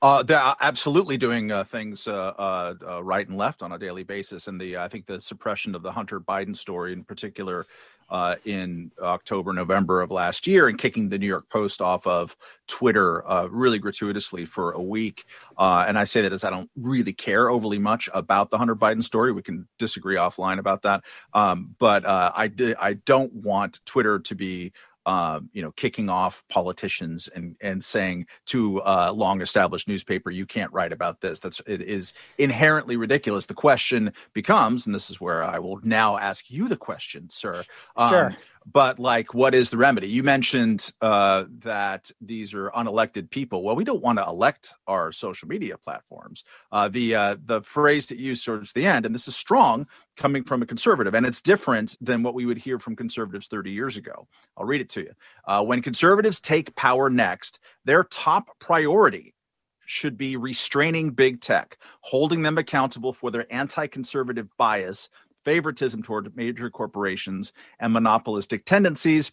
Uh, 0.02 0.22
they're 0.22 0.54
absolutely 0.60 1.18
doing 1.18 1.52
uh, 1.52 1.62
things 1.62 2.08
uh, 2.08 2.32
uh, 2.38 2.74
uh, 2.86 3.02
right 3.02 3.28
and 3.28 3.36
left 3.36 3.62
on 3.62 3.72
a 3.72 3.78
daily 3.78 4.02
basis, 4.02 4.48
and 4.48 4.58
the 4.58 4.78
I 4.78 4.88
think 4.88 5.06
the 5.06 5.20
suppression 5.20 5.74
of 5.74 5.82
the 5.82 5.92
Hunter 5.92 6.20
Biden 6.20 6.56
story 6.56 6.94
in 6.94 7.04
particular 7.04 7.66
uh, 8.10 8.36
in 8.44 8.90
October, 9.00 9.52
November 9.52 10.00
of 10.02 10.10
last 10.10 10.46
year, 10.46 10.68
and 10.68 10.78
kicking 10.78 11.08
the 11.08 11.18
New 11.18 11.26
York 11.26 11.48
Post 11.48 11.80
off 11.80 12.06
of 12.06 12.36
Twitter 12.66 13.28
uh, 13.28 13.46
really 13.46 13.78
gratuitously 13.78 14.46
for 14.46 14.72
a 14.72 14.82
week. 14.82 15.24
Uh, 15.56 15.84
and 15.86 15.98
I 15.98 16.04
say 16.04 16.22
that 16.22 16.32
as 16.32 16.44
I 16.44 16.50
don't 16.50 16.70
really 16.76 17.12
care 17.12 17.48
overly 17.48 17.78
much 17.78 18.08
about 18.12 18.50
the 18.50 18.58
Hunter 18.58 18.74
Biden 18.74 19.04
story. 19.04 19.32
We 19.32 19.42
can 19.42 19.68
disagree 19.78 20.16
offline 20.16 20.58
about 20.58 20.82
that. 20.82 21.04
Um, 21.34 21.74
but 21.78 22.04
uh, 22.04 22.32
I, 22.34 22.50
I 22.78 22.94
don't 22.94 23.32
want 23.32 23.80
Twitter 23.84 24.18
to 24.18 24.34
be 24.34 24.72
uh, 25.06 25.40
you 25.52 25.62
know, 25.62 25.72
kicking 25.72 26.08
off 26.08 26.42
politicians 26.48 27.28
and 27.34 27.56
and 27.60 27.82
saying 27.82 28.26
to 28.46 28.82
a 28.84 29.12
long 29.12 29.40
established 29.40 29.88
newspaper, 29.88 30.30
you 30.30 30.46
can't 30.46 30.72
write 30.72 30.92
about 30.92 31.20
this. 31.20 31.40
That's 31.40 31.60
it 31.66 31.82
is 31.82 32.12
inherently 32.38 32.96
ridiculous. 32.96 33.46
The 33.46 33.54
question 33.54 34.12
becomes, 34.32 34.86
and 34.86 34.94
this 34.94 35.10
is 35.10 35.20
where 35.20 35.42
I 35.42 35.58
will 35.58 35.80
now 35.82 36.18
ask 36.18 36.50
you 36.50 36.68
the 36.68 36.76
question, 36.76 37.30
sir. 37.30 37.64
Um, 37.96 38.10
sure 38.10 38.36
but 38.66 38.98
like 38.98 39.34
what 39.34 39.54
is 39.54 39.70
the 39.70 39.76
remedy? 39.76 40.08
You 40.08 40.22
mentioned 40.22 40.92
uh, 41.00 41.44
that 41.60 42.10
these 42.20 42.54
are 42.54 42.70
unelected 42.70 43.30
people. 43.30 43.62
Well 43.62 43.76
we 43.76 43.84
don't 43.84 44.02
want 44.02 44.18
to 44.18 44.24
elect 44.24 44.74
our 44.86 45.12
social 45.12 45.48
media 45.48 45.76
platforms. 45.78 46.44
Uh, 46.70 46.88
the 46.88 47.14
uh, 47.14 47.36
the 47.44 47.62
phrase 47.62 48.06
that 48.06 48.18
you 48.18 48.26
used 48.26 48.44
towards 48.44 48.72
the 48.72 48.86
end 48.86 49.06
and 49.06 49.14
this 49.14 49.28
is 49.28 49.36
strong 49.36 49.86
coming 50.16 50.44
from 50.44 50.62
a 50.62 50.66
conservative 50.66 51.14
and 51.14 51.26
it's 51.26 51.40
different 51.40 51.96
than 52.00 52.22
what 52.22 52.34
we 52.34 52.46
would 52.46 52.58
hear 52.58 52.78
from 52.78 52.96
conservatives 52.96 53.48
30 53.48 53.70
years 53.70 53.96
ago. 53.96 54.26
I'll 54.56 54.66
read 54.66 54.80
it 54.80 54.90
to 54.90 55.00
you. 55.00 55.12
Uh, 55.46 55.62
when 55.64 55.82
conservatives 55.82 56.40
take 56.40 56.74
power 56.76 57.10
next 57.10 57.60
their 57.84 58.04
top 58.04 58.58
priority 58.58 59.34
should 59.90 60.16
be 60.16 60.36
restraining 60.36 61.10
big 61.10 61.40
tech, 61.40 61.76
holding 62.02 62.42
them 62.42 62.58
accountable 62.58 63.12
for 63.12 63.32
their 63.32 63.52
anti 63.52 63.88
conservative 63.88 64.48
bias 64.56 65.08
favoritism 65.44 66.02
toward 66.02 66.34
major 66.36 66.70
corporations 66.70 67.52
and 67.78 67.92
monopolistic 67.92 68.64
tendencies. 68.64 69.32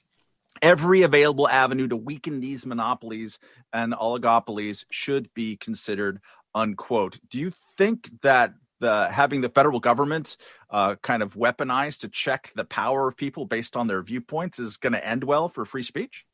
Every 0.61 1.03
available 1.03 1.47
avenue 1.47 1.87
to 1.87 1.95
weaken 1.95 2.39
these 2.39 2.65
monopolies 2.65 3.39
and 3.73 3.93
oligopolies 3.93 4.85
should 4.89 5.33
be 5.33 5.57
considered. 5.57 6.19
Unquote. 6.55 7.19
Do 7.29 7.37
you 7.37 7.51
think 7.77 8.09
that 8.21 8.53
the 8.79 9.09
having 9.09 9.41
the 9.41 9.49
federal 9.49 9.79
government 9.79 10.37
uh, 10.69 10.95
kind 11.01 11.21
of 11.21 11.35
weaponized 11.35 11.99
to 11.99 12.09
check 12.09 12.51
the 12.55 12.65
power 12.65 13.07
of 13.07 13.17
people 13.17 13.45
based 13.45 13.75
on 13.75 13.87
their 13.87 14.01
viewpoints 14.01 14.59
is 14.59 14.77
going 14.77 14.93
to 14.93 15.07
end 15.07 15.23
well 15.23 15.49
for 15.49 15.65
free 15.65 15.83
speech? 15.83 16.25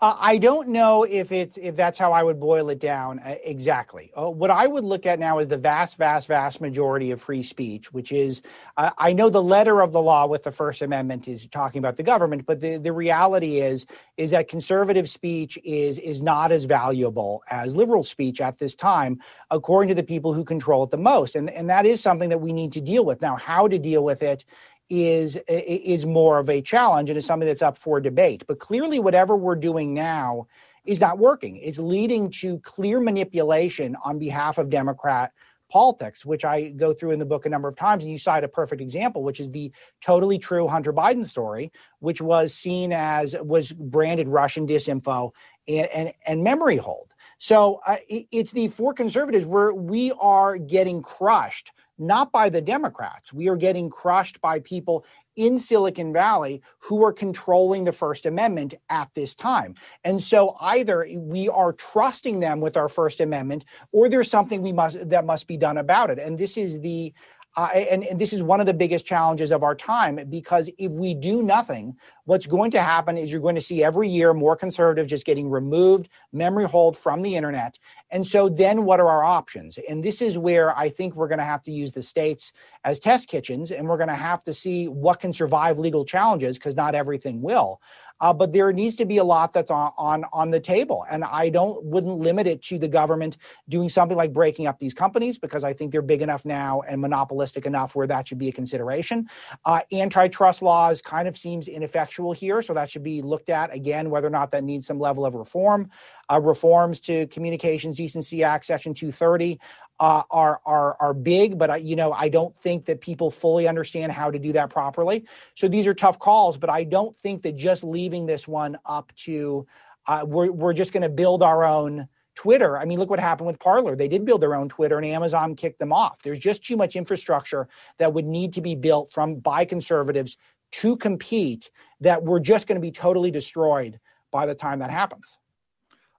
Uh, 0.00 0.16
I 0.18 0.38
don't 0.38 0.68
know 0.68 1.04
if 1.04 1.32
it's 1.32 1.56
if 1.56 1.76
that's 1.76 1.98
how 1.98 2.12
I 2.12 2.22
would 2.22 2.40
boil 2.40 2.68
it 2.68 2.80
down 2.80 3.20
uh, 3.20 3.36
exactly. 3.44 4.12
Uh, 4.14 4.28
what 4.28 4.50
I 4.50 4.66
would 4.66 4.84
look 4.84 5.06
at 5.06 5.18
now 5.18 5.38
is 5.38 5.48
the 5.48 5.56
vast, 5.56 5.96
vast, 5.96 6.28
vast 6.28 6.60
majority 6.60 7.10
of 7.10 7.22
free 7.22 7.42
speech, 7.42 7.92
which 7.92 8.12
is 8.12 8.42
uh, 8.76 8.90
I 8.98 9.12
know 9.12 9.30
the 9.30 9.42
letter 9.42 9.80
of 9.80 9.92
the 9.92 10.02
law 10.02 10.26
with 10.26 10.42
the 10.42 10.50
First 10.50 10.82
Amendment 10.82 11.28
is 11.28 11.46
talking 11.46 11.78
about 11.78 11.96
the 11.96 12.02
government, 12.02 12.44
but 12.44 12.60
the, 12.60 12.76
the 12.76 12.92
reality 12.92 13.60
is 13.60 13.86
is 14.16 14.30
that 14.32 14.48
conservative 14.48 15.08
speech 15.08 15.58
is 15.64 15.98
is 15.98 16.20
not 16.20 16.52
as 16.52 16.64
valuable 16.64 17.42
as 17.50 17.76
liberal 17.76 18.04
speech 18.04 18.40
at 18.40 18.58
this 18.58 18.74
time, 18.74 19.20
according 19.50 19.88
to 19.88 19.94
the 19.94 20.02
people 20.02 20.34
who 20.34 20.44
control 20.44 20.82
it 20.84 20.90
the 20.90 20.98
most, 20.98 21.36
and 21.36 21.48
and 21.50 21.70
that 21.70 21.86
is 21.86 22.02
something 22.02 22.28
that 22.28 22.38
we 22.40 22.52
need 22.52 22.72
to 22.72 22.80
deal 22.80 23.04
with 23.04 23.22
now. 23.22 23.36
How 23.36 23.68
to 23.68 23.78
deal 23.78 24.04
with 24.04 24.22
it 24.22 24.44
is 24.90 25.36
is 25.48 26.06
more 26.06 26.38
of 26.38 26.50
a 26.50 26.60
challenge 26.60 27.10
and 27.10 27.16
is 27.16 27.26
something 27.26 27.46
that's 27.46 27.62
up 27.62 27.78
for 27.78 28.00
debate. 28.00 28.44
But 28.46 28.58
clearly, 28.58 28.98
whatever 28.98 29.36
we're 29.36 29.56
doing 29.56 29.94
now 29.94 30.46
is 30.84 31.00
not 31.00 31.18
working. 31.18 31.56
It's 31.56 31.78
leading 31.78 32.30
to 32.30 32.58
clear 32.60 33.00
manipulation 33.00 33.96
on 34.04 34.18
behalf 34.18 34.58
of 34.58 34.68
Democrat 34.68 35.32
politics, 35.70 36.24
which 36.24 36.44
I 36.44 36.68
go 36.68 36.92
through 36.92 37.12
in 37.12 37.18
the 37.18 37.24
book 37.24 37.46
a 37.46 37.48
number 37.48 37.68
of 37.68 37.76
times. 37.76 38.04
And 38.04 38.12
you 38.12 38.18
cite 38.18 38.44
a 38.44 38.48
perfect 38.48 38.82
example, 38.82 39.22
which 39.22 39.40
is 39.40 39.50
the 39.50 39.72
totally 40.02 40.38
true 40.38 40.68
Hunter 40.68 40.92
Biden 40.92 41.26
story, 41.26 41.72
which 42.00 42.20
was 42.20 42.54
seen 42.54 42.92
as 42.92 43.34
was 43.40 43.72
branded 43.72 44.28
Russian 44.28 44.66
disinfo 44.66 45.32
and 45.66 45.86
and, 45.86 46.12
and 46.26 46.44
memory 46.44 46.76
hold. 46.76 47.08
So 47.38 47.80
uh, 47.86 47.96
it's 48.08 48.52
the 48.52 48.68
for 48.68 48.94
conservatives 48.94 49.46
where 49.46 49.72
we 49.72 50.12
are 50.12 50.56
getting 50.56 51.02
crushed 51.02 51.72
not 51.98 52.32
by 52.32 52.48
the 52.48 52.60
Democrats. 52.60 53.32
We 53.32 53.48
are 53.48 53.56
getting 53.56 53.90
crushed 53.90 54.40
by 54.40 54.60
people 54.60 55.04
in 55.36 55.58
Silicon 55.58 56.12
Valley 56.12 56.62
who 56.78 57.04
are 57.04 57.12
controlling 57.12 57.84
the 57.84 57.92
First 57.92 58.26
Amendment 58.26 58.74
at 58.88 59.10
this 59.14 59.34
time. 59.34 59.74
And 60.04 60.20
so 60.20 60.56
either 60.60 61.06
we 61.16 61.48
are 61.48 61.72
trusting 61.72 62.40
them 62.40 62.60
with 62.60 62.76
our 62.76 62.88
First 62.88 63.20
Amendment 63.20 63.64
or 63.92 64.08
there's 64.08 64.30
something 64.30 64.62
we 64.62 64.72
must 64.72 65.08
that 65.08 65.26
must 65.26 65.46
be 65.48 65.56
done 65.56 65.78
about 65.78 66.10
it. 66.10 66.18
And 66.18 66.38
this 66.38 66.56
is 66.56 66.80
the 66.80 67.12
uh, 67.56 67.66
and, 67.72 68.02
and, 68.04 68.20
this 68.20 68.32
is 68.32 68.42
one 68.42 68.58
of 68.58 68.66
the 68.66 68.74
biggest 68.74 69.06
challenges 69.06 69.52
of 69.52 69.62
our 69.62 69.76
time 69.76 70.18
because 70.28 70.68
if 70.76 70.90
we 70.90 71.14
do 71.14 71.40
nothing, 71.40 71.96
what's 72.24 72.46
going 72.46 72.70
to 72.72 72.80
happen 72.80 73.16
is 73.16 73.30
you're 73.30 73.40
going 73.40 73.54
to 73.54 73.60
see 73.60 73.84
every 73.84 74.08
year 74.08 74.34
more 74.34 74.56
conservatives 74.56 75.08
just 75.08 75.24
getting 75.24 75.48
removed, 75.48 76.08
memory 76.32 76.64
hold 76.64 76.96
from 76.96 77.22
the 77.22 77.36
internet. 77.36 77.78
And 78.10 78.26
so 78.26 78.48
then 78.48 78.84
what 78.84 78.98
are 78.98 79.08
our 79.08 79.22
options? 79.22 79.78
And 79.88 80.02
this 80.02 80.20
is 80.20 80.36
where 80.36 80.76
I 80.76 80.88
think 80.88 81.14
we're 81.14 81.28
going 81.28 81.38
to 81.38 81.44
have 81.44 81.62
to 81.62 81.72
use 81.72 81.92
the 81.92 82.02
states 82.02 82.52
as 82.82 82.98
test 82.98 83.28
kitchens 83.28 83.70
and 83.70 83.88
we're 83.88 83.98
going 83.98 84.08
to 84.08 84.14
have 84.14 84.42
to 84.44 84.52
see 84.52 84.88
what 84.88 85.20
can 85.20 85.32
survive 85.32 85.78
legal 85.78 86.04
challenges 86.04 86.58
because 86.58 86.74
not 86.74 86.96
everything 86.96 87.40
will. 87.40 87.80
Uh, 88.20 88.32
but 88.32 88.52
there 88.52 88.72
needs 88.72 88.96
to 88.96 89.04
be 89.04 89.18
a 89.18 89.24
lot 89.24 89.52
that's 89.52 89.70
on, 89.70 89.92
on 89.96 90.24
on 90.32 90.50
the 90.50 90.60
table, 90.60 91.04
and 91.10 91.24
I 91.24 91.48
don't 91.48 91.82
wouldn't 91.84 92.18
limit 92.18 92.46
it 92.46 92.62
to 92.62 92.78
the 92.78 92.88
government 92.88 93.36
doing 93.68 93.88
something 93.88 94.16
like 94.16 94.32
breaking 94.32 94.66
up 94.66 94.78
these 94.78 94.94
companies 94.94 95.38
because 95.38 95.64
I 95.64 95.72
think 95.72 95.92
they're 95.92 96.02
big 96.02 96.22
enough 96.22 96.44
now 96.44 96.82
and 96.82 97.00
monopolistic 97.00 97.66
enough 97.66 97.94
where 97.94 98.06
that 98.06 98.28
should 98.28 98.38
be 98.38 98.48
a 98.48 98.52
consideration. 98.52 99.28
Uh, 99.64 99.80
antitrust 99.92 100.62
laws 100.62 101.02
kind 101.02 101.26
of 101.28 101.36
seems 101.36 101.68
ineffectual 101.68 102.32
here, 102.32 102.62
so 102.62 102.74
that 102.74 102.90
should 102.90 103.02
be 103.02 103.20
looked 103.22 103.50
at 103.50 103.74
again 103.74 104.10
whether 104.10 104.26
or 104.26 104.30
not 104.30 104.50
that 104.52 104.64
needs 104.64 104.86
some 104.86 104.98
level 104.98 105.26
of 105.26 105.34
reform. 105.34 105.90
Uh, 106.32 106.40
reforms 106.40 107.00
to 107.00 107.26
Communications 107.26 107.96
Decency 107.96 108.42
Act 108.42 108.64
Section 108.64 108.94
230 108.94 109.60
uh, 110.00 110.22
are 110.30 110.60
are 110.66 110.96
are 111.00 111.14
big, 111.14 111.58
but 111.58 111.70
I, 111.70 111.76
you 111.76 111.96
know 111.96 112.12
I 112.12 112.28
don't 112.28 112.56
think 112.56 112.84
that 112.86 113.00
people 113.00 113.30
fully 113.30 113.68
understand 113.68 114.12
how 114.12 114.30
to 114.30 114.38
do 114.38 114.52
that 114.52 114.70
properly. 114.70 115.24
So 115.54 115.68
these 115.68 115.86
are 115.86 115.94
tough 115.94 116.18
calls, 116.18 116.56
but 116.56 116.70
I 116.70 116.84
don't 116.84 117.16
think 117.18 117.42
that 117.42 117.56
just 117.56 117.84
leaving 117.84 118.26
this 118.26 118.48
one 118.48 118.78
up 118.84 119.12
to 119.16 119.66
uh, 120.06 120.24
we're 120.26 120.50
we're 120.50 120.72
just 120.72 120.92
going 120.92 121.02
to 121.02 121.08
build 121.08 121.42
our 121.42 121.64
own 121.64 122.08
Twitter. 122.34 122.76
I 122.76 122.84
mean, 122.84 122.98
look 122.98 123.10
what 123.10 123.20
happened 123.20 123.46
with 123.46 123.60
Parler. 123.60 123.94
They 123.94 124.08
did 124.08 124.24
build 124.24 124.40
their 124.40 124.54
own 124.54 124.68
Twitter, 124.68 124.96
and 124.96 125.06
Amazon 125.06 125.54
kicked 125.54 125.78
them 125.78 125.92
off. 125.92 126.22
There's 126.22 126.38
just 126.38 126.64
too 126.64 126.76
much 126.76 126.96
infrastructure 126.96 127.68
that 127.98 128.12
would 128.12 128.26
need 128.26 128.52
to 128.54 128.60
be 128.60 128.74
built 128.74 129.12
from 129.12 129.36
by 129.36 129.64
conservatives 129.64 130.36
to 130.72 130.96
compete 130.96 131.70
that 132.00 132.22
we're 132.24 132.40
just 132.40 132.66
going 132.66 132.76
to 132.76 132.80
be 132.80 132.90
totally 132.90 133.30
destroyed 133.30 134.00
by 134.32 134.46
the 134.46 134.54
time 134.54 134.80
that 134.80 134.90
happens. 134.90 135.38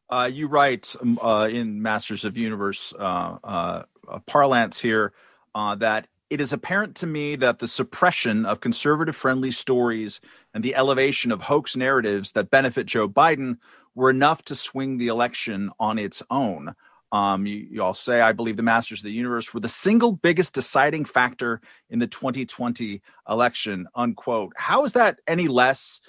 Uh, 0.10 0.30
you 0.32 0.48
write 0.48 0.96
um, 1.02 1.20
uh, 1.22 1.48
in 1.48 1.82
Masters 1.82 2.26
of 2.26 2.38
Universe 2.38 2.94
uh, 3.00 3.38
uh 3.44 3.84
parlance 4.28 4.80
here 4.80 5.14
uh, 5.56 5.74
that 5.76 6.08
it 6.30 6.42
is 6.42 6.54
apparent 6.54 6.96
to 6.96 7.08
me 7.08 7.36
that 7.36 7.60
the 7.60 7.68
suppression 7.68 8.46
of 8.46 8.60
conservative 8.60 9.16
friendly 9.16 9.52
stories 9.52 10.22
and 10.54 10.64
the 10.64 10.76
elevation 10.76 11.32
of 11.32 11.42
hoax 11.42 11.76
narratives 11.76 12.32
that 12.34 12.50
benefit 12.50 12.88
Joe 12.88 13.08
Biden 13.08 13.58
were 13.94 14.10
enough 14.10 14.44
to 14.46 14.56
swing 14.56 14.98
the 14.98 15.08
election 15.08 15.72
on 15.80 15.98
its 15.98 16.22
own. 16.30 16.76
Um, 17.12 17.46
you, 17.46 17.68
you 17.70 17.84
all 17.84 17.94
say, 17.94 18.22
I 18.22 18.34
believe 18.34 18.58
the 18.58 18.64
Masters 18.64 19.00
of 19.00 19.06
the 19.06 19.12
Universe 19.12 19.54
were 19.54 19.60
the 19.60 19.70
single 19.70 20.12
biggest 20.12 20.54
deciding 20.54 21.06
factor 21.06 21.62
in 21.90 22.00
the 22.00 22.08
2020 22.08 23.02
election, 23.30 23.88
unquote. 23.96 24.52
How 24.58 24.84
is 24.84 24.94
that 24.94 25.20
any 25.28 25.48
less 25.48 26.02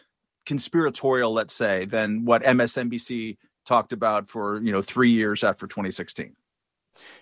conspiratorial, 0.47 1.32
let's 1.32 1.55
say, 1.55 1.84
than 1.84 2.24
what 2.24 2.42
MSNBC 2.42 3.36
talked 3.66 3.92
about 3.92 4.28
for 4.28 4.60
you 4.62 4.72
know 4.72 4.80
three 4.80 5.10
years 5.10 5.44
after 5.44 5.66
2016 5.66 6.34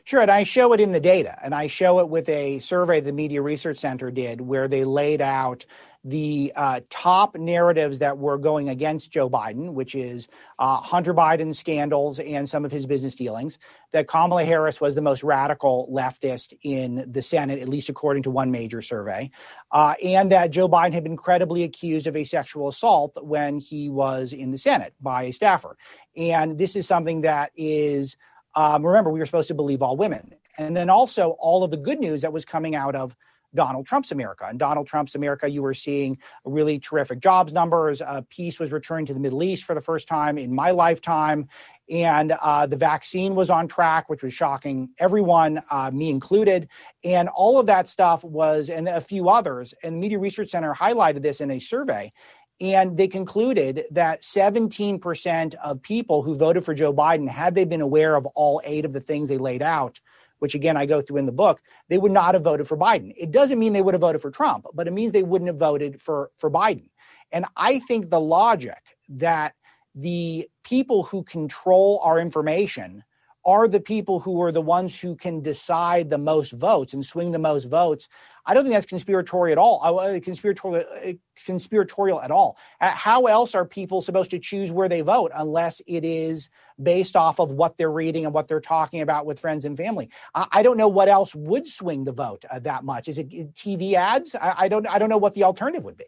Sure, 0.04 0.20
and 0.20 0.30
I 0.30 0.44
show 0.44 0.72
it 0.72 0.80
in 0.80 0.92
the 0.92 1.00
data, 1.00 1.36
and 1.42 1.54
I 1.54 1.66
show 1.66 1.98
it 1.98 2.08
with 2.08 2.28
a 2.28 2.60
survey 2.60 3.00
the 3.00 3.12
Media 3.12 3.42
Research 3.42 3.78
Center 3.78 4.10
did, 4.10 4.40
where 4.40 4.68
they 4.68 4.84
laid 4.84 5.20
out 5.20 5.66
the 6.04 6.52
uh, 6.54 6.80
top 6.90 7.34
narratives 7.34 7.98
that 7.98 8.18
were 8.18 8.36
going 8.36 8.68
against 8.68 9.10
Joe 9.10 9.30
Biden, 9.30 9.72
which 9.72 9.94
is 9.94 10.28
uh, 10.58 10.76
Hunter 10.76 11.14
Biden 11.14 11.54
scandals 11.54 12.18
and 12.18 12.48
some 12.48 12.64
of 12.64 12.70
his 12.70 12.86
business 12.86 13.14
dealings, 13.14 13.58
that 13.92 14.06
Kamala 14.06 14.44
Harris 14.44 14.82
was 14.82 14.94
the 14.94 15.00
most 15.00 15.22
radical 15.22 15.88
leftist 15.90 16.52
in 16.62 17.10
the 17.10 17.22
Senate, 17.22 17.58
at 17.58 17.70
least 17.70 17.88
according 17.88 18.22
to 18.24 18.30
one 18.30 18.50
major 18.50 18.82
survey, 18.82 19.30
uh, 19.72 19.94
and 20.04 20.30
that 20.30 20.50
Joe 20.50 20.68
Biden 20.68 20.92
had 20.92 21.04
been 21.04 21.16
credibly 21.16 21.62
accused 21.62 22.06
of 22.06 22.16
a 22.16 22.24
sexual 22.24 22.68
assault 22.68 23.16
when 23.22 23.58
he 23.58 23.88
was 23.88 24.34
in 24.34 24.50
the 24.50 24.58
Senate 24.58 24.92
by 25.00 25.24
a 25.24 25.32
staffer. 25.32 25.78
And 26.16 26.58
this 26.58 26.76
is 26.76 26.86
something 26.86 27.22
that 27.22 27.50
is, 27.56 28.16
um, 28.54 28.84
remember, 28.84 29.10
we 29.10 29.20
were 29.20 29.26
supposed 29.26 29.48
to 29.48 29.54
believe 29.54 29.82
all 29.82 29.96
women. 29.96 30.34
And 30.58 30.76
then 30.76 30.90
also 30.90 31.30
all 31.40 31.64
of 31.64 31.70
the 31.70 31.76
good 31.76 31.98
news 31.98 32.20
that 32.20 32.32
was 32.32 32.44
coming 32.44 32.76
out 32.76 32.94
of 32.94 33.16
Donald 33.54 33.86
Trump's 33.86 34.12
America. 34.12 34.46
And 34.48 34.58
Donald 34.58 34.86
Trump's 34.86 35.14
America, 35.14 35.48
you 35.48 35.62
were 35.62 35.74
seeing 35.74 36.18
really 36.44 36.78
terrific 36.78 37.20
jobs 37.20 37.52
numbers. 37.52 38.02
Uh, 38.02 38.22
peace 38.28 38.58
was 38.58 38.72
returned 38.72 39.06
to 39.08 39.14
the 39.14 39.20
Middle 39.20 39.42
East 39.42 39.64
for 39.64 39.74
the 39.74 39.80
first 39.80 40.08
time 40.08 40.38
in 40.38 40.54
my 40.54 40.70
lifetime. 40.70 41.48
And 41.90 42.32
uh, 42.32 42.66
the 42.66 42.76
vaccine 42.76 43.34
was 43.34 43.50
on 43.50 43.68
track, 43.68 44.08
which 44.08 44.22
was 44.22 44.32
shocking 44.32 44.90
everyone, 44.98 45.62
uh, 45.70 45.90
me 45.92 46.10
included. 46.10 46.68
And 47.04 47.28
all 47.28 47.58
of 47.58 47.66
that 47.66 47.88
stuff 47.88 48.24
was, 48.24 48.70
and 48.70 48.88
a 48.88 49.00
few 49.00 49.28
others. 49.28 49.74
And 49.82 49.96
the 49.96 50.00
Media 50.00 50.18
Research 50.18 50.50
Center 50.50 50.74
highlighted 50.74 51.22
this 51.22 51.40
in 51.40 51.50
a 51.50 51.58
survey. 51.58 52.12
And 52.60 52.96
they 52.96 53.08
concluded 53.08 53.84
that 53.90 54.22
17% 54.22 55.54
of 55.56 55.82
people 55.82 56.22
who 56.22 56.36
voted 56.36 56.64
for 56.64 56.72
Joe 56.72 56.92
Biden, 56.92 57.28
had 57.28 57.54
they 57.54 57.64
been 57.64 57.80
aware 57.80 58.14
of 58.14 58.26
all 58.26 58.62
eight 58.64 58.84
of 58.84 58.92
the 58.92 59.00
things 59.00 59.28
they 59.28 59.38
laid 59.38 59.60
out, 59.60 60.00
which 60.38 60.54
again 60.54 60.76
I 60.76 60.86
go 60.86 61.00
through 61.00 61.18
in 61.18 61.26
the 61.26 61.32
book, 61.32 61.60
they 61.88 61.98
would 61.98 62.12
not 62.12 62.34
have 62.34 62.44
voted 62.44 62.68
for 62.68 62.76
Biden. 62.76 63.12
It 63.16 63.30
doesn't 63.30 63.58
mean 63.58 63.72
they 63.72 63.82
would 63.82 63.94
have 63.94 64.00
voted 64.00 64.22
for 64.22 64.30
Trump, 64.30 64.66
but 64.74 64.86
it 64.86 64.92
means 64.92 65.12
they 65.12 65.22
wouldn't 65.22 65.48
have 65.48 65.58
voted 65.58 66.00
for 66.00 66.30
for 66.36 66.50
Biden. 66.50 66.88
And 67.32 67.46
I 67.56 67.80
think 67.80 68.10
the 68.10 68.20
logic 68.20 68.82
that 69.08 69.54
the 69.94 70.48
people 70.64 71.04
who 71.04 71.22
control 71.24 72.00
our 72.02 72.18
information 72.18 73.04
are 73.44 73.68
the 73.68 73.80
people 73.80 74.20
who 74.20 74.40
are 74.42 74.52
the 74.52 74.60
ones 74.60 74.98
who 74.98 75.14
can 75.14 75.42
decide 75.42 76.08
the 76.08 76.18
most 76.18 76.52
votes 76.52 76.94
and 76.94 77.04
swing 77.04 77.30
the 77.30 77.38
most 77.38 77.64
votes. 77.64 78.08
I 78.46 78.54
don't 78.54 78.64
think 78.64 78.74
that's 78.74 78.86
conspiratorial 78.86 79.52
at 79.52 79.58
all. 79.58 79.80
Uh, 79.82 80.20
conspiratorial, 80.20 80.84
uh, 81.04 81.12
conspiratorial 81.46 82.20
at 82.20 82.30
all. 82.30 82.56
Uh, 82.80 82.90
how 82.90 83.26
else 83.26 83.54
are 83.54 83.64
people 83.64 84.02
supposed 84.02 84.30
to 84.32 84.38
choose 84.38 84.70
where 84.70 84.88
they 84.88 85.00
vote 85.00 85.32
unless 85.34 85.80
it 85.86 86.04
is 86.04 86.50
based 86.82 87.16
off 87.16 87.38
of 87.38 87.52
what 87.52 87.76
they're 87.76 87.90
reading 87.90 88.24
and 88.24 88.34
what 88.34 88.48
they're 88.48 88.60
talking 88.60 89.00
about 89.00 89.24
with 89.26 89.38
friends 89.40 89.64
and 89.64 89.76
family? 89.76 90.10
I, 90.34 90.46
I 90.52 90.62
don't 90.62 90.76
know 90.76 90.88
what 90.88 91.08
else 91.08 91.34
would 91.34 91.66
swing 91.66 92.04
the 92.04 92.12
vote 92.12 92.44
uh, 92.50 92.58
that 92.60 92.84
much. 92.84 93.08
Is 93.08 93.18
it 93.18 93.30
TV 93.54 93.94
ads? 93.94 94.34
I, 94.34 94.54
I 94.58 94.68
don't. 94.68 94.86
I 94.86 94.98
don't 94.98 95.08
know 95.08 95.18
what 95.18 95.34
the 95.34 95.44
alternative 95.44 95.84
would 95.84 95.96
be. 95.96 96.04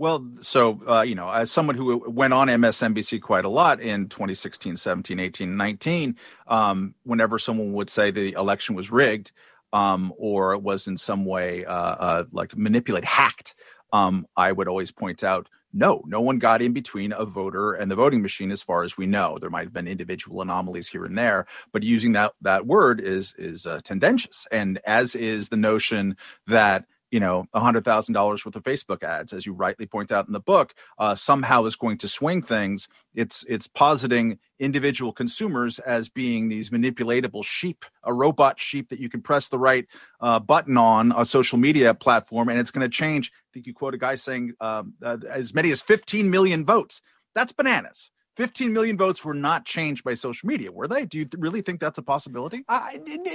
Well, 0.00 0.26
so, 0.40 0.80
uh, 0.88 1.02
you 1.02 1.14
know, 1.14 1.28
as 1.28 1.50
someone 1.50 1.76
who 1.76 1.98
went 2.08 2.32
on 2.32 2.48
MSNBC 2.48 3.20
quite 3.20 3.44
a 3.44 3.50
lot 3.50 3.82
in 3.82 4.08
2016, 4.08 4.78
17, 4.78 5.20
18, 5.20 5.54
19, 5.58 6.16
um, 6.46 6.94
whenever 7.02 7.38
someone 7.38 7.74
would 7.74 7.90
say 7.90 8.10
the 8.10 8.32
election 8.32 8.74
was 8.74 8.90
rigged 8.90 9.32
um, 9.72 10.12
or 10.18 10.56
was 10.58 10.86
in 10.88 10.96
some 10.96 11.24
way 11.24 11.64
uh, 11.64 11.72
uh, 11.72 12.24
like 12.32 12.56
manipulated, 12.56 13.08
hacked, 13.08 13.54
um, 13.92 14.26
I 14.36 14.52
would 14.52 14.68
always 14.68 14.90
point 14.92 15.24
out 15.24 15.48
no, 15.72 16.02
no 16.06 16.20
one 16.20 16.38
got 16.38 16.62
in 16.62 16.72
between 16.72 17.12
a 17.12 17.24
voter 17.24 17.74
and 17.74 17.90
the 17.90 17.94
voting 17.94 18.22
machine, 18.22 18.50
as 18.50 18.62
far 18.62 18.82
as 18.82 18.96
we 18.96 19.06
know. 19.06 19.38
There 19.40 19.50
might 19.50 19.64
have 19.64 19.72
been 19.72 19.86
individual 19.86 20.42
anomalies 20.42 20.88
here 20.88 21.04
and 21.04 21.16
there, 21.16 21.46
but 21.72 21.82
using 21.84 22.12
that 22.12 22.32
that 22.42 22.66
word 22.66 23.00
is 23.00 23.34
is 23.38 23.66
uh, 23.66 23.78
tendentious, 23.84 24.46
and 24.50 24.80
as 24.84 25.14
is 25.14 25.48
the 25.48 25.56
notion 25.56 26.16
that 26.48 26.86
you 27.10 27.20
know, 27.20 27.46
$100,000 27.54 28.44
worth 28.44 28.56
of 28.56 28.62
Facebook 28.62 29.02
ads, 29.02 29.32
as 29.32 29.44
you 29.44 29.52
rightly 29.52 29.86
point 29.86 30.12
out 30.12 30.26
in 30.26 30.32
the 30.32 30.40
book, 30.40 30.74
uh, 30.98 31.14
somehow 31.14 31.64
is 31.64 31.76
going 31.76 31.98
to 31.98 32.08
swing 32.08 32.42
things. 32.42 32.88
It's 33.14 33.44
it's 33.48 33.66
positing 33.66 34.38
individual 34.58 35.12
consumers 35.12 35.78
as 35.80 36.08
being 36.08 36.48
these 36.48 36.70
manipulatable 36.70 37.44
sheep, 37.44 37.84
a 38.04 38.12
robot 38.12 38.60
sheep 38.60 38.90
that 38.90 39.00
you 39.00 39.08
can 39.08 39.22
press 39.22 39.48
the 39.48 39.58
right 39.58 39.86
uh, 40.20 40.38
button 40.38 40.76
on 40.76 41.12
a 41.16 41.24
social 41.24 41.58
media 41.58 41.94
platform, 41.94 42.48
and 42.48 42.58
it's 42.58 42.70
going 42.70 42.88
to 42.88 42.96
change. 42.96 43.32
I 43.34 43.50
think 43.52 43.66
you 43.66 43.74
quote 43.74 43.94
a 43.94 43.98
guy 43.98 44.14
saying 44.14 44.52
um, 44.60 44.94
uh, 45.02 45.16
as 45.28 45.52
many 45.52 45.72
as 45.72 45.82
15 45.82 46.30
million 46.30 46.64
votes. 46.64 47.02
That's 47.34 47.52
bananas. 47.52 48.10
15 48.40 48.72
million 48.72 48.96
votes 48.96 49.22
were 49.22 49.34
not 49.34 49.66
changed 49.66 50.02
by 50.02 50.14
social 50.14 50.46
media, 50.46 50.72
were 50.72 50.88
they? 50.88 51.04
Do 51.04 51.18
you 51.18 51.28
really 51.36 51.60
think 51.60 51.78
that's 51.78 51.98
a 51.98 52.02
possibility? 52.02 52.64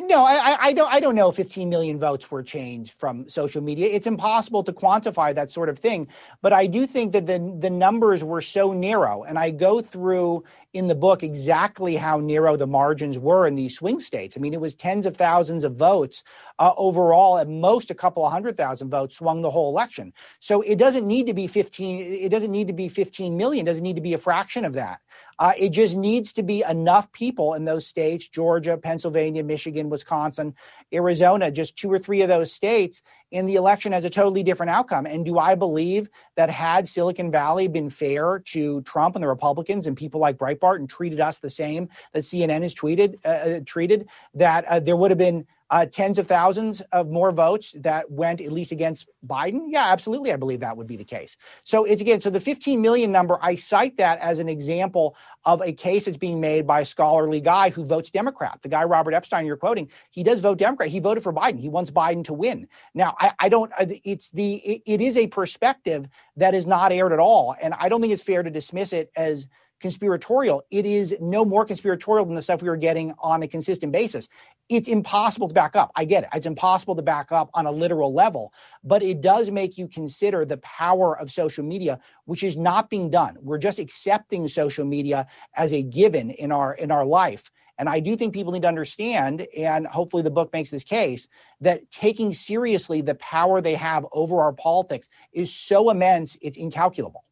No, 0.02 0.24
I, 0.24 0.58
I, 0.60 0.74
don't. 0.74 0.92
I 0.92 1.00
don't 1.00 1.14
know. 1.14 1.30
15 1.30 1.70
million 1.70 2.00
votes 2.00 2.32
were 2.32 2.42
changed 2.42 2.92
from 2.94 3.30
social 3.30 3.62
media. 3.62 3.86
It's 3.86 4.08
impossible 4.08 4.64
to 4.64 4.74
quantify 4.74 5.36
that 5.36 5.52
sort 5.52 5.70
of 5.70 5.78
thing. 5.78 6.08
But 6.42 6.54
I 6.54 6.66
do 6.66 6.88
think 6.88 7.12
that 7.12 7.28
the 7.28 7.56
the 7.60 7.70
numbers 7.70 8.24
were 8.24 8.42
so 8.42 8.74
narrow, 8.74 9.22
and 9.22 9.38
I 9.38 9.52
go 9.52 9.80
through 9.80 10.44
in 10.76 10.88
the 10.88 10.94
book 10.94 11.24
exactly 11.24 11.96
how 11.96 12.20
narrow 12.20 12.58
the 12.58 12.68
margins 12.68 13.18
were 13.18 13.48
in 13.48 13.56
these 13.56 13.78
swing 13.78 13.98
states. 13.98 14.36
I 14.36 14.42
mean, 14.42 14.54
it 14.54 14.60
was 14.60 14.76
tens 14.76 15.06
of 15.06 15.16
thousands 15.16 15.64
of 15.64 15.78
votes 15.78 16.22
uh, 16.60 16.74
overall, 16.76 17.38
at 17.38 17.48
most 17.48 17.92
a 17.92 17.96
couple 17.96 18.26
of 18.26 18.32
hundred 18.34 18.58
thousand 18.58 18.90
votes 18.90 19.16
swung 19.16 19.42
the 19.42 19.50
whole 19.50 19.70
election. 19.70 20.14
So 20.42 20.62
it 20.62 20.76
doesn't 20.76 21.08
need 21.08 21.28
to 21.28 21.34
be 21.34 21.48
15. 21.48 22.02
It 22.02 22.30
doesn't 22.30 22.52
need 22.52 22.68
to 22.68 22.74
be 22.74 22.90
15 22.90 23.38
million. 23.38 23.66
It 23.66 23.70
doesn't 23.70 23.84
need 23.84 23.96
to 23.96 24.02
be 24.02 24.16
a 24.16 24.18
fraction 24.18 24.66
of 24.66 24.74
that. 24.74 25.00
Uh, 25.40 25.54
it 25.58 25.70
just 25.70 25.96
needs 25.96 26.34
to 26.34 26.44
be 26.44 26.64
enough 26.70 27.10
people 27.14 27.54
in 27.54 27.64
those 27.64 27.88
states 27.88 28.28
Georgia, 28.28 28.78
Pennsylvania, 28.78 29.44
Michigan, 29.44 29.90
Wisconsin, 29.90 30.54
Arizona, 30.94 31.52
just 31.52 31.78
two 31.78 31.92
or 31.92 32.00
three 32.00 32.22
of 32.22 32.28
those 32.28 32.52
states, 32.52 33.02
and 33.36 33.48
the 33.50 33.56
election 33.56 33.92
has 33.92 34.04
a 34.04 34.10
totally 34.10 34.44
different 34.44 34.70
outcome. 34.70 35.06
And 35.06 35.26
do 35.26 35.38
I 35.38 35.56
believe 35.56 36.10
that 36.36 36.50
had 36.50 36.88
Silicon 36.88 37.32
Valley 37.32 37.68
been 37.68 37.90
fair 37.90 38.40
to 38.46 38.82
Trump 38.82 39.16
and 39.16 39.24
the 39.24 39.28
Republicans 39.28 39.88
and 39.88 39.98
people 39.98 40.20
like 40.20 40.38
Breitbart 40.38 40.78
and 40.78 40.90
treated 40.90 41.20
us 41.20 41.40
the 41.40 41.50
same 41.50 41.90
that 42.14 42.24
CNN 42.24 42.62
has 42.62 42.74
tweeted, 42.74 43.20
uh, 43.26 43.28
uh 43.28 43.60
treated, 43.66 44.08
that 44.34 44.66
uh, 44.66 44.80
there 44.80 44.96
would 44.96 45.12
have 45.12 45.18
been 45.18 45.46
uh, 45.70 45.86
tens 45.86 46.20
of 46.20 46.28
thousands 46.28 46.82
of 46.92 47.10
more 47.10 47.32
votes 47.32 47.74
that 47.80 48.10
went 48.10 48.42
at 48.42 48.52
least 48.52 48.72
against 48.72 49.08
Biden? 49.26 49.66
Yeah, 49.68 49.92
absolutely. 49.92 50.32
I 50.32 50.36
believe 50.36 50.60
that 50.60 50.78
would 50.78 50.88
be 50.88 50.96
the 50.96 51.04
case. 51.04 51.38
So 51.64 51.86
it's 51.86 52.02
again, 52.02 52.22
so 52.22 52.30
the 52.30 52.40
15 52.40 52.82
million 52.82 53.12
number, 53.12 53.38
I 53.42 53.56
cite 53.56 53.98
that 53.98 54.20
as 54.20 54.40
an 54.40 54.50
example 54.50 55.16
of 55.44 55.62
a 55.62 55.74
case 55.74 56.06
that's 56.06 56.18
being 56.18 56.40
made 56.40 56.66
by 56.66 56.82
a 56.82 56.86
scholarly 56.86 57.42
guy 57.42 57.70
who 57.70 57.84
votes 57.84 58.10
Democrat. 58.12 58.60
The 58.62 58.70
guy, 58.70 58.84
Robert 58.84 59.14
Epstein, 59.14 59.46
you're 59.46 59.58
quoting, 59.58 59.90
he 60.12 60.24
does 60.24 60.42
vote 60.42 60.58
Democrat. 60.58 60.90
He 60.90 61.00
voted 61.00 61.24
for 61.24 61.34
Biden. 61.34 61.60
He 61.60 61.70
wants 61.70 61.92
Biden 61.92 62.24
to 62.26 62.34
win. 62.34 62.68
Now, 62.94 63.16
I, 63.20 63.34
I 63.40 63.50
don't, 63.50 63.72
it's 63.80 64.30
the, 64.30 64.56
it, 64.56 64.82
it 64.86 65.02
is 65.02 65.18
a 65.18 65.28
perspective 65.28 66.08
that 66.38 66.54
is 66.54 66.66
not 66.66 66.92
aired 66.92 67.14
at 67.14 67.20
all. 67.20 67.56
And 67.62 67.74
I 67.74 67.90
don't 67.90 68.02
think 68.02 68.14
it's 68.14 68.24
fair 68.24 68.44
to 68.44 68.50
dismiss 68.50 68.94
it 68.94 69.12
as, 69.16 69.48
conspiratorial. 69.80 70.64
It 70.72 70.86
is 70.86 71.16
no 71.20 71.46
more 71.46 71.66
conspiratorial 71.66 72.26
than 72.26 72.36
the 72.36 72.42
stuff 72.42 72.62
we 72.62 72.70
were 72.70 72.78
getting 72.78 73.14
on 73.20 73.44
a 73.44 73.48
consistent 73.48 73.92
basis. 73.92 74.28
It's 74.70 74.88
impossible 74.88 75.48
to 75.48 75.54
back 75.54 75.76
up. 75.76 75.92
I 75.96 76.06
get 76.06 76.24
it. 76.24 76.30
It's 76.34 76.46
impossible 76.46 76.96
to 76.96 77.02
back 77.02 77.32
up 77.32 77.50
on 77.54 77.66
a 77.66 77.72
literal 77.72 78.14
level, 78.14 78.52
but 78.84 79.04
it 79.04 79.22
does 79.22 79.52
make 79.52 79.78
you 79.78 79.88
consider 79.88 80.46
the 80.46 80.58
power 80.58 81.18
of 81.18 81.32
social 81.32 81.64
media, 81.64 82.00
which 82.26 82.44
is 82.44 82.58
not 82.58 82.90
being 82.90 83.10
done. 83.10 83.38
We're 83.42 83.60
just 83.60 83.80
accepting 83.80 84.48
social 84.48 84.86
media 84.86 85.28
as 85.56 85.72
a 85.74 85.84
given 85.84 86.32
in 86.32 86.52
our 86.52 86.74
in 86.74 86.90
our 86.90 87.06
life. 87.06 87.52
And 87.78 87.90
I 87.90 88.00
do 88.00 88.16
think 88.16 88.34
people 88.34 88.54
need 88.54 88.62
to 88.62 88.70
understand, 88.70 89.46
and 89.56 89.86
hopefully 89.86 90.24
the 90.24 90.30
book 90.30 90.52
makes 90.54 90.70
this 90.70 90.84
case, 90.84 91.28
that 91.60 91.92
taking 91.92 92.34
seriously 92.34 93.02
the 93.02 93.16
power 93.16 93.60
they 93.60 93.76
have 93.76 94.06
over 94.14 94.42
our 94.42 94.54
politics 94.54 95.10
is 95.34 95.54
so 95.54 95.90
immense, 95.90 96.38
it's 96.42 96.58
incalculable. 96.58 97.26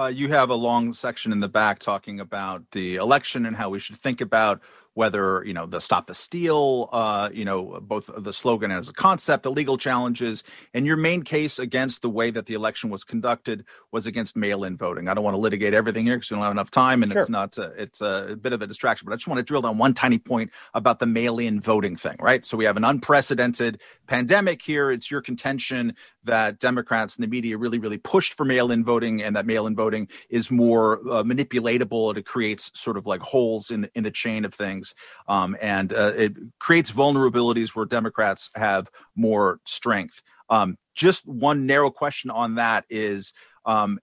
Uh, 0.00 0.06
you 0.06 0.28
have 0.28 0.48
a 0.48 0.54
long 0.54 0.94
section 0.94 1.30
in 1.30 1.40
the 1.40 1.48
back 1.48 1.78
talking 1.78 2.20
about 2.20 2.62
the 2.70 2.96
election 2.96 3.44
and 3.44 3.54
how 3.54 3.68
we 3.68 3.78
should 3.78 3.96
think 3.96 4.22
about 4.22 4.58
whether 5.00 5.42
you 5.46 5.54
know 5.54 5.64
the 5.64 5.80
stop 5.80 6.06
the 6.06 6.12
steal 6.12 6.90
uh, 6.92 7.30
you 7.32 7.42
know 7.42 7.80
both 7.80 8.10
the 8.18 8.34
slogan 8.34 8.70
as 8.70 8.90
a 8.90 8.92
concept 8.92 9.44
the 9.44 9.50
legal 9.50 9.78
challenges 9.78 10.44
and 10.74 10.84
your 10.84 10.98
main 10.98 11.22
case 11.22 11.58
against 11.58 12.02
the 12.02 12.10
way 12.10 12.30
that 12.30 12.44
the 12.44 12.52
election 12.52 12.90
was 12.90 13.02
conducted 13.02 13.64
was 13.92 14.06
against 14.06 14.36
mail-in 14.36 14.76
voting. 14.76 15.08
I 15.08 15.14
don't 15.14 15.24
want 15.24 15.36
to 15.36 15.40
litigate 15.40 15.72
everything 15.72 16.04
here 16.04 16.16
because 16.16 16.30
we 16.30 16.34
don't 16.34 16.42
have 16.42 16.52
enough 16.52 16.70
time 16.70 17.02
and 17.02 17.10
sure. 17.10 17.22
it's 17.22 17.30
not 17.30 17.58
uh, 17.58 17.70
it's 17.78 18.02
a 18.02 18.36
bit 18.38 18.52
of 18.52 18.60
a 18.60 18.66
distraction 18.66 19.06
but 19.06 19.14
i 19.14 19.16
just 19.16 19.26
want 19.26 19.38
to 19.38 19.42
drill 19.42 19.62
down 19.62 19.78
one 19.78 19.94
tiny 19.94 20.18
point 20.18 20.50
about 20.74 20.98
the 20.98 21.06
mail-in 21.06 21.62
voting 21.62 21.96
thing 21.96 22.18
right? 22.20 22.44
So 22.44 22.58
we 22.58 22.66
have 22.66 22.76
an 22.76 22.84
unprecedented 22.84 23.80
pandemic 24.06 24.60
here. 24.60 24.90
It's 24.90 25.10
your 25.10 25.22
contention 25.22 25.94
that 26.24 26.58
democrats 26.58 27.16
and 27.16 27.24
the 27.24 27.28
media 27.28 27.56
really 27.56 27.78
really 27.78 27.96
pushed 27.96 28.34
for 28.34 28.44
mail-in 28.44 28.84
voting 28.84 29.22
and 29.22 29.34
that 29.34 29.46
mail-in 29.46 29.74
voting 29.74 30.08
is 30.28 30.50
more 30.50 30.98
uh, 31.08 31.22
manipulatable. 31.22 32.10
And 32.10 32.18
it 32.18 32.26
creates 32.26 32.70
sort 32.74 32.98
of 32.98 33.06
like 33.06 33.22
holes 33.22 33.70
in 33.70 33.80
the, 33.82 33.90
in 33.94 34.02
the 34.04 34.10
chain 34.10 34.44
of 34.44 34.52
things 34.52 34.89
um, 35.28 35.56
and 35.60 35.92
uh, 35.92 36.12
it 36.16 36.34
creates 36.58 36.90
vulnerabilities 36.90 37.74
where 37.74 37.86
Democrats 37.86 38.50
have 38.54 38.88
more 39.14 39.60
strength. 39.66 40.22
Um, 40.48 40.76
just 40.94 41.26
one 41.26 41.66
narrow 41.66 41.90
question 41.90 42.30
on 42.30 42.56
that 42.56 42.84
is. 42.90 43.32
Um, 43.64 43.98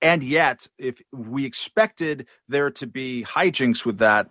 and 0.00 0.22
yet, 0.22 0.66
if 0.78 1.00
we 1.12 1.46
expected 1.46 2.26
there 2.48 2.70
to 2.72 2.86
be 2.86 3.24
hijinks 3.26 3.86
with 3.86 3.98
that, 3.98 4.30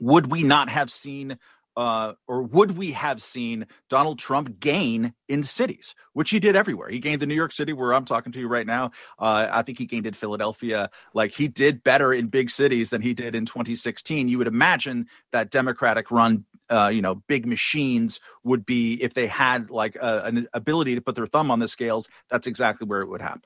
would 0.00 0.26
we 0.30 0.42
not 0.42 0.68
have 0.68 0.90
seen 0.90 1.38
uh, 1.78 2.14
or 2.26 2.42
would 2.42 2.76
we 2.76 2.90
have 2.90 3.22
seen 3.22 3.64
Donald 3.88 4.18
Trump 4.18 4.58
gain 4.58 5.14
in 5.28 5.44
cities, 5.44 5.94
which 6.12 6.30
he 6.30 6.40
did 6.40 6.56
everywhere? 6.56 6.88
He 6.88 6.98
gained 6.98 7.22
in 7.22 7.28
New 7.28 7.36
York 7.36 7.52
City, 7.52 7.72
where 7.72 7.94
I'm 7.94 8.04
talking 8.04 8.32
to 8.32 8.40
you 8.40 8.48
right 8.48 8.66
now. 8.66 8.90
Uh, 9.16 9.46
I 9.48 9.62
think 9.62 9.78
he 9.78 9.86
gained 9.86 10.04
in 10.04 10.12
Philadelphia. 10.12 10.90
Like 11.14 11.30
he 11.30 11.46
did 11.46 11.84
better 11.84 12.12
in 12.12 12.26
big 12.26 12.50
cities 12.50 12.90
than 12.90 13.00
he 13.00 13.14
did 13.14 13.36
in 13.36 13.46
2016. 13.46 14.28
You 14.28 14.38
would 14.38 14.48
imagine 14.48 15.06
that 15.30 15.52
Democratic 15.52 16.10
run 16.10 16.44
uh, 16.70 16.88
you 16.88 17.00
know, 17.00 17.14
big 17.14 17.46
machines 17.46 18.20
would 18.44 18.66
be 18.66 18.94
if 19.02 19.14
they 19.14 19.26
had 19.26 19.70
like 19.70 19.96
a, 19.96 20.24
an 20.24 20.46
ability 20.52 20.94
to 20.96 21.00
put 21.00 21.14
their 21.14 21.26
thumb 21.26 21.50
on 21.50 21.60
the 21.60 21.68
scales. 21.68 22.08
That's 22.28 22.46
exactly 22.46 22.86
where 22.86 23.00
it 23.00 23.08
would 23.08 23.22
happen. 23.22 23.40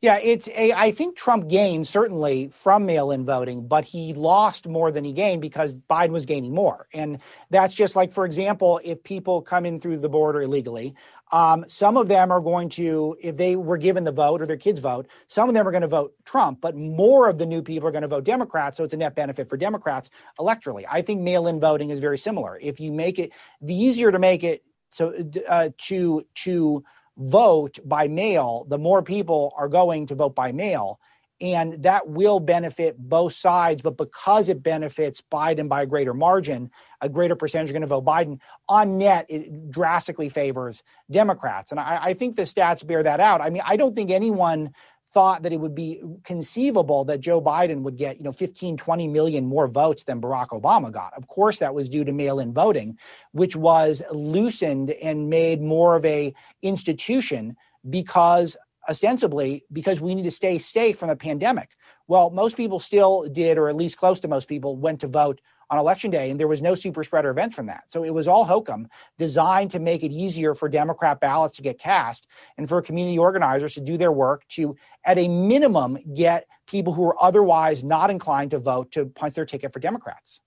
Yeah, 0.00 0.18
it's 0.22 0.48
a. 0.48 0.72
I 0.72 0.92
think 0.92 1.16
Trump 1.16 1.48
gained 1.48 1.86
certainly 1.86 2.48
from 2.52 2.86
mail-in 2.86 3.24
voting, 3.24 3.66
but 3.66 3.84
he 3.84 4.14
lost 4.14 4.66
more 4.66 4.90
than 4.90 5.04
he 5.04 5.12
gained 5.12 5.42
because 5.42 5.74
Biden 5.74 6.10
was 6.10 6.24
gaining 6.24 6.54
more, 6.54 6.86
and 6.92 7.18
that's 7.50 7.74
just 7.74 7.96
like, 7.96 8.12
for 8.12 8.24
example, 8.24 8.80
if 8.84 9.02
people 9.02 9.42
come 9.42 9.66
in 9.66 9.80
through 9.80 9.98
the 9.98 10.08
border 10.08 10.42
illegally, 10.42 10.94
um, 11.32 11.64
some 11.68 11.96
of 11.96 12.08
them 12.08 12.30
are 12.30 12.40
going 12.40 12.68
to, 12.70 13.16
if 13.20 13.36
they 13.36 13.56
were 13.56 13.76
given 13.78 14.04
the 14.04 14.12
vote 14.12 14.40
or 14.40 14.46
their 14.46 14.56
kids 14.56 14.78
vote, 14.78 15.08
some 15.26 15.48
of 15.48 15.54
them 15.54 15.66
are 15.66 15.72
going 15.72 15.82
to 15.82 15.88
vote 15.88 16.14
Trump, 16.24 16.60
but 16.60 16.76
more 16.76 17.28
of 17.28 17.38
the 17.38 17.46
new 17.46 17.62
people 17.62 17.88
are 17.88 17.92
going 17.92 18.02
to 18.02 18.08
vote 18.08 18.24
Democrat. 18.24 18.76
So 18.76 18.84
it's 18.84 18.94
a 18.94 18.96
net 18.96 19.16
benefit 19.16 19.48
for 19.48 19.56
Democrats 19.56 20.10
electorally. 20.38 20.84
I 20.88 21.02
think 21.02 21.20
mail-in 21.22 21.58
voting 21.58 21.90
is 21.90 22.00
very 22.00 22.18
similar. 22.18 22.58
If 22.62 22.78
you 22.78 22.92
make 22.92 23.18
it 23.18 23.32
the 23.60 23.74
easier 23.74 24.12
to 24.12 24.18
make 24.18 24.44
it 24.44 24.62
so 24.90 25.12
uh, 25.48 25.70
to 25.78 26.24
to 26.34 26.84
vote 27.16 27.78
by 27.84 28.08
mail, 28.08 28.66
the 28.68 28.78
more 28.78 29.02
people 29.02 29.54
are 29.56 29.68
going 29.68 30.06
to 30.08 30.14
vote 30.14 30.34
by 30.34 30.52
mail. 30.52 31.00
And 31.38 31.82
that 31.82 32.08
will 32.08 32.40
benefit 32.40 32.96
both 32.98 33.34
sides. 33.34 33.82
But 33.82 33.98
because 33.98 34.48
it 34.48 34.62
benefits 34.62 35.22
Biden 35.30 35.68
by 35.68 35.82
a 35.82 35.86
greater 35.86 36.14
margin, 36.14 36.70
a 37.02 37.10
greater 37.10 37.36
percentage 37.36 37.68
are 37.70 37.74
going 37.74 37.82
to 37.82 37.88
vote 37.88 38.06
Biden. 38.06 38.40
On 38.68 38.96
net, 38.96 39.26
it 39.28 39.70
drastically 39.70 40.30
favors 40.30 40.82
Democrats. 41.10 41.72
And 41.72 41.80
I, 41.80 41.98
I 42.02 42.14
think 42.14 42.36
the 42.36 42.42
stats 42.42 42.86
bear 42.86 43.02
that 43.02 43.20
out. 43.20 43.42
I 43.42 43.50
mean, 43.50 43.62
I 43.66 43.76
don't 43.76 43.94
think 43.94 44.10
anyone 44.10 44.72
thought 45.16 45.42
that 45.44 45.52
it 45.54 45.56
would 45.56 45.74
be 45.74 46.02
conceivable 46.24 47.02
that 47.06 47.20
Joe 47.20 47.40
Biden 47.40 47.80
would 47.80 47.96
get, 47.96 48.18
you 48.18 48.22
know, 48.22 48.32
15, 48.32 48.76
20 48.76 49.08
million 49.08 49.46
more 49.46 49.66
votes 49.66 50.04
than 50.04 50.20
Barack 50.20 50.48
Obama 50.48 50.92
got. 50.92 51.14
Of 51.16 51.26
course, 51.26 51.58
that 51.60 51.74
was 51.74 51.88
due 51.88 52.04
to 52.04 52.12
mail-in 52.12 52.52
voting, 52.52 52.98
which 53.32 53.56
was 53.56 54.02
loosened 54.12 54.90
and 54.90 55.30
made 55.30 55.62
more 55.62 55.96
of 55.96 56.04
a 56.04 56.34
institution 56.60 57.56
because 57.88 58.58
ostensibly 58.90 59.64
because 59.72 60.02
we 60.02 60.14
need 60.14 60.24
to 60.24 60.30
stay 60.30 60.58
safe 60.58 60.98
from 60.98 61.08
the 61.08 61.16
pandemic. 61.16 61.70
Well, 62.08 62.28
most 62.28 62.54
people 62.54 62.78
still 62.78 63.26
did, 63.26 63.56
or 63.56 63.70
at 63.70 63.76
least 63.76 63.96
close 63.96 64.20
to 64.20 64.28
most 64.28 64.48
people, 64.48 64.76
went 64.76 65.00
to 65.00 65.06
vote 65.06 65.40
on 65.70 65.78
election 65.78 66.10
day, 66.10 66.30
and 66.30 66.38
there 66.38 66.48
was 66.48 66.62
no 66.62 66.74
super 66.74 67.02
spreader 67.02 67.30
event 67.30 67.54
from 67.54 67.66
that. 67.66 67.84
So 67.90 68.04
it 68.04 68.14
was 68.14 68.28
all 68.28 68.44
hokum 68.44 68.88
designed 69.18 69.72
to 69.72 69.78
make 69.78 70.02
it 70.02 70.12
easier 70.12 70.54
for 70.54 70.68
Democrat 70.68 71.20
ballots 71.20 71.56
to 71.56 71.62
get 71.62 71.78
cast 71.78 72.26
and 72.56 72.68
for 72.68 72.80
community 72.82 73.18
organizers 73.18 73.74
to 73.74 73.80
do 73.80 73.96
their 73.96 74.12
work 74.12 74.46
to, 74.48 74.76
at 75.04 75.18
a 75.18 75.28
minimum, 75.28 75.98
get 76.14 76.46
people 76.66 76.92
who 76.92 77.04
are 77.04 77.22
otherwise 77.22 77.82
not 77.82 78.10
inclined 78.10 78.52
to 78.52 78.58
vote 78.58 78.92
to 78.92 79.06
punch 79.06 79.34
their 79.34 79.44
ticket 79.44 79.72
for 79.72 79.80
Democrats. 79.80 80.40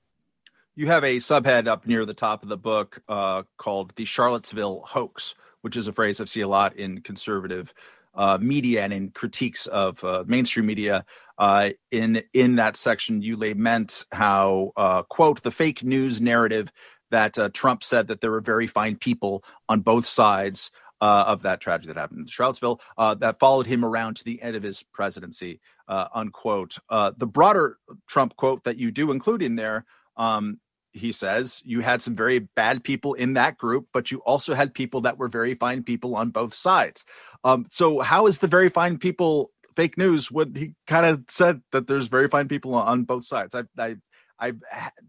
You 0.75 0.87
have 0.87 1.03
a 1.03 1.17
subhead 1.17 1.67
up 1.67 1.85
near 1.85 2.05
the 2.05 2.13
top 2.13 2.43
of 2.43 2.49
the 2.49 2.57
book 2.57 3.01
uh, 3.09 3.43
called 3.57 3.93
the 3.97 4.05
Charlottesville 4.05 4.83
hoax, 4.87 5.35
which 5.61 5.75
is 5.75 5.89
a 5.89 5.93
phrase 5.93 6.21
I 6.21 6.25
see 6.25 6.41
a 6.41 6.47
lot 6.47 6.77
in 6.77 7.01
conservative 7.01 7.73
uh, 8.15 8.37
media 8.41 8.83
and 8.83 8.93
in 8.93 9.09
critiques 9.11 9.67
of 9.67 10.03
uh, 10.03 10.23
mainstream 10.27 10.65
media. 10.65 11.05
Uh, 11.37 11.69
in 11.91 12.21
in 12.33 12.55
that 12.55 12.75
section, 12.75 13.21
you 13.21 13.37
lament 13.37 14.05
how 14.11 14.71
uh, 14.75 15.03
quote 15.03 15.41
the 15.43 15.51
fake 15.51 15.83
news 15.83 16.19
narrative 16.21 16.71
that 17.11 17.37
uh, 17.39 17.49
Trump 17.53 17.83
said 17.83 18.07
that 18.07 18.21
there 18.21 18.31
were 18.31 18.41
very 18.41 18.67
fine 18.67 18.95
people 18.95 19.43
on 19.67 19.81
both 19.81 20.05
sides. 20.05 20.71
Uh, 21.01 21.23
of 21.27 21.43
that 21.43 21.61
tragedy 21.61 21.93
that 21.93 21.97
happened 21.97 22.19
in 22.19 22.25
Charlottesville, 22.25 22.81
that 22.97 23.39
followed 23.39 23.65
him 23.65 23.85
around 23.85 24.17
to 24.17 24.23
the 24.25 24.41
end 24.41 24.57
of 24.57 24.63
his 24.63 24.83
presidency, 24.93 25.61
unquote. 25.87 26.77
the 26.89 27.25
broader 27.25 27.77
Trump 28.05 28.35
quote 28.35 28.65
that 28.65 28.77
you 28.77 28.91
do 28.91 29.09
include 29.09 29.41
in 29.41 29.55
there 29.55 29.85
um, 30.17 30.59
he 30.99 31.11
says 31.11 31.61
you 31.65 31.81
had 31.81 32.01
some 32.01 32.15
very 32.15 32.39
bad 32.39 32.83
people 32.83 33.13
in 33.15 33.33
that 33.33 33.57
group, 33.57 33.87
but 33.91 34.11
you 34.11 34.19
also 34.19 34.53
had 34.53 34.73
people 34.73 35.01
that 35.01 35.17
were 35.17 35.27
very 35.27 35.53
fine 35.53 35.83
people 35.83 36.15
on 36.15 36.29
both 36.29 36.53
sides. 36.53 37.05
Um, 37.43 37.65
so, 37.69 37.99
how 37.99 38.27
is 38.27 38.39
the 38.39 38.47
very 38.47 38.69
fine 38.69 38.97
people 38.97 39.51
fake 39.75 39.97
news? 39.97 40.31
What 40.31 40.49
he 40.55 40.73
kind 40.87 41.05
of 41.05 41.23
said 41.27 41.61
that 41.71 41.87
there's 41.87 42.07
very 42.07 42.27
fine 42.27 42.47
people 42.47 42.75
on 42.75 43.03
both 43.03 43.25
sides. 43.25 43.55
I, 43.55 43.63
I, 43.77 43.95
I've 44.39 44.61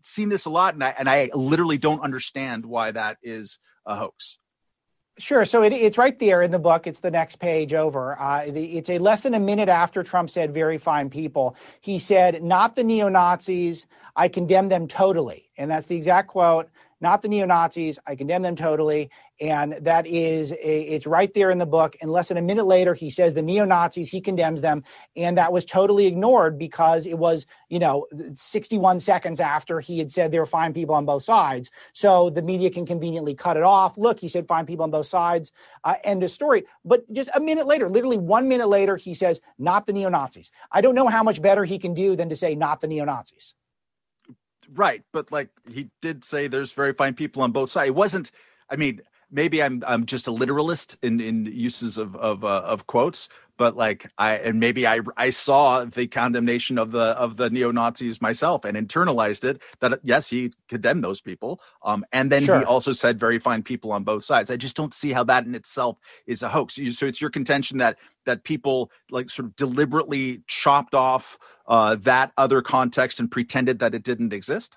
seen 0.02 0.28
this 0.28 0.46
a 0.46 0.50
lot, 0.50 0.74
and 0.74 0.82
I 0.82 0.94
and 0.98 1.08
I 1.08 1.30
literally 1.34 1.78
don't 1.78 2.02
understand 2.02 2.64
why 2.64 2.90
that 2.92 3.18
is 3.22 3.58
a 3.86 3.96
hoax. 3.96 4.39
Sure. 5.18 5.44
So 5.44 5.62
it, 5.62 5.72
it's 5.72 5.98
right 5.98 6.18
there 6.18 6.42
in 6.42 6.50
the 6.50 6.58
book. 6.58 6.86
It's 6.86 7.00
the 7.00 7.10
next 7.10 7.36
page 7.36 7.74
over. 7.74 8.18
Uh, 8.18 8.46
the, 8.50 8.78
it's 8.78 8.88
a 8.88 8.98
less 8.98 9.22
than 9.22 9.34
a 9.34 9.40
minute 9.40 9.68
after 9.68 10.02
Trump 10.02 10.30
said 10.30 10.54
very 10.54 10.78
fine 10.78 11.10
people. 11.10 11.56
He 11.80 11.98
said, 11.98 12.42
not 12.42 12.74
the 12.74 12.84
neo 12.84 13.08
Nazis. 13.08 13.86
I 14.16 14.28
condemn 14.28 14.68
them 14.68 14.88
totally. 14.88 15.50
And 15.58 15.70
that's 15.70 15.86
the 15.86 15.96
exact 15.96 16.28
quote 16.28 16.70
not 17.00 17.22
the 17.22 17.28
neo 17.28 17.46
Nazis. 17.46 17.98
I 18.06 18.14
condemn 18.14 18.42
them 18.42 18.56
totally. 18.56 19.10
And 19.40 19.72
that 19.80 20.06
is, 20.06 20.52
a, 20.52 20.80
it's 20.80 21.06
right 21.06 21.32
there 21.32 21.50
in 21.50 21.58
the 21.58 21.66
book. 21.66 21.96
And 22.02 22.12
less 22.12 22.28
than 22.28 22.36
a 22.36 22.42
minute 22.42 22.66
later, 22.66 22.92
he 22.92 23.08
says 23.08 23.32
the 23.32 23.42
neo 23.42 23.64
Nazis, 23.64 24.10
he 24.10 24.20
condemns 24.20 24.60
them. 24.60 24.84
And 25.16 25.38
that 25.38 25.52
was 25.52 25.64
totally 25.64 26.06
ignored 26.06 26.58
because 26.58 27.06
it 27.06 27.16
was, 27.16 27.46
you 27.70 27.78
know, 27.78 28.06
61 28.34 29.00
seconds 29.00 29.40
after 29.40 29.80
he 29.80 29.98
had 29.98 30.12
said 30.12 30.30
there 30.30 30.42
were 30.42 30.46
fine 30.46 30.74
people 30.74 30.94
on 30.94 31.06
both 31.06 31.22
sides. 31.22 31.70
So 31.94 32.28
the 32.28 32.42
media 32.42 32.70
can 32.70 32.84
conveniently 32.84 33.34
cut 33.34 33.56
it 33.56 33.62
off. 33.62 33.96
Look, 33.96 34.20
he 34.20 34.28
said 34.28 34.46
fine 34.46 34.66
people 34.66 34.84
on 34.84 34.90
both 34.90 35.06
sides. 35.06 35.52
Uh, 35.82 35.94
end 36.04 36.22
of 36.22 36.30
story. 36.30 36.64
But 36.84 37.10
just 37.10 37.30
a 37.34 37.40
minute 37.40 37.66
later, 37.66 37.88
literally 37.88 38.18
one 38.18 38.46
minute 38.46 38.68
later, 38.68 38.96
he 38.96 39.14
says, 39.14 39.40
not 39.58 39.86
the 39.86 39.94
neo 39.94 40.10
Nazis. 40.10 40.50
I 40.70 40.82
don't 40.82 40.94
know 40.94 41.08
how 41.08 41.22
much 41.22 41.40
better 41.40 41.64
he 41.64 41.78
can 41.78 41.94
do 41.94 42.14
than 42.14 42.28
to 42.28 42.36
say, 42.36 42.54
not 42.54 42.80
the 42.82 42.88
neo 42.88 43.06
Nazis. 43.06 43.54
Right, 44.74 45.02
but 45.12 45.32
like 45.32 45.50
he 45.72 45.90
did 46.00 46.24
say, 46.24 46.46
there's 46.46 46.72
very 46.72 46.92
fine 46.92 47.14
people 47.14 47.42
on 47.42 47.52
both 47.52 47.70
sides. 47.70 47.88
It 47.88 47.94
wasn't. 47.94 48.30
I 48.70 48.76
mean, 48.76 49.00
maybe 49.30 49.62
I'm 49.62 49.82
I'm 49.86 50.06
just 50.06 50.26
a 50.26 50.30
literalist 50.30 50.96
in 51.02 51.20
in 51.20 51.46
uses 51.46 51.98
of 51.98 52.16
of 52.16 52.44
uh, 52.44 52.62
of 52.64 52.86
quotes, 52.86 53.28
but 53.56 53.76
like 53.76 54.10
I 54.18 54.36
and 54.36 54.60
maybe 54.60 54.86
I 54.86 55.00
I 55.16 55.30
saw 55.30 55.84
the 55.84 56.06
condemnation 56.06 56.78
of 56.78 56.92
the 56.92 57.16
of 57.18 57.36
the 57.36 57.50
neo 57.50 57.70
Nazis 57.70 58.20
myself 58.20 58.64
and 58.64 58.76
internalized 58.76 59.44
it. 59.44 59.62
That 59.80 60.00
yes, 60.02 60.28
he 60.28 60.52
condemned 60.68 61.04
those 61.04 61.20
people, 61.20 61.60
um, 61.82 62.04
and 62.12 62.30
then 62.30 62.44
sure. 62.44 62.58
he 62.58 62.64
also 62.64 62.92
said 62.92 63.18
very 63.18 63.38
fine 63.38 63.62
people 63.62 63.92
on 63.92 64.04
both 64.04 64.24
sides. 64.24 64.50
I 64.50 64.56
just 64.56 64.76
don't 64.76 64.94
see 64.94 65.12
how 65.12 65.24
that 65.24 65.46
in 65.46 65.54
itself 65.54 65.98
is 66.26 66.42
a 66.42 66.48
hoax. 66.48 66.78
So 66.96 67.06
it's 67.06 67.20
your 67.20 67.30
contention 67.30 67.78
that 67.78 67.98
that 68.24 68.44
people 68.44 68.90
like 69.10 69.30
sort 69.30 69.46
of 69.46 69.56
deliberately 69.56 70.42
chopped 70.46 70.94
off 70.94 71.38
uh, 71.66 71.94
that 71.94 72.32
other 72.36 72.62
context 72.62 73.20
and 73.20 73.30
pretended 73.30 73.78
that 73.78 73.94
it 73.94 74.02
didn't 74.02 74.32
exist? 74.32 74.76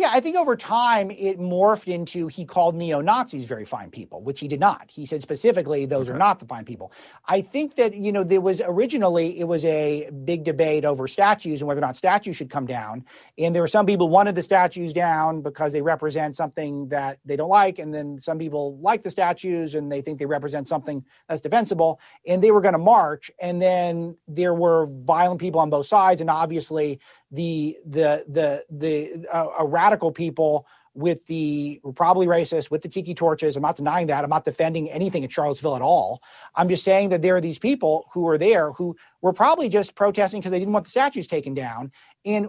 Yeah, 0.00 0.12
I 0.14 0.20
think 0.20 0.38
over 0.38 0.56
time 0.56 1.10
it 1.10 1.38
morphed 1.38 1.86
into 1.86 2.26
he 2.28 2.46
called 2.46 2.74
neo 2.74 3.02
Nazis 3.02 3.44
very 3.44 3.66
fine 3.66 3.90
people, 3.90 4.22
which 4.22 4.40
he 4.40 4.48
did 4.48 4.58
not. 4.58 4.90
He 4.90 5.04
said 5.04 5.20
specifically 5.20 5.84
those 5.84 6.08
okay. 6.08 6.16
are 6.16 6.18
not 6.18 6.38
the 6.38 6.46
fine 6.46 6.64
people. 6.64 6.90
I 7.28 7.42
think 7.42 7.74
that 7.74 7.92
you 7.94 8.10
know 8.10 8.24
there 8.24 8.40
was 8.40 8.62
originally 8.64 9.38
it 9.38 9.44
was 9.44 9.62
a 9.66 10.08
big 10.24 10.42
debate 10.44 10.86
over 10.86 11.06
statues 11.06 11.60
and 11.60 11.68
whether 11.68 11.80
or 11.80 11.82
not 11.82 11.98
statues 11.98 12.34
should 12.34 12.48
come 12.48 12.64
down, 12.64 13.04
and 13.36 13.54
there 13.54 13.60
were 13.60 13.68
some 13.68 13.84
people 13.84 14.08
wanted 14.08 14.36
the 14.36 14.42
statues 14.42 14.94
down 14.94 15.42
because 15.42 15.70
they 15.70 15.82
represent 15.82 16.34
something 16.34 16.88
that 16.88 17.18
they 17.26 17.36
don't 17.36 17.50
like, 17.50 17.78
and 17.78 17.92
then 17.92 18.18
some 18.18 18.38
people 18.38 18.78
like 18.78 19.02
the 19.02 19.10
statues 19.10 19.74
and 19.74 19.92
they 19.92 20.00
think 20.00 20.18
they 20.18 20.24
represent 20.24 20.66
something 20.66 21.04
that's 21.28 21.42
defensible, 21.42 22.00
and 22.26 22.42
they 22.42 22.52
were 22.52 22.62
going 22.62 22.72
to 22.72 22.78
march, 22.78 23.30
and 23.38 23.60
then 23.60 24.16
there 24.26 24.54
were 24.54 24.86
violent 24.86 25.42
people 25.42 25.60
on 25.60 25.68
both 25.68 25.84
sides, 25.84 26.22
and 26.22 26.30
obviously 26.30 26.98
the 27.30 27.78
the 27.86 28.24
the 28.28 28.64
the 28.70 29.26
uh, 29.32 29.64
radical 29.64 30.10
people 30.10 30.66
with 30.94 31.24
the 31.26 31.80
probably 31.94 32.26
racist 32.26 32.70
with 32.70 32.82
the 32.82 32.88
tiki 32.88 33.14
torches. 33.14 33.56
I'm 33.56 33.62
not 33.62 33.76
denying 33.76 34.08
that. 34.08 34.24
I'm 34.24 34.30
not 34.30 34.44
defending 34.44 34.90
anything 34.90 35.22
at 35.24 35.32
Charlottesville 35.32 35.76
at 35.76 35.82
all. 35.82 36.20
I'm 36.56 36.68
just 36.68 36.82
saying 36.82 37.10
that 37.10 37.22
there 37.22 37.36
are 37.36 37.40
these 37.40 37.58
people 37.58 38.08
who 38.12 38.26
are 38.28 38.38
there 38.38 38.72
who 38.72 38.96
were 39.20 39.32
probably 39.32 39.68
just 39.68 39.94
protesting 39.94 40.40
because 40.40 40.50
they 40.50 40.58
didn't 40.58 40.74
want 40.74 40.86
the 40.86 40.90
statues 40.90 41.26
taken 41.26 41.54
down. 41.54 41.92
And 42.24 42.48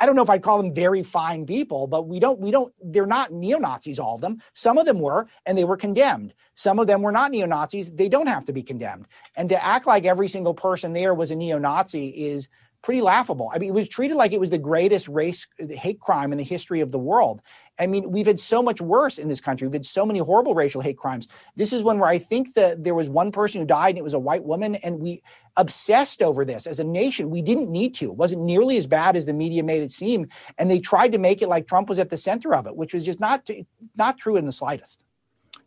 I 0.00 0.06
don't 0.06 0.16
know 0.16 0.22
if 0.22 0.30
I'd 0.30 0.42
call 0.42 0.56
them 0.56 0.74
very 0.74 1.02
fine 1.02 1.44
people, 1.44 1.86
but 1.86 2.08
we 2.08 2.18
don't, 2.18 2.40
we 2.40 2.50
don't, 2.50 2.72
they're 2.82 3.06
not 3.06 3.32
neo 3.32 3.58
Nazis, 3.58 3.98
all 3.98 4.14
of 4.14 4.22
them. 4.22 4.42
Some 4.54 4.78
of 4.78 4.86
them 4.86 4.98
were, 4.98 5.28
and 5.44 5.58
they 5.58 5.64
were 5.64 5.76
condemned. 5.76 6.32
Some 6.54 6.78
of 6.78 6.86
them 6.86 7.02
were 7.02 7.12
not 7.12 7.30
neo 7.30 7.44
Nazis. 7.44 7.90
They 7.90 8.08
don't 8.08 8.26
have 8.26 8.46
to 8.46 8.52
be 8.52 8.62
condemned. 8.62 9.06
And 9.36 9.50
to 9.50 9.62
act 9.62 9.86
like 9.86 10.06
every 10.06 10.28
single 10.28 10.54
person 10.54 10.94
there 10.94 11.12
was 11.12 11.30
a 11.30 11.36
neo 11.36 11.58
Nazi 11.58 12.08
is 12.08 12.48
pretty 12.82 13.00
laughable. 13.00 13.50
I 13.52 13.58
mean, 13.58 13.68
it 13.68 13.74
was 13.74 13.88
treated 13.88 14.16
like 14.16 14.32
it 14.32 14.40
was 14.40 14.50
the 14.50 14.58
greatest 14.58 15.08
race 15.08 15.46
hate 15.58 16.00
crime 16.00 16.32
in 16.32 16.38
the 16.38 16.44
history 16.44 16.80
of 16.80 16.92
the 16.92 16.98
world. 16.98 17.42
I 17.78 17.86
mean, 17.86 18.10
we've 18.10 18.26
had 18.26 18.40
so 18.40 18.62
much 18.62 18.80
worse 18.80 19.18
in 19.18 19.28
this 19.28 19.40
country. 19.40 19.66
We've 19.66 19.74
had 19.74 19.86
so 19.86 20.04
many 20.04 20.18
horrible 20.18 20.54
racial 20.54 20.80
hate 20.80 20.98
crimes. 20.98 21.28
This 21.56 21.72
is 21.72 21.82
one 21.82 21.98
where 21.98 22.08
I 22.08 22.18
think 22.18 22.54
that 22.54 22.84
there 22.84 22.94
was 22.94 23.08
one 23.08 23.32
person 23.32 23.60
who 23.60 23.66
died 23.66 23.90
and 23.90 23.98
it 23.98 24.04
was 24.04 24.14
a 24.14 24.18
white 24.18 24.44
woman, 24.44 24.74
and 24.76 25.00
we 25.00 25.22
obsessed 25.56 26.22
over 26.22 26.44
this 26.44 26.66
as 26.66 26.80
a 26.80 26.84
nation. 26.84 27.30
We 27.30 27.42
didn't 27.42 27.70
need 27.70 27.94
to. 27.96 28.06
It 28.06 28.16
wasn't 28.16 28.42
nearly 28.42 28.76
as 28.76 28.86
bad 28.86 29.16
as 29.16 29.26
the 29.26 29.32
media 29.32 29.62
made 29.62 29.82
it 29.82 29.92
seem, 29.92 30.28
and 30.58 30.70
they 30.70 30.78
tried 30.78 31.12
to 31.12 31.18
make 31.18 31.42
it 31.42 31.48
like 31.48 31.66
Trump 31.66 31.88
was 31.88 31.98
at 31.98 32.10
the 32.10 32.16
center 32.16 32.54
of 32.54 32.66
it, 32.66 32.76
which 32.76 32.94
was 32.94 33.04
just 33.04 33.20
not 33.20 33.48
not 33.96 34.18
true 34.18 34.36
in 34.36 34.46
the 34.46 34.52
slightest 34.52 35.04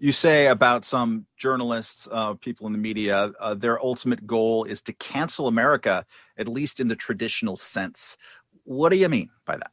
you 0.03 0.11
say 0.11 0.47
about 0.47 0.83
some 0.83 1.25
journalists, 1.37 2.09
uh, 2.11 2.33
people 2.33 2.67
in 2.67 2.73
the 2.73 2.77
media, 2.77 3.31
uh, 3.39 3.53
their 3.53 3.81
ultimate 3.81 4.27
goal 4.27 4.65
is 4.65 4.81
to 4.81 4.91
cancel 4.91 5.47
America, 5.47 6.05
at 6.37 6.49
least 6.49 6.81
in 6.81 6.89
the 6.89 6.95
traditional 6.95 7.55
sense. 7.55 8.17
What 8.65 8.89
do 8.89 8.97
you 8.97 9.07
mean 9.07 9.29
by 9.45 9.55
that? 9.55 9.71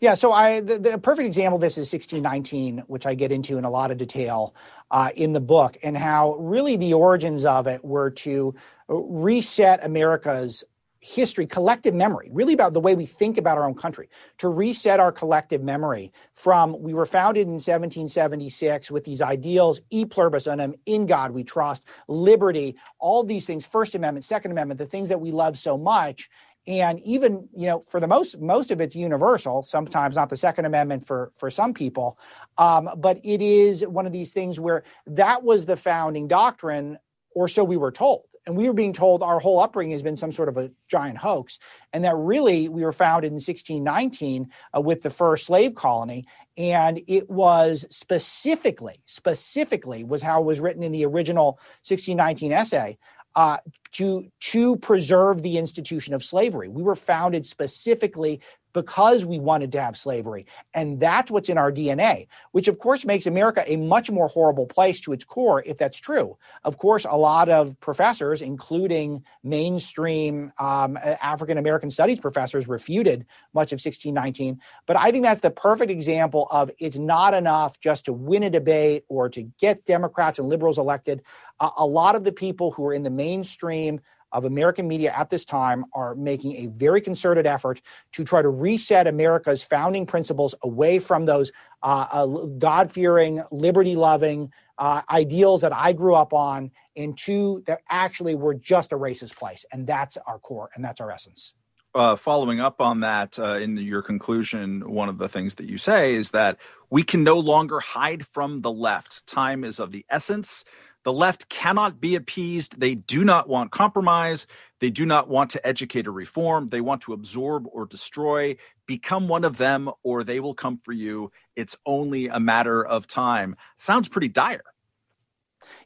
Yeah, 0.00 0.14
so 0.14 0.32
I 0.32 0.60
the, 0.60 0.78
the, 0.78 0.96
perfect 0.96 1.26
example 1.26 1.56
of 1.56 1.60
this 1.60 1.74
is 1.74 1.92
1619, 1.92 2.84
which 2.86 3.04
I 3.04 3.14
get 3.14 3.30
into 3.30 3.58
in 3.58 3.64
a 3.64 3.70
lot 3.70 3.90
of 3.90 3.98
detail 3.98 4.54
uh, 4.90 5.10
in 5.14 5.34
the 5.34 5.40
book, 5.40 5.76
and 5.82 5.94
how 5.94 6.36
really 6.36 6.76
the 6.76 6.94
origins 6.94 7.44
of 7.44 7.66
it 7.66 7.84
were 7.84 8.08
to 8.10 8.54
reset 8.88 9.84
America's 9.84 10.64
history, 11.00 11.46
collective 11.46 11.94
memory, 11.94 12.28
really 12.32 12.54
about 12.54 12.72
the 12.72 12.80
way 12.80 12.94
we 12.94 13.06
think 13.06 13.38
about 13.38 13.56
our 13.56 13.64
own 13.64 13.74
country, 13.74 14.08
to 14.38 14.48
reset 14.48 14.98
our 14.98 15.12
collective 15.12 15.62
memory 15.62 16.12
from 16.34 16.80
we 16.80 16.92
were 16.94 17.06
founded 17.06 17.42
in 17.42 17.54
1776 17.54 18.90
with 18.90 19.04
these 19.04 19.22
ideals, 19.22 19.80
e 19.90 20.04
pluribus 20.04 20.46
unum, 20.46 20.74
in 20.86 21.06
God 21.06 21.30
we 21.30 21.44
trust, 21.44 21.84
liberty, 22.08 22.76
all 22.98 23.22
these 23.22 23.46
things, 23.46 23.66
First 23.66 23.94
Amendment, 23.94 24.24
Second 24.24 24.50
Amendment, 24.50 24.78
the 24.78 24.86
things 24.86 25.08
that 25.08 25.20
we 25.20 25.30
love 25.30 25.56
so 25.56 25.78
much. 25.78 26.28
And 26.66 27.00
even, 27.00 27.48
you 27.56 27.66
know, 27.66 27.84
for 27.88 27.98
the 27.98 28.06
most 28.06 28.40
most 28.40 28.70
of 28.70 28.80
it's 28.80 28.94
universal, 28.94 29.62
sometimes 29.62 30.16
not 30.16 30.28
the 30.28 30.36
Second 30.36 30.66
Amendment 30.66 31.06
for 31.06 31.32
for 31.34 31.50
some 31.50 31.72
people. 31.72 32.18
Um, 32.58 32.90
but 32.98 33.20
it 33.24 33.40
is 33.40 33.86
one 33.86 34.06
of 34.06 34.12
these 34.12 34.32
things 34.32 34.60
where 34.60 34.82
that 35.06 35.42
was 35.42 35.64
the 35.64 35.76
founding 35.76 36.28
doctrine, 36.28 36.98
or 37.34 37.48
so 37.48 37.64
we 37.64 37.78
were 37.78 37.92
told 37.92 38.24
and 38.48 38.56
we 38.56 38.66
were 38.66 38.74
being 38.74 38.94
told 38.94 39.22
our 39.22 39.38
whole 39.38 39.60
upbringing 39.60 39.92
has 39.92 40.02
been 40.02 40.16
some 40.16 40.32
sort 40.32 40.48
of 40.48 40.56
a 40.56 40.70
giant 40.88 41.18
hoax, 41.18 41.58
and 41.92 42.02
that 42.02 42.16
really 42.16 42.66
we 42.70 42.82
were 42.82 42.92
founded 42.94 43.28
in 43.28 43.34
1619 43.34 44.48
uh, 44.74 44.80
with 44.80 45.02
the 45.02 45.10
first 45.10 45.44
slave 45.44 45.74
colony, 45.74 46.26
and 46.56 46.98
it 47.06 47.28
was 47.28 47.84
specifically, 47.90 49.02
specifically 49.04 50.02
was 50.02 50.22
how 50.22 50.40
it 50.40 50.46
was 50.46 50.60
written 50.60 50.82
in 50.82 50.92
the 50.92 51.04
original 51.04 51.58
1619 51.86 52.50
essay. 52.50 52.98
Uh, 53.36 53.58
to 53.92 54.26
to 54.40 54.76
preserve 54.76 55.42
the 55.42 55.58
institution 55.58 56.12
of 56.12 56.24
slavery. 56.24 56.68
We 56.68 56.82
were 56.82 56.96
founded 56.96 57.46
specifically 57.46 58.40
because 58.72 59.24
we 59.24 59.38
wanted 59.38 59.72
to 59.72 59.80
have 59.80 59.96
slavery. 59.96 60.46
And 60.74 61.00
that's 61.00 61.30
what's 61.30 61.48
in 61.48 61.58
our 61.58 61.72
DNA, 61.72 62.28
which 62.52 62.68
of 62.68 62.78
course 62.78 63.04
makes 63.04 63.26
America 63.26 63.64
a 63.66 63.76
much 63.76 64.10
more 64.10 64.28
horrible 64.28 64.66
place 64.66 65.00
to 65.02 65.12
its 65.12 65.24
core 65.24 65.62
if 65.64 65.78
that's 65.78 65.96
true. 65.96 66.36
Of 66.64 66.78
course, 66.78 67.06
a 67.08 67.16
lot 67.16 67.48
of 67.48 67.78
professors, 67.80 68.42
including 68.42 69.24
mainstream 69.42 70.52
um, 70.58 70.96
African 70.96 71.58
American 71.58 71.90
studies 71.90 72.20
professors, 72.20 72.68
refuted 72.68 73.26
much 73.54 73.72
of 73.72 73.76
1619. 73.76 74.60
But 74.86 74.96
I 74.96 75.10
think 75.10 75.24
that's 75.24 75.40
the 75.40 75.50
perfect 75.50 75.90
example 75.90 76.48
of 76.50 76.70
it's 76.78 76.98
not 76.98 77.34
enough 77.34 77.80
just 77.80 78.04
to 78.06 78.12
win 78.12 78.42
a 78.42 78.50
debate 78.50 79.04
or 79.08 79.28
to 79.30 79.42
get 79.58 79.84
Democrats 79.84 80.38
and 80.38 80.48
liberals 80.48 80.78
elected. 80.78 81.22
A 81.60 81.84
lot 81.84 82.14
of 82.14 82.22
the 82.22 82.32
people 82.32 82.70
who 82.70 82.86
are 82.86 82.94
in 82.94 83.02
the 83.02 83.10
mainstream 83.10 84.00
of 84.32 84.44
American 84.44 84.86
media 84.86 85.12
at 85.16 85.30
this 85.30 85.44
time 85.44 85.84
are 85.92 86.14
making 86.14 86.56
a 86.56 86.66
very 86.66 87.00
concerted 87.00 87.46
effort 87.46 87.80
to 88.12 88.24
try 88.24 88.42
to 88.42 88.48
reset 88.48 89.06
America's 89.06 89.62
founding 89.62 90.06
principles 90.06 90.54
away 90.62 90.98
from 90.98 91.26
those 91.26 91.52
uh, 91.82 92.06
uh, 92.10 92.26
God 92.26 92.90
fearing, 92.90 93.42
liberty 93.50 93.96
loving 93.96 94.52
uh, 94.78 95.02
ideals 95.10 95.60
that 95.60 95.72
I 95.72 95.92
grew 95.92 96.14
up 96.14 96.32
on 96.32 96.70
into 96.94 97.62
that 97.66 97.80
actually 97.90 98.34
were 98.34 98.54
just 98.54 98.92
a 98.92 98.96
racist 98.96 99.36
place. 99.36 99.64
And 99.72 99.86
that's 99.86 100.16
our 100.26 100.38
core 100.38 100.70
and 100.74 100.84
that's 100.84 101.00
our 101.00 101.10
essence. 101.10 101.54
Uh, 101.94 102.14
following 102.14 102.60
up 102.60 102.80
on 102.80 103.00
that, 103.00 103.38
uh, 103.38 103.56
in 103.56 103.76
your 103.76 104.02
conclusion, 104.02 104.88
one 104.88 105.08
of 105.08 105.16
the 105.16 105.28
things 105.28 105.54
that 105.54 105.68
you 105.68 105.78
say 105.78 106.14
is 106.14 106.30
that 106.30 106.58
we 106.90 107.02
can 107.02 107.24
no 107.24 107.38
longer 107.38 107.80
hide 107.80 108.26
from 108.26 108.60
the 108.60 108.70
left. 108.70 109.26
Time 109.26 109.64
is 109.64 109.80
of 109.80 109.90
the 109.90 110.04
essence. 110.10 110.64
The 111.08 111.12
left 111.14 111.48
cannot 111.48 112.02
be 112.02 112.16
appeased. 112.16 112.78
They 112.78 112.94
do 112.94 113.24
not 113.24 113.48
want 113.48 113.70
compromise. 113.70 114.46
They 114.78 114.90
do 114.90 115.06
not 115.06 115.26
want 115.26 115.52
to 115.52 115.66
educate 115.66 116.06
or 116.06 116.12
reform. 116.12 116.68
They 116.68 116.82
want 116.82 117.00
to 117.04 117.14
absorb 117.14 117.66
or 117.72 117.86
destroy. 117.86 118.56
Become 118.84 119.26
one 119.26 119.44
of 119.44 119.56
them, 119.56 119.90
or 120.02 120.22
they 120.22 120.38
will 120.38 120.52
come 120.52 120.76
for 120.76 120.92
you. 120.92 121.32
It's 121.56 121.78
only 121.86 122.28
a 122.28 122.38
matter 122.38 122.84
of 122.84 123.06
time. 123.06 123.56
Sounds 123.78 124.10
pretty 124.10 124.28
dire. 124.28 124.60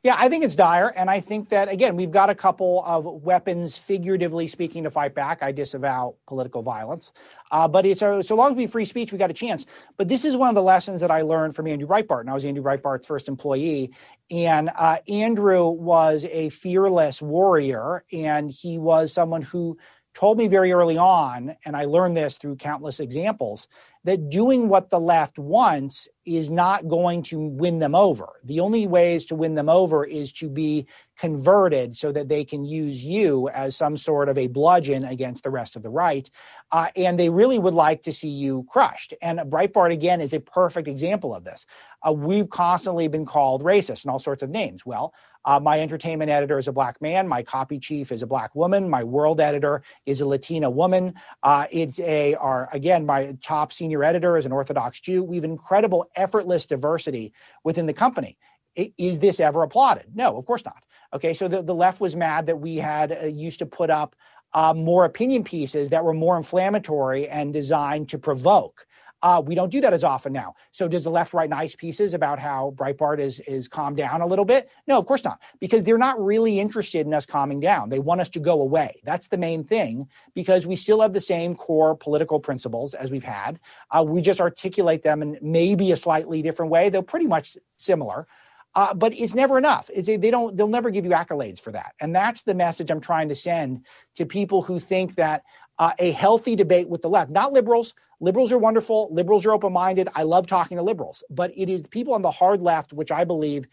Yeah, 0.03 0.16
I 0.18 0.29
think 0.29 0.45
it's 0.45 0.57
dire. 0.57 0.89
And 0.89 1.11
I 1.11 1.20
think 1.20 1.49
that, 1.51 1.68
again, 1.68 1.97
we've 1.97 2.11
got 2.11 2.31
a 2.31 2.35
couple 2.35 2.83
of 2.87 3.05
weapons, 3.05 3.77
figuratively 3.77 4.47
speaking, 4.47 4.85
to 4.85 4.91
fight 4.91 5.14
back. 5.14 5.43
I 5.43 5.53
disavow 5.53 6.14
political 6.27 6.62
violence. 6.62 7.12
Uh, 7.51 7.68
but 7.68 7.85
it's 7.85 8.03
uh, 8.03 8.23
so 8.23 8.35
long 8.35 8.53
as 8.53 8.57
we 8.57 8.66
free 8.66 8.85
speech, 8.85 9.12
we 9.12 9.18
got 9.18 9.31
a 9.31 9.35
chance. 9.35 9.66
But 9.97 10.09
this 10.09 10.25
is 10.25 10.37
one 10.37 10.49
of 10.49 10.55
the 10.55 10.62
lessons 10.62 11.01
that 11.01 11.11
I 11.11 11.23
learned 11.23 11.55
from 11.55 11.66
Andrew 11.66 11.89
Breitbart. 11.89 12.20
And 12.20 12.31
I 12.31 12.35
was 12.35 12.45
Andrew 12.45 12.62
Breitbart's 12.62 13.07
first 13.07 13.29
employee. 13.29 13.93
And 14.31 14.70
uh, 14.77 14.99
Andrew 15.09 15.68
was 15.68 16.25
a 16.27 16.49
fearless 16.51 17.20
warrior. 17.20 18.05
And 18.12 18.51
he 18.51 18.79
was 18.79 19.12
someone 19.12 19.43
who 19.43 19.79
told 20.14 20.39
me 20.39 20.47
very 20.47 20.73
early 20.73 20.99
on, 20.99 21.57
and 21.64 21.77
I 21.77 21.87
learned 21.87 22.16
this 22.16 22.37
through 22.37 22.57
countless 22.57 23.01
examples, 23.01 23.66
that 24.05 24.30
doing 24.30 24.68
what 24.68 24.90
the 24.90 24.98
left 24.98 25.38
wants 25.38 26.09
is 26.24 26.50
not 26.50 26.88
going 26.88 27.22
to 27.22 27.38
win 27.38 27.78
them 27.78 27.94
over. 27.94 28.28
The 28.44 28.61
only 28.61 28.86
ways 28.86 29.24
to 29.26 29.34
win 29.34 29.55
them 29.55 29.68
over 29.68 30.05
is 30.05 30.32
to 30.34 30.48
be 30.48 30.86
converted 31.18 31.96
so 31.96 32.11
that 32.11 32.28
they 32.28 32.44
can 32.44 32.64
use 32.64 33.03
you 33.03 33.48
as 33.50 33.76
some 33.76 33.96
sort 33.96 34.28
of 34.28 34.38
a 34.38 34.48
bludgeon 34.48 35.05
against 35.05 35.44
the 35.44 35.50
rest 35.50 35.76
of 35.76 35.82
the 35.82 35.90
right. 35.90 36.28
Uh, 36.70 36.88
and 36.96 37.18
they 37.18 37.28
really 37.28 37.59
would 37.59 37.74
like 37.74 38.03
to 38.03 38.12
see 38.12 38.28
you 38.28 38.66
crushed. 38.68 39.14
And 39.22 39.38
Breitbart, 39.40 39.92
again, 39.92 40.20
is 40.20 40.32
a 40.32 40.40
perfect 40.40 40.88
example 40.88 41.34
of 41.34 41.44
this. 41.44 41.66
Uh, 42.07 42.12
we've 42.12 42.50
constantly 42.50 43.07
been 43.09 43.26
called 43.26 43.62
racist 43.62 44.05
and 44.05 44.11
all 44.11 44.18
sorts 44.18 44.42
of 44.42 44.50
names. 44.50 44.84
Well, 44.84 45.14
uh, 45.45 45.61
my 45.61 45.80
entertainment 45.80 46.30
editor 46.30 46.59
is 46.59 46.68
a 46.68 46.72
black 46.72 47.01
man. 47.01 47.26
My 47.26 47.43
copy 47.43 47.78
chief 47.78 48.12
is 48.12 48.22
a 48.22 48.26
black 48.26 48.55
woman. 48.55 48.88
My 48.88 49.05
world 49.05 49.40
editor 49.40 49.82
is 50.07 50.20
a 50.20 50.26
Latina 50.26 50.70
woman. 50.70 51.14
Uh, 51.43 51.66
it's 51.70 51.99
a, 52.01 52.34
our, 52.34 52.68
again, 52.72 53.07
my 53.07 53.36
top 53.43 53.72
senior 53.72 54.05
editor 54.05 54.36
is 54.36 54.47
an 54.47 54.53
Orthodox 54.53 55.01
Jew. 55.01 55.22
We 55.22 55.36
have 55.36 55.45
incredible, 55.45 56.11
effortless 56.16 56.66
diversity 56.66 57.32
within 57.64 57.86
the 57.86 57.93
company. 57.93 58.38
Is 58.74 59.18
this 59.18 59.40
ever 59.40 59.62
applauded? 59.62 60.07
No, 60.14 60.36
of 60.36 60.47
course 60.47 60.64
not. 60.64 60.82
Okay, 61.14 61.34
so 61.34 61.47
the, 61.47 61.62
the 61.62 61.74
left 61.74 62.01
was 62.01 62.16
mad 62.16 62.47
that 62.47 62.57
we 62.57 62.76
had 62.76 63.12
uh, 63.12 63.26
used 63.26 63.59
to 63.59 63.66
put 63.66 63.90
up 63.90 64.16
uh, 64.55 64.72
more 64.72 65.05
opinion 65.05 65.45
pieces 65.45 65.90
that 65.90 66.05
were 66.05 66.14
more 66.14 66.36
inflammatory 66.36 67.28
and 67.28 67.53
designed 67.53 68.09
to 68.11 68.18
provoke. 68.18 68.86
Uh, 69.23 69.41
we 69.45 69.55
don't 69.55 69.70
do 69.70 69.81
that 69.81 69.93
as 69.93 70.03
often 70.03 70.33
now. 70.33 70.55
So 70.73 70.89
does 70.89 71.05
the 71.05 71.11
left 71.11 71.33
write 71.33 71.49
nice 71.49 71.77
pieces 71.77 72.12
about 72.12 72.39
how 72.39 72.75
Breitbart 72.77 73.20
is 73.20 73.41
is 73.41 73.68
calmed 73.68 73.97
down 73.97 74.20
a 74.20 74.27
little 74.27 74.45
bit? 74.45 74.68
No, 74.87 74.99
of 74.99 75.07
course 75.07 75.23
not, 75.23 75.41
because 75.61 75.85
they're 75.85 75.99
not 75.99 76.23
really 76.23 76.59
interested 76.59 77.07
in 77.07 77.14
us 77.14 77.25
calming 77.25 77.61
down. 77.61 77.89
They 77.89 78.01
want 78.01 78.20
us 78.20 78.29
to 78.31 78.41
go 78.41 78.61
away. 78.61 78.97
That's 79.05 79.29
the 79.29 79.39
main 79.39 79.64
thing, 79.64 80.09
because 80.35 80.66
we 80.66 80.77
still 80.77 81.01
have 81.01 81.12
the 81.12 81.20
same 81.20 81.55
core 81.55 81.95
political 81.95 82.41
principles 82.41 82.95
as 82.95 83.11
we've 83.11 83.23
had. 83.23 83.61
Uh, 83.91 84.05
we 84.07 84.20
just 84.20 84.41
articulate 84.41 85.03
them 85.03 85.23
in 85.23 85.39
maybe 85.41 85.93
a 85.93 85.97
slightly 85.97 86.43
different 86.43 86.73
way. 86.73 86.89
They're 86.89 87.03
pretty 87.03 87.27
much 87.27 87.57
similar. 87.77 88.27
Uh, 88.75 88.95
but 88.95 89.14
it's 89.14 89.35
never 89.35 89.59
enough. 89.59 89.91
It's 89.93 90.07
they 90.09 90.31
don't. 90.31 90.57
They'll 90.57 90.66
never 90.66 90.91
give 90.91 91.05
you 91.05 91.11
accolades 91.11 91.61
for 91.61 91.73
that, 91.73 91.93
and 92.01 92.14
that's 92.14 92.43
the 92.43 92.55
message 92.55 92.91
I'm 92.91 93.03
trying 93.03 93.29
to 93.29 93.35
send 93.35 93.85
to 94.14 94.25
people 94.25 94.62
who 94.62 94.79
think 94.79 95.14
that 95.16 95.43
uh, 95.79 95.93
a 95.99 96.11
healthy 96.12 96.57
debate 96.57 96.89
with 96.89 97.03
the 97.03 97.09
left, 97.09 97.31
not 97.31 97.53
liberals. 97.53 97.95
Liberals 98.20 98.53
are 98.53 98.59
wonderful. 98.59 99.09
Liberals 99.11 99.45
are 99.47 99.53
open 99.53 99.73
minded. 99.73 100.09
I 100.14 100.23
love 100.23 100.47
talking 100.47 100.77
to 100.77 100.83
liberals, 100.83 101.25
but 101.29 101.51
it 101.57 101.68
is 101.68 101.83
people 101.83 102.14
on 102.14 102.23
the 102.23 102.31
hard 102.31 102.62
left, 102.62 102.93
which 102.93 103.11
I 103.11 103.25
believe 103.25 103.66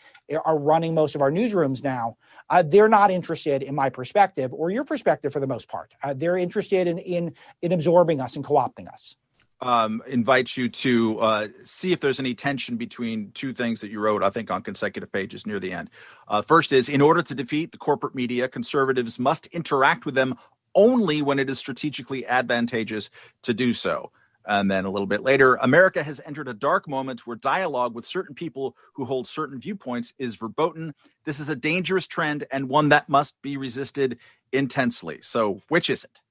are 0.44 0.58
running 0.58 0.96
most 0.96 1.14
of 1.14 1.22
our 1.22 1.32
newsrooms 1.32 1.84
now. 1.84 2.18
Uh, 2.50 2.64
they're 2.64 2.90
not 2.90 3.12
interested 3.12 3.62
in 3.62 3.76
my 3.76 3.90
perspective 3.90 4.52
or 4.52 4.72
your 4.72 4.84
perspective 4.84 5.32
for 5.32 5.40
the 5.40 5.46
most 5.46 5.70
part. 5.70 5.94
Uh, 6.02 6.16
they're 6.16 6.38
interested 6.38 6.88
in, 6.88 6.98
in, 6.98 7.34
in 7.62 7.72
absorbing 7.74 8.20
us 8.22 8.36
and 8.36 8.44
co 8.44 8.56
opting 8.56 8.92
us. 8.92 9.16
Um, 9.62 10.02
invites 10.08 10.56
you 10.56 10.70
to 10.70 11.20
uh, 11.20 11.48
see 11.66 11.92
if 11.92 12.00
there's 12.00 12.20
any 12.20 12.34
tension 12.34 12.78
between 12.78 13.32
two 13.34 13.54
things 13.54 13.82
that 13.82 13.92
you 13.92 14.00
wrote, 14.00 14.24
I 14.24 14.30
think, 14.30 14.50
on 14.50 14.64
consecutive 14.64 15.12
pages 15.12 15.46
near 15.46 15.60
the 15.60 15.74
end. 15.74 15.90
Uh, 16.30 16.42
first 16.42 16.72
is 16.72 16.88
in 16.88 17.02
order 17.02 17.22
to 17.22 17.36
defeat 17.36 17.74
the 17.74 17.78
corporate 17.78 18.16
media, 18.16 18.48
conservatives 18.48 19.20
must 19.20 19.48
interact 19.48 20.06
with 20.06 20.16
them 20.16 20.36
only 20.80 21.22
when 21.22 21.40
it 21.40 21.50
is 21.50 21.60
strategically 21.60 22.26
advantageous 22.26 23.10
to 23.44 23.54
do 23.54 23.74
so. 23.74 24.12
And 24.46 24.72
then 24.72 24.86
a 24.86 24.90
little 24.90 25.06
bit 25.06 25.22
later, 25.22 25.56
America 25.56 26.02
has 26.02 26.22
entered 26.26 26.48
a 26.48 26.54
dark 26.54 26.88
moment 26.88 27.28
where 27.28 27.36
dialogue 27.36 27.94
with 27.94 28.08
certain 28.08 28.34
people 28.34 28.78
who 28.94 29.04
hold 29.04 29.28
certain 29.28 29.60
viewpoints 29.60 30.14
is 30.18 30.36
verboten. 30.36 30.96
This 31.26 31.42
is 31.42 31.50
a 31.50 31.56
dangerous 31.56 32.08
trend 32.08 32.46
and 32.50 32.70
one 32.70 32.90
that 32.90 33.10
must 33.10 33.40
be 33.42 33.58
resisted 33.58 34.18
intensely. 34.54 35.20
So, 35.22 35.62
which 35.68 35.90
is 35.90 36.06
it? 36.06 36.22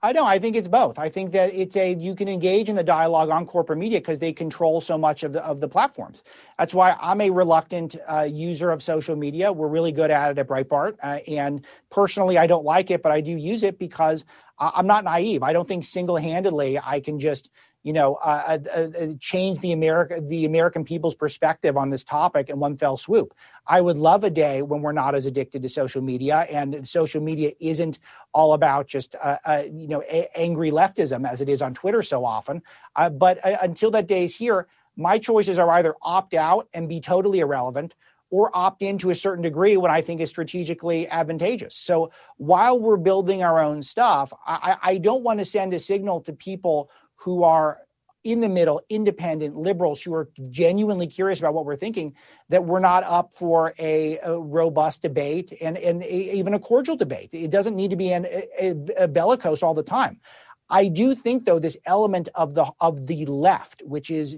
I 0.00 0.12
know. 0.12 0.24
I 0.24 0.38
think 0.38 0.54
it's 0.54 0.68
both. 0.68 0.96
I 0.96 1.08
think 1.08 1.32
that 1.32 1.52
it's 1.52 1.76
a 1.76 1.92
you 1.94 2.14
can 2.14 2.28
engage 2.28 2.68
in 2.68 2.76
the 2.76 2.84
dialogue 2.84 3.30
on 3.30 3.44
corporate 3.44 3.80
media 3.80 3.98
because 3.98 4.20
they 4.20 4.32
control 4.32 4.80
so 4.80 4.96
much 4.96 5.24
of 5.24 5.32
the 5.32 5.44
of 5.44 5.60
the 5.60 5.66
platforms. 5.66 6.22
That's 6.56 6.72
why 6.72 6.96
I'm 7.00 7.20
a 7.20 7.30
reluctant 7.30 7.96
uh, 8.08 8.22
user 8.22 8.70
of 8.70 8.80
social 8.80 9.16
media. 9.16 9.52
We're 9.52 9.66
really 9.66 9.90
good 9.90 10.12
at 10.12 10.30
it 10.30 10.38
at 10.38 10.46
Breitbart, 10.46 10.98
uh, 11.02 11.18
and 11.26 11.64
personally, 11.90 12.38
I 12.38 12.46
don't 12.46 12.64
like 12.64 12.92
it, 12.92 13.02
but 13.02 13.10
I 13.10 13.20
do 13.20 13.32
use 13.32 13.64
it 13.64 13.76
because 13.80 14.24
I'm 14.60 14.86
not 14.86 15.02
naive. 15.02 15.42
I 15.42 15.52
don't 15.52 15.66
think 15.66 15.84
single 15.84 16.16
handedly 16.16 16.78
I 16.78 17.00
can 17.00 17.18
just 17.18 17.50
you 17.82 17.92
know, 17.92 18.14
uh, 18.16 18.58
uh, 18.74 18.78
uh, 18.80 19.06
change 19.20 19.60
the 19.60 19.72
America, 19.72 20.20
the 20.20 20.44
American 20.44 20.84
people's 20.84 21.14
perspective 21.14 21.76
on 21.76 21.90
this 21.90 22.04
topic 22.04 22.50
in 22.50 22.58
one 22.58 22.76
fell 22.76 22.96
swoop. 22.96 23.34
I 23.66 23.80
would 23.80 23.96
love 23.96 24.24
a 24.24 24.30
day 24.30 24.62
when 24.62 24.82
we're 24.82 24.92
not 24.92 25.14
as 25.14 25.26
addicted 25.26 25.62
to 25.62 25.68
social 25.68 26.02
media, 26.02 26.46
and 26.50 26.86
social 26.86 27.22
media 27.22 27.52
isn't 27.60 27.98
all 28.34 28.52
about 28.52 28.88
just, 28.88 29.14
uh, 29.22 29.36
uh, 29.44 29.62
you 29.70 29.88
know, 29.88 30.02
a- 30.02 30.28
angry 30.38 30.70
leftism 30.70 31.28
as 31.28 31.40
it 31.40 31.48
is 31.48 31.62
on 31.62 31.72
Twitter 31.74 32.02
so 32.02 32.24
often. 32.24 32.62
Uh, 32.96 33.10
but 33.10 33.38
until 33.44 33.90
that 33.92 34.06
day 34.06 34.24
is 34.24 34.36
here, 34.36 34.66
my 34.96 35.16
choices 35.18 35.58
are 35.58 35.70
either 35.70 35.94
opt 36.02 36.34
out 36.34 36.68
and 36.74 36.88
be 36.88 37.00
totally 37.00 37.38
irrelevant, 37.38 37.94
or 38.30 38.50
opt 38.54 38.82
in 38.82 38.98
to 38.98 39.08
a 39.10 39.14
certain 39.14 39.42
degree 39.42 39.76
when 39.78 39.90
I 39.90 40.02
think 40.02 40.20
is 40.20 40.28
strategically 40.28 41.08
advantageous. 41.08 41.74
So 41.74 42.10
while 42.36 42.78
we're 42.78 42.98
building 42.98 43.42
our 43.42 43.58
own 43.62 43.80
stuff, 43.80 44.32
I, 44.46 44.76
I 44.82 44.98
don't 44.98 45.22
want 45.22 45.38
to 45.38 45.46
send 45.46 45.72
a 45.72 45.78
signal 45.78 46.20
to 46.22 46.34
people 46.34 46.90
who 47.20 47.42
are 47.44 47.78
in 48.24 48.40
the 48.40 48.48
middle, 48.48 48.82
independent 48.88 49.56
liberals 49.56 50.02
who 50.02 50.12
are 50.12 50.28
genuinely 50.50 51.06
curious 51.06 51.38
about 51.38 51.54
what 51.54 51.64
we're 51.64 51.76
thinking, 51.76 52.12
that 52.48 52.64
we're 52.64 52.80
not 52.80 53.04
up 53.04 53.32
for 53.32 53.72
a, 53.78 54.18
a 54.18 54.38
robust 54.38 55.02
debate 55.02 55.56
and, 55.60 55.78
and 55.78 56.02
a, 56.02 56.36
even 56.36 56.52
a 56.54 56.58
cordial 56.58 56.96
debate. 56.96 57.30
It 57.32 57.50
doesn't 57.50 57.76
need 57.76 57.90
to 57.90 57.96
be 57.96 58.12
an, 58.12 58.26
a, 58.26 58.74
a 59.04 59.08
bellicose 59.08 59.62
all 59.62 59.72
the 59.72 59.82
time. 59.82 60.20
I 60.68 60.88
do 60.88 61.14
think, 61.14 61.44
though, 61.44 61.58
this 61.58 61.78
element 61.86 62.28
of 62.34 62.54
the 62.54 62.66
of 62.80 63.06
the 63.06 63.24
left, 63.24 63.82
which 63.86 64.10
is 64.10 64.36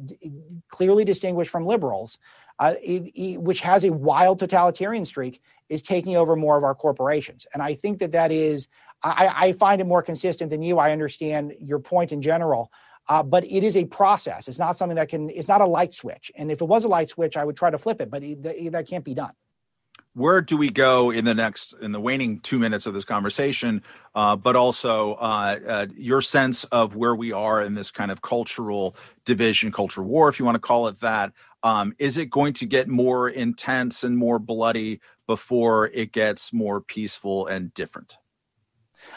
clearly 0.69 1.05
distinguished 1.05 1.51
from 1.51 1.67
liberals, 1.67 2.19
uh, 2.61 2.75
it, 2.81 3.11
it, 3.17 3.43
which 3.43 3.61
has 3.63 3.85
a 3.85 3.93
wild 3.93 4.39
totalitarian 4.39 5.05
streak, 5.05 5.43
is 5.69 5.83
taking 5.83 6.17
over 6.17 6.37
more 6.37 6.57
of 6.57 6.63
our 6.63 6.75
corporations. 6.75 7.47
And 7.53 7.63
I 7.63 7.75
think 7.75 7.99
that 7.99 8.13
that 8.13 8.31
is, 8.31 8.69
I, 9.03 9.47
I 9.47 9.53
find 9.53 9.81
it 9.81 9.87
more 9.87 10.03
consistent 10.03 10.51
than 10.51 10.63
you. 10.63 10.79
I 10.79 10.93
understand 10.93 11.55
your 11.61 11.79
point 11.79 12.13
in 12.13 12.23
general. 12.23 12.71
Uh, 13.09 13.23
but 13.23 13.45
it 13.45 13.65
is 13.65 13.77
a 13.77 13.85
process. 13.87 14.47
It's 14.47 14.59
not 14.59 14.77
something 14.77 14.97
that 14.97 15.09
can. 15.09 15.31
It's 15.31 15.49
not 15.49 15.61
a 15.61 15.67
light 15.67 15.95
switch. 15.95 16.31
And 16.37 16.51
if 16.51 16.61
it 16.61 16.67
was 16.67 16.85
a 16.85 16.89
light 16.89 17.11
switch, 17.11 17.37
I 17.37 17.45
would 17.45 17.57
try 17.57 17.71
to 17.71 17.79
flip 17.79 18.01
it. 18.01 18.11
But 18.11 18.23
it, 18.23 18.43
that 18.73 18.87
can't 18.87 19.05
be 19.05 19.15
done 19.15 19.33
where 20.15 20.41
do 20.41 20.57
we 20.57 20.71
go 20.71 21.11
in 21.11 21.25
the 21.25 21.35
next 21.35 21.75
in 21.81 21.93
the 21.93 22.01
waning 22.01 22.41
two 22.41 22.59
minutes 22.59 22.87
of 22.87 22.95
this 22.95 23.05
conversation 23.05 23.83
uh, 24.15 24.35
but 24.35 24.57
also 24.57 25.15
uh, 25.15 25.59
uh, 25.67 25.87
your 25.97 26.21
sense 26.21 26.65
of 26.65 26.97
where 26.97 27.15
we 27.15 27.33
are 27.33 27.63
in 27.63 27.75
this 27.75 27.91
kind 27.91 28.11
of 28.11 28.21
cultural 28.23 28.97
division 29.25 29.71
culture 29.71 30.03
war 30.03 30.29
if 30.29 30.39
you 30.39 30.45
want 30.45 30.55
to 30.55 30.61
call 30.61 30.89
it 30.89 30.99
that 31.01 31.33
um, 31.63 31.95
is 31.99 32.17
it 32.17 32.27
going 32.27 32.53
to 32.53 32.67
get 32.67 32.89
more 32.89 33.29
intense 33.29 34.03
and 34.03 34.17
more 34.17 34.39
bloody 34.39 35.01
before 35.27 35.89
it 35.89 36.13
gets 36.13 36.53
more 36.53 36.81
peaceful 36.81 37.47
and 37.47 37.73
different 37.75 38.17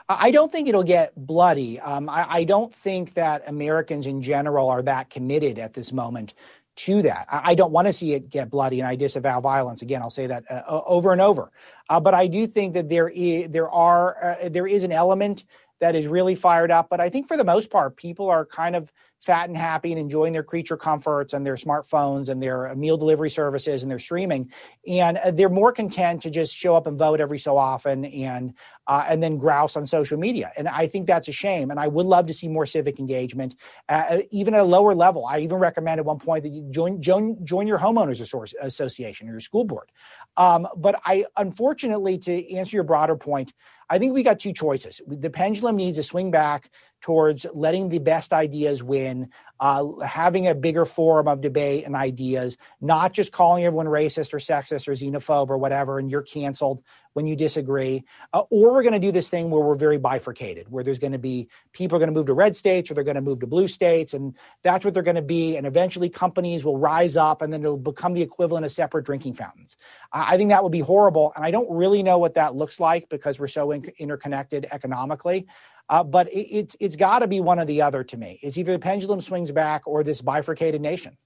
I 0.09 0.31
don't 0.31 0.51
think 0.51 0.67
it'll 0.67 0.83
get 0.83 1.13
bloody. 1.15 1.79
Um, 1.79 2.09
I, 2.09 2.25
I, 2.29 2.43
don't 2.43 2.73
think 2.73 3.13
that 3.13 3.43
Americans 3.47 4.07
in 4.07 4.21
general 4.21 4.69
are 4.69 4.81
that 4.83 5.09
committed 5.09 5.59
at 5.59 5.73
this 5.73 5.91
moment 5.91 6.33
to 6.75 7.01
that. 7.03 7.27
I, 7.29 7.55
don't 7.55 7.71
want 7.71 7.87
to 7.87 7.93
see 7.93 8.13
it 8.13 8.29
get 8.29 8.49
bloody, 8.49 8.79
and 8.79 8.87
I 8.87 8.95
disavow 8.95 9.39
violence. 9.39 9.81
Again, 9.81 10.01
I'll 10.01 10.09
say 10.09 10.27
that 10.27 10.43
uh, 10.49 10.81
over 10.85 11.11
and 11.11 11.21
over. 11.21 11.51
Uh, 11.89 11.99
but 11.99 12.13
I 12.13 12.27
do 12.27 12.47
think 12.47 12.73
that 12.73 12.89
there 12.89 13.09
is 13.09 13.49
there 13.49 13.69
are 13.69 14.37
uh, 14.41 14.49
there 14.49 14.67
is 14.67 14.83
an 14.83 14.91
element 14.91 15.45
that 15.79 15.95
is 15.95 16.07
really 16.07 16.35
fired 16.35 16.71
up. 16.71 16.87
But 16.89 16.99
I 16.99 17.09
think 17.09 17.27
for 17.27 17.37
the 17.37 17.43
most 17.43 17.69
part, 17.69 17.97
people 17.97 18.29
are 18.29 18.45
kind 18.45 18.75
of 18.75 18.91
fat 19.23 19.47
and 19.47 19.57
happy 19.57 19.91
and 19.91 19.99
enjoying 19.99 20.33
their 20.33 20.43
creature 20.43 20.75
comforts 20.75 21.33
and 21.33 21.45
their 21.45 21.55
smartphones 21.55 22.27
and 22.27 22.43
their 22.43 22.75
meal 22.75 22.97
delivery 22.97 23.29
services 23.29 23.81
and 23.81 23.89
their 23.89 23.99
streaming. 23.99 24.51
And 24.85 25.17
uh, 25.17 25.31
they're 25.31 25.49
more 25.49 25.71
content 25.71 26.21
to 26.23 26.29
just 26.29 26.53
show 26.55 26.75
up 26.75 26.87
and 26.87 26.99
vote 26.99 27.21
every 27.21 27.39
so 27.39 27.57
often 27.57 28.05
and 28.05 28.53
uh, 28.85 29.05
and 29.07 29.23
then 29.23 29.37
grouse 29.37 29.77
on 29.77 29.85
social 29.85 30.17
media. 30.19 30.51
And 30.57 30.67
i 30.67 30.85
think 30.87 31.07
that's 31.07 31.29
a 31.29 31.31
shame. 31.31 31.71
And 31.71 31.79
i 31.79 31.87
would 31.87 32.05
love 32.05 32.27
to 32.27 32.33
see 32.33 32.49
more 32.49 32.65
civic 32.65 32.99
engagement 32.99 33.55
uh, 33.87 34.19
even 34.31 34.53
at 34.53 34.59
a 34.59 34.65
lower 34.65 34.93
level. 34.93 35.25
I 35.25 35.39
even 35.39 35.57
recommend 35.57 35.99
at 35.99 36.05
one 36.05 36.19
point 36.19 36.43
that 36.43 36.49
you 36.49 36.67
join 36.69 37.01
join, 37.01 37.37
join 37.45 37.65
your 37.65 37.79
homeowners 37.79 38.21
association 38.61 39.29
or 39.29 39.31
your 39.31 39.39
school 39.39 39.63
board. 39.63 39.89
Um, 40.35 40.67
but 40.75 40.99
i 41.05 41.25
unfortunately 41.37 42.17
to 42.19 42.55
answer 42.55 42.75
your 42.75 42.83
broader 42.83 43.15
point 43.15 43.53
I 43.89 43.99
think 43.99 44.13
we 44.13 44.23
got 44.23 44.39
two 44.39 44.53
choices. 44.53 45.01
The 45.05 45.29
pendulum 45.29 45.75
needs 45.75 45.97
to 45.97 46.03
swing 46.03 46.31
back 46.31 46.71
towards 47.03 47.45
letting 47.53 47.89
the 47.89 47.99
best 47.99 48.31
ideas 48.31 48.81
win, 48.81 49.29
uh, 49.59 49.85
having 49.99 50.47
a 50.47 50.55
bigger 50.55 50.85
forum 50.85 51.27
of 51.27 51.41
debate 51.41 51.85
and 51.85 51.97
ideas, 51.97 52.57
not 52.79 53.11
just 53.11 53.33
calling 53.33 53.65
everyone 53.65 53.87
racist 53.87 54.33
or 54.33 54.37
sexist 54.37 54.87
or 54.87 54.93
xenophobe 54.93 55.49
or 55.49 55.57
whatever, 55.57 55.99
and 55.99 56.09
you're 56.09 56.21
canceled 56.21 56.81
when 57.11 57.27
you 57.27 57.35
disagree. 57.35 58.05
Uh, 58.31 58.43
or 58.49 58.71
we're 58.71 58.83
going 58.83 58.93
to 58.93 58.99
do 58.99 59.11
this 59.11 59.27
thing 59.27 59.49
where 59.49 59.61
we're 59.61 59.75
very 59.75 59.97
bifurcated, 59.97 60.71
where 60.71 60.81
there's 60.81 60.97
going 60.97 61.11
to 61.11 61.19
be 61.19 61.49
people 61.73 61.97
are 61.97 61.99
going 61.99 62.07
to 62.07 62.13
move 62.13 62.27
to 62.27 62.33
red 62.33 62.55
states 62.55 62.89
or 62.89 62.93
they're 62.93 63.03
going 63.03 63.15
to 63.15 63.21
move 63.21 63.41
to 63.41 63.47
blue 63.47 63.67
states, 63.67 64.13
and 64.13 64.33
that's 64.63 64.85
what 64.85 64.93
they're 64.93 65.03
going 65.03 65.15
to 65.15 65.21
be. 65.21 65.57
And 65.57 65.67
eventually 65.67 66.07
companies 66.07 66.63
will 66.63 66.77
rise 66.77 67.17
up 67.17 67.41
and 67.41 67.51
then 67.51 67.61
it'll 67.63 67.75
become 67.75 68.13
the 68.13 68.21
equivalent 68.21 68.65
of 68.65 68.71
separate 68.71 69.05
drinking 69.05 69.33
fountains. 69.33 69.75
I, 70.13 70.35
I 70.35 70.37
think 70.37 70.51
that 70.51 70.63
would 70.63 70.71
be 70.71 70.79
horrible. 70.79 71.33
And 71.35 71.43
I 71.43 71.51
don't 71.51 71.69
really 71.69 72.01
know 72.01 72.17
what 72.17 72.35
that 72.35 72.55
looks 72.55 72.79
like 72.79 73.09
because 73.09 73.39
we're 73.39 73.47
so 73.47 73.71
in- 73.71 73.91
interconnected 73.99 74.67
economically. 74.71 75.47
Uh, 75.89 76.03
but 76.03 76.31
it, 76.31 76.47
it's 76.49 76.77
it's 76.79 76.95
got 76.95 77.19
to 77.19 77.27
be 77.27 77.41
one 77.41 77.59
or 77.59 77.65
the 77.65 77.81
other 77.81 78.03
to 78.03 78.17
me. 78.17 78.39
It's 78.41 78.57
either 78.57 78.73
the 78.73 78.79
pendulum 78.79 79.21
swings 79.21 79.51
back 79.51 79.83
or 79.85 80.03
this 80.03 80.21
bifurcated 80.21 80.81
nation. 80.81 81.17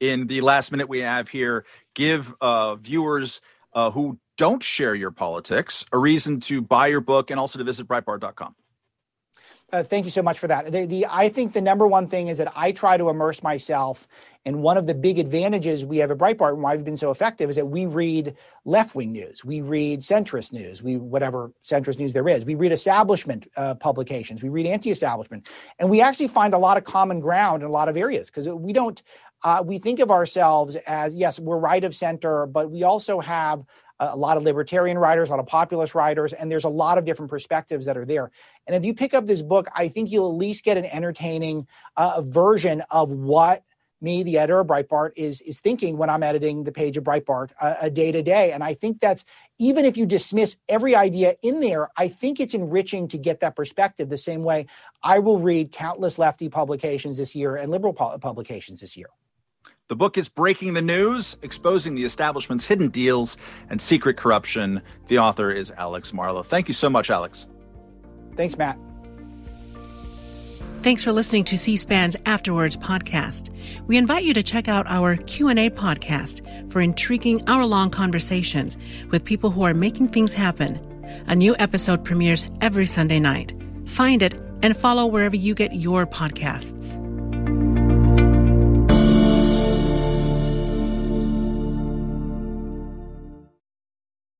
In 0.00 0.26
the 0.26 0.40
last 0.42 0.72
minute 0.72 0.88
we 0.88 1.00
have 1.00 1.28
here, 1.28 1.64
give 1.94 2.34
uh, 2.40 2.74
viewers 2.76 3.40
uh, 3.72 3.90
who 3.90 4.18
don't 4.36 4.62
share 4.62 4.94
your 4.94 5.10
politics 5.10 5.84
a 5.92 5.98
reason 5.98 6.40
to 6.40 6.60
buy 6.60 6.88
your 6.88 7.00
book 7.00 7.30
and 7.30 7.40
also 7.40 7.58
to 7.58 7.64
visit 7.64 7.86
Breitbart.com. 7.86 8.54
Uh, 9.76 9.82
thank 9.82 10.06
you 10.06 10.10
so 10.10 10.22
much 10.22 10.38
for 10.38 10.46
that. 10.46 10.72
The, 10.72 10.86
the, 10.86 11.06
I 11.10 11.28
think 11.28 11.52
the 11.52 11.60
number 11.60 11.86
one 11.86 12.06
thing 12.06 12.28
is 12.28 12.38
that 12.38 12.50
I 12.56 12.72
try 12.72 12.96
to 12.96 13.10
immerse 13.10 13.42
myself. 13.42 14.08
And 14.46 14.62
one 14.62 14.78
of 14.78 14.86
the 14.86 14.94
big 14.94 15.18
advantages 15.18 15.84
we 15.84 15.98
have 15.98 16.10
at 16.10 16.16
Breitbart 16.16 16.54
and 16.54 16.62
why 16.62 16.74
we've 16.76 16.84
been 16.84 16.96
so 16.96 17.10
effective 17.10 17.50
is 17.50 17.56
that 17.56 17.66
we 17.66 17.84
read 17.84 18.34
left 18.64 18.94
wing 18.94 19.12
news, 19.12 19.44
we 19.44 19.60
read 19.60 20.00
centrist 20.00 20.50
news, 20.52 20.82
we 20.82 20.96
whatever 20.96 21.52
centrist 21.62 21.98
news 21.98 22.14
there 22.14 22.26
is, 22.26 22.46
we 22.46 22.54
read 22.54 22.72
establishment 22.72 23.50
uh, 23.58 23.74
publications, 23.74 24.42
we 24.42 24.48
read 24.48 24.64
anti 24.64 24.90
establishment. 24.90 25.46
And 25.78 25.90
we 25.90 26.00
actually 26.00 26.28
find 26.28 26.54
a 26.54 26.58
lot 26.58 26.78
of 26.78 26.84
common 26.84 27.20
ground 27.20 27.62
in 27.62 27.68
a 27.68 27.72
lot 27.72 27.90
of 27.90 27.98
areas 27.98 28.30
because 28.30 28.48
we 28.48 28.72
don't, 28.72 29.02
uh, 29.42 29.62
we 29.62 29.78
think 29.78 30.00
of 30.00 30.10
ourselves 30.10 30.76
as, 30.86 31.14
yes, 31.14 31.38
we're 31.38 31.58
right 31.58 31.84
of 31.84 31.94
center, 31.94 32.46
but 32.46 32.70
we 32.70 32.82
also 32.82 33.20
have 33.20 33.62
a 33.98 34.16
lot 34.16 34.36
of 34.36 34.42
libertarian 34.42 34.98
writers, 34.98 35.28
a 35.28 35.32
lot 35.32 35.40
of 35.40 35.46
populist 35.46 35.94
writers, 35.94 36.32
and 36.32 36.50
there's 36.50 36.64
a 36.64 36.68
lot 36.68 36.98
of 36.98 37.04
different 37.04 37.30
perspectives 37.30 37.86
that 37.86 37.96
are 37.96 38.04
there. 38.04 38.30
And 38.66 38.76
if 38.76 38.84
you 38.84 38.94
pick 38.94 39.14
up 39.14 39.26
this 39.26 39.42
book, 39.42 39.68
I 39.74 39.88
think 39.88 40.10
you'll 40.10 40.30
at 40.30 40.36
least 40.36 40.64
get 40.64 40.76
an 40.76 40.84
entertaining 40.84 41.66
uh, 41.96 42.22
version 42.22 42.82
of 42.90 43.12
what 43.12 43.62
me, 44.00 44.22
the 44.22 44.38
editor 44.38 44.60
of 44.60 44.66
Breitbart, 44.66 45.12
is 45.16 45.40
is 45.40 45.60
thinking 45.60 45.96
when 45.96 46.10
I'm 46.10 46.22
editing 46.22 46.64
the 46.64 46.72
page 46.72 46.96
of 46.96 47.04
Breitbart 47.04 47.50
uh, 47.60 47.76
a 47.80 47.90
day 47.90 48.12
to 48.12 48.22
day. 48.22 48.52
And 48.52 48.62
I 48.62 48.74
think 48.74 49.00
that's 49.00 49.24
even 49.58 49.86
if 49.86 49.96
you 49.96 50.04
dismiss 50.04 50.56
every 50.68 50.94
idea 50.94 51.36
in 51.42 51.60
there, 51.60 51.88
I 51.96 52.08
think 52.08 52.38
it's 52.38 52.54
enriching 52.54 53.08
to 53.08 53.18
get 53.18 53.40
that 53.40 53.56
perspective. 53.56 54.10
The 54.10 54.18
same 54.18 54.42
way 54.42 54.66
I 55.02 55.18
will 55.20 55.38
read 55.38 55.72
countless 55.72 56.18
lefty 56.18 56.48
publications 56.50 57.16
this 57.16 57.34
year 57.34 57.56
and 57.56 57.70
liberal 57.70 57.94
pu- 57.94 58.18
publications 58.18 58.80
this 58.80 58.96
year. 58.96 59.08
The 59.88 59.94
book 59.94 60.18
is 60.18 60.28
Breaking 60.28 60.74
the 60.74 60.82
News, 60.82 61.36
exposing 61.42 61.94
the 61.94 62.04
establishment's 62.04 62.64
hidden 62.64 62.88
deals 62.88 63.36
and 63.70 63.80
secret 63.80 64.16
corruption. 64.16 64.82
The 65.06 65.20
author 65.20 65.52
is 65.52 65.70
Alex 65.78 66.12
Marlow. 66.12 66.42
Thank 66.42 66.66
you 66.66 66.74
so 66.74 66.90
much, 66.90 67.08
Alex. 67.08 67.46
Thanks, 68.34 68.58
Matt. 68.58 68.76
Thanks 70.82 71.04
for 71.04 71.12
listening 71.12 71.44
to 71.44 71.56
C-SPAN's 71.56 72.16
After 72.26 72.52
Words 72.52 72.76
podcast. 72.76 73.50
We 73.86 73.96
invite 73.96 74.24
you 74.24 74.34
to 74.34 74.42
check 74.42 74.66
out 74.66 74.88
our 74.88 75.14
Q&A 75.18 75.70
podcast 75.70 76.42
for 76.72 76.80
intriguing 76.80 77.40
hour-long 77.46 77.90
conversations 77.90 78.76
with 79.12 79.24
people 79.24 79.52
who 79.52 79.62
are 79.62 79.74
making 79.74 80.08
things 80.08 80.32
happen. 80.32 80.80
A 81.28 81.36
new 81.36 81.54
episode 81.60 82.04
premieres 82.04 82.50
every 82.60 82.86
Sunday 82.86 83.20
night. 83.20 83.54
Find 83.86 84.20
it 84.20 84.34
and 84.64 84.76
follow 84.76 85.06
wherever 85.06 85.36
you 85.36 85.54
get 85.54 85.76
your 85.76 86.06
podcasts. 86.06 87.00